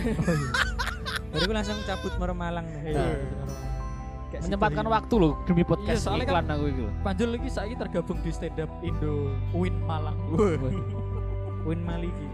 Jadi 1.29 1.45
gue 1.45 1.55
langsung 1.55 1.77
cabut 1.83 2.13
merem 2.17 2.37
Malang. 2.37 2.67
Iya. 2.83 3.05
Kayak 4.29 4.43
Menyempatkan 4.45 4.87
waktu 4.87 5.15
loh 5.17 5.33
demi 5.45 5.63
podcast 5.63 5.89
Iya, 5.95 6.05
soalnya 6.05 6.27
kan- 6.27 6.45
iklan 6.45 6.47
aku 6.51 6.65
itu. 6.69 6.85
Panjul 7.01 7.29
lagi 7.33 7.49
saya 7.49 7.75
tergabung 7.75 8.19
di 8.21 8.31
stand 8.31 8.59
up 8.59 8.71
Indo 8.83 9.15
Win 9.53 9.77
Malang. 9.83 10.19
Win 11.65 11.81
Maliki. 11.81 12.27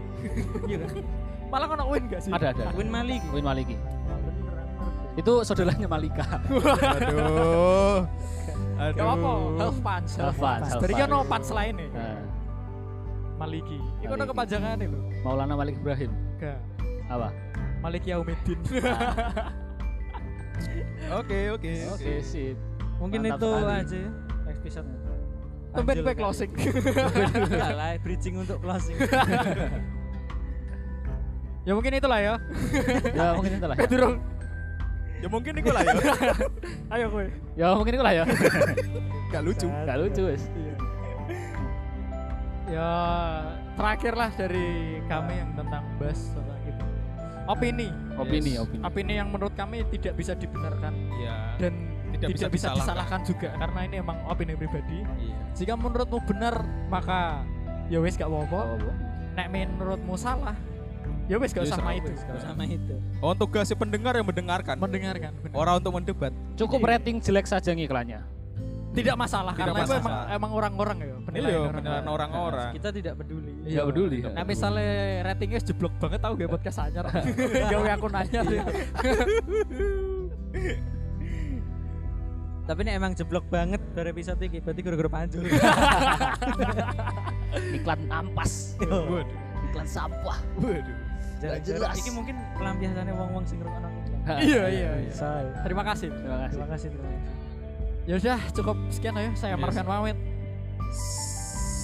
Iya 0.65 0.77
kan? 0.83 1.03
Malang 1.45 1.69
ono 1.71 1.83
Win 1.87 2.03
gak 2.09 2.19
sih? 2.19 2.31
Ada 2.31 2.51
ada. 2.51 2.63
Win 2.73 2.89
Maliki. 2.89 3.27
Win 3.31 3.43
Maliki. 3.43 3.75
Itu 5.15 5.33
saudaranya 5.47 5.87
Malika. 5.87 6.27
Aduh. 6.51 8.03
Aduh. 8.75 8.99
Gak 8.99 9.07
apa, 9.07 9.31
half 9.63 9.77
punch. 9.79 10.11
Half 10.19 10.35
iki 10.35 10.93
punch. 10.93 11.07
ono 11.07 11.17
punch 11.23 11.49
lain 11.55 11.73
nih. 11.79 11.89
Nah, 11.95 12.19
Maliki. 13.35 13.79
Iku 14.03 14.11
ono 14.15 14.23
kepanjangan 14.27 14.75
lho. 14.79 14.99
Maulana 15.23 15.53
Malik 15.55 15.75
Ibrahim. 15.79 16.11
Gak. 16.39 16.59
Apa? 17.07 17.31
Maliki 17.79 18.11
Yaumidin. 18.11 18.59
Oke, 21.19 21.51
oke, 21.51 21.71
Oke, 21.91 22.13
sip. 22.23 22.55
Mungkin 22.95 23.27
Mantap 23.27 23.39
itu 23.43 23.49
sekali. 23.51 23.75
aja 23.75 23.97
ya, 23.99 24.09
episode. 24.55 24.89
Tumben 25.75 25.91
Panjul 25.91 26.03
gue 26.07 26.15
closing. 26.15 26.51
Enggak 27.51 27.73
lah, 27.75 27.91
bridging 27.99 28.35
untuk 28.39 28.57
closing. 28.63 28.95
ya 31.67 31.71
mungkin 31.75 31.91
itulah 31.99 32.19
ya. 32.23 32.33
Ya 33.11 33.35
mungkin 33.35 33.59
itu 33.59 33.67
lah. 33.67 33.75
Eh 33.75 33.87
durung. 33.91 34.15
Ya 35.19 35.27
mungkin 35.27 35.53
iku 35.55 35.71
lah 35.71 35.81
ya. 35.81 35.93
Ayo 36.93 37.05
kowe. 37.09 37.25
Ya 37.55 37.67
mungkin 37.71 37.93
itu 37.93 38.03
lah 38.03 38.13
ya. 38.13 38.23
Gak 39.33 39.41
lucu. 39.41 39.67
Gak 39.67 39.97
lucu 39.97 40.21
wes. 40.25 40.43
Ya 42.65 42.89
terakhir 43.75 44.13
lah 44.13 44.29
dari 44.31 44.67
kami 45.05 45.33
yang 45.37 45.51
tentang 45.53 45.85
bas 45.95 46.19
tentang 46.33 46.59
itu 46.65 46.85
opini 47.45 47.87
Opini, 48.15 48.51
Yes. 48.51 48.63
opini. 48.63 48.81
opini 48.81 49.13
yang 49.13 49.29
menurut 49.29 49.53
kami 49.53 49.85
tidak 49.91 50.17
bisa 50.17 50.33
dibenarkan 50.33 50.93
Iya. 51.13 51.35
dan 51.59 51.73
Tidak 52.09 52.25
tidak, 52.25 52.29
bisa 52.31 52.47
bisa, 52.47 52.67
disalahkan. 52.71 52.79
disalahkan 52.79 53.19
juga 53.21 53.49
karena 53.53 53.79
ini 53.83 53.95
emang 53.99 54.17
opini 54.25 54.53
pribadi 54.55 54.97
Iya. 54.97 55.37
jika 55.53 55.73
menurutmu 55.75 56.19
benar 56.25 56.55
maka 56.87 57.45
ya 57.85 57.99
wes 57.99 58.15
gak 58.15 58.25
apa-apa 58.25 58.59
Apa? 58.73 58.91
nek 59.35 59.47
menurutmu 59.51 60.15
salah 60.15 60.55
ya 61.25 61.35
wes 61.35 61.49
gak 61.49 61.61
Ya 61.61 61.67
usah 61.67 61.77
sama 61.77 61.89
salah, 61.89 61.97
itu 61.97 62.11
sama 62.37 62.63
itu 62.65 62.95
Oh, 63.17 63.33
tugas 63.33 63.65
si 63.65 63.73
pendengar 63.73 64.13
yang 64.13 64.23
mendengarkan. 64.23 64.75
mendengarkan 64.75 65.31
benar. 65.35 65.55
Orang 65.55 65.73
untuk 65.79 65.93
mendebat. 65.93 66.31
Cukup 66.53 66.79
rating 66.81 67.17
jelek 67.17 67.45
saja 67.45 67.69
ngiklannya. 67.69 68.21
tidak 68.91 69.17
masalah 69.17 69.51
Tidak 69.51 69.65
karena 69.67 69.75
itu 69.77 69.91
masalah. 69.91 69.99
emang 69.99 70.15
emang 70.31 70.51
orang-orang 70.53 70.97
ya 70.97 71.15
penilaian 71.19 71.35
Iya, 71.43 71.59
orang-orang. 71.59 71.83
penilaian 71.83 72.07
orang-orang. 72.07 72.69
kita 72.73 72.89
tidak 72.91 73.13
peduli 73.17 73.51
Iya. 73.59 73.73
Nggak 73.73 73.85
peduli. 73.89 74.17
Nah 74.23 74.43
misalnya 74.45 74.89
ratingnya 75.21 75.59
jeblok 75.61 75.93
banget 75.97 76.19
tahu 76.21 76.33
gak 76.33 76.49
podcast 76.49 76.77
anyar 76.79 77.05
Gawe 77.75 77.89
aku 77.91 78.07
nanya 78.07 78.39
tapi 82.65 82.81
ini 82.81 82.91
emang 82.93 83.13
jeblok 83.13 83.45
banget 83.45 83.77
dari 83.93 84.09
episode 84.09 84.41
ini 84.41 84.57
berarti 84.57 84.81
gara-gara 84.81 85.09
panjul 85.11 85.43
Iklan 87.77 87.99
ampas. 88.09 88.73
Waduh. 88.81 89.21
Iklan 89.65 89.87
sampah. 89.87 90.39
Waduh. 90.57 90.97
Jarang-jarang. 91.45 91.81
jelas. 91.81 91.95
Iki 92.01 92.11
mungkin 92.11 92.35
pelampiasannya 92.57 93.13
wong-wong 93.13 93.43
sing 93.45 93.57
ngrungokno 93.61 93.87
iklan. 93.89 94.37
Iya 94.41 94.63
iya 94.67 94.91
iya 95.05 95.11
Saya. 95.13 95.51
Terima 95.61 95.83
kasih 95.85 96.09
Terima 96.09 96.37
kasih. 96.41 96.53
Terima 96.57 96.67
kasih, 96.73 96.87
terima 96.89 97.07
kasih. 97.07 97.33
Ya 98.05 98.13
udah 98.17 98.39
cukup 98.53 98.77
sekian 98.89 99.13
ayo 99.17 99.29
saya 99.33 99.53
Yes. 99.57 99.61
Marvian 99.65 99.85
pamit 99.85 100.17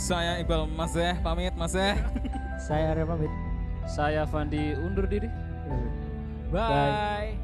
Saya 0.01 0.31
Iqbal 0.37 0.63
Mazeh 0.69 1.13
pamit 1.21 1.53
Mazeh. 1.57 1.97
Saya 2.67 2.93
Arya 2.93 3.05
pamit. 3.05 3.31
Saya 3.89 4.21
Fandi 4.29 4.77
undur 4.77 5.09
diri. 5.09 5.25
Bye. 6.53 7.39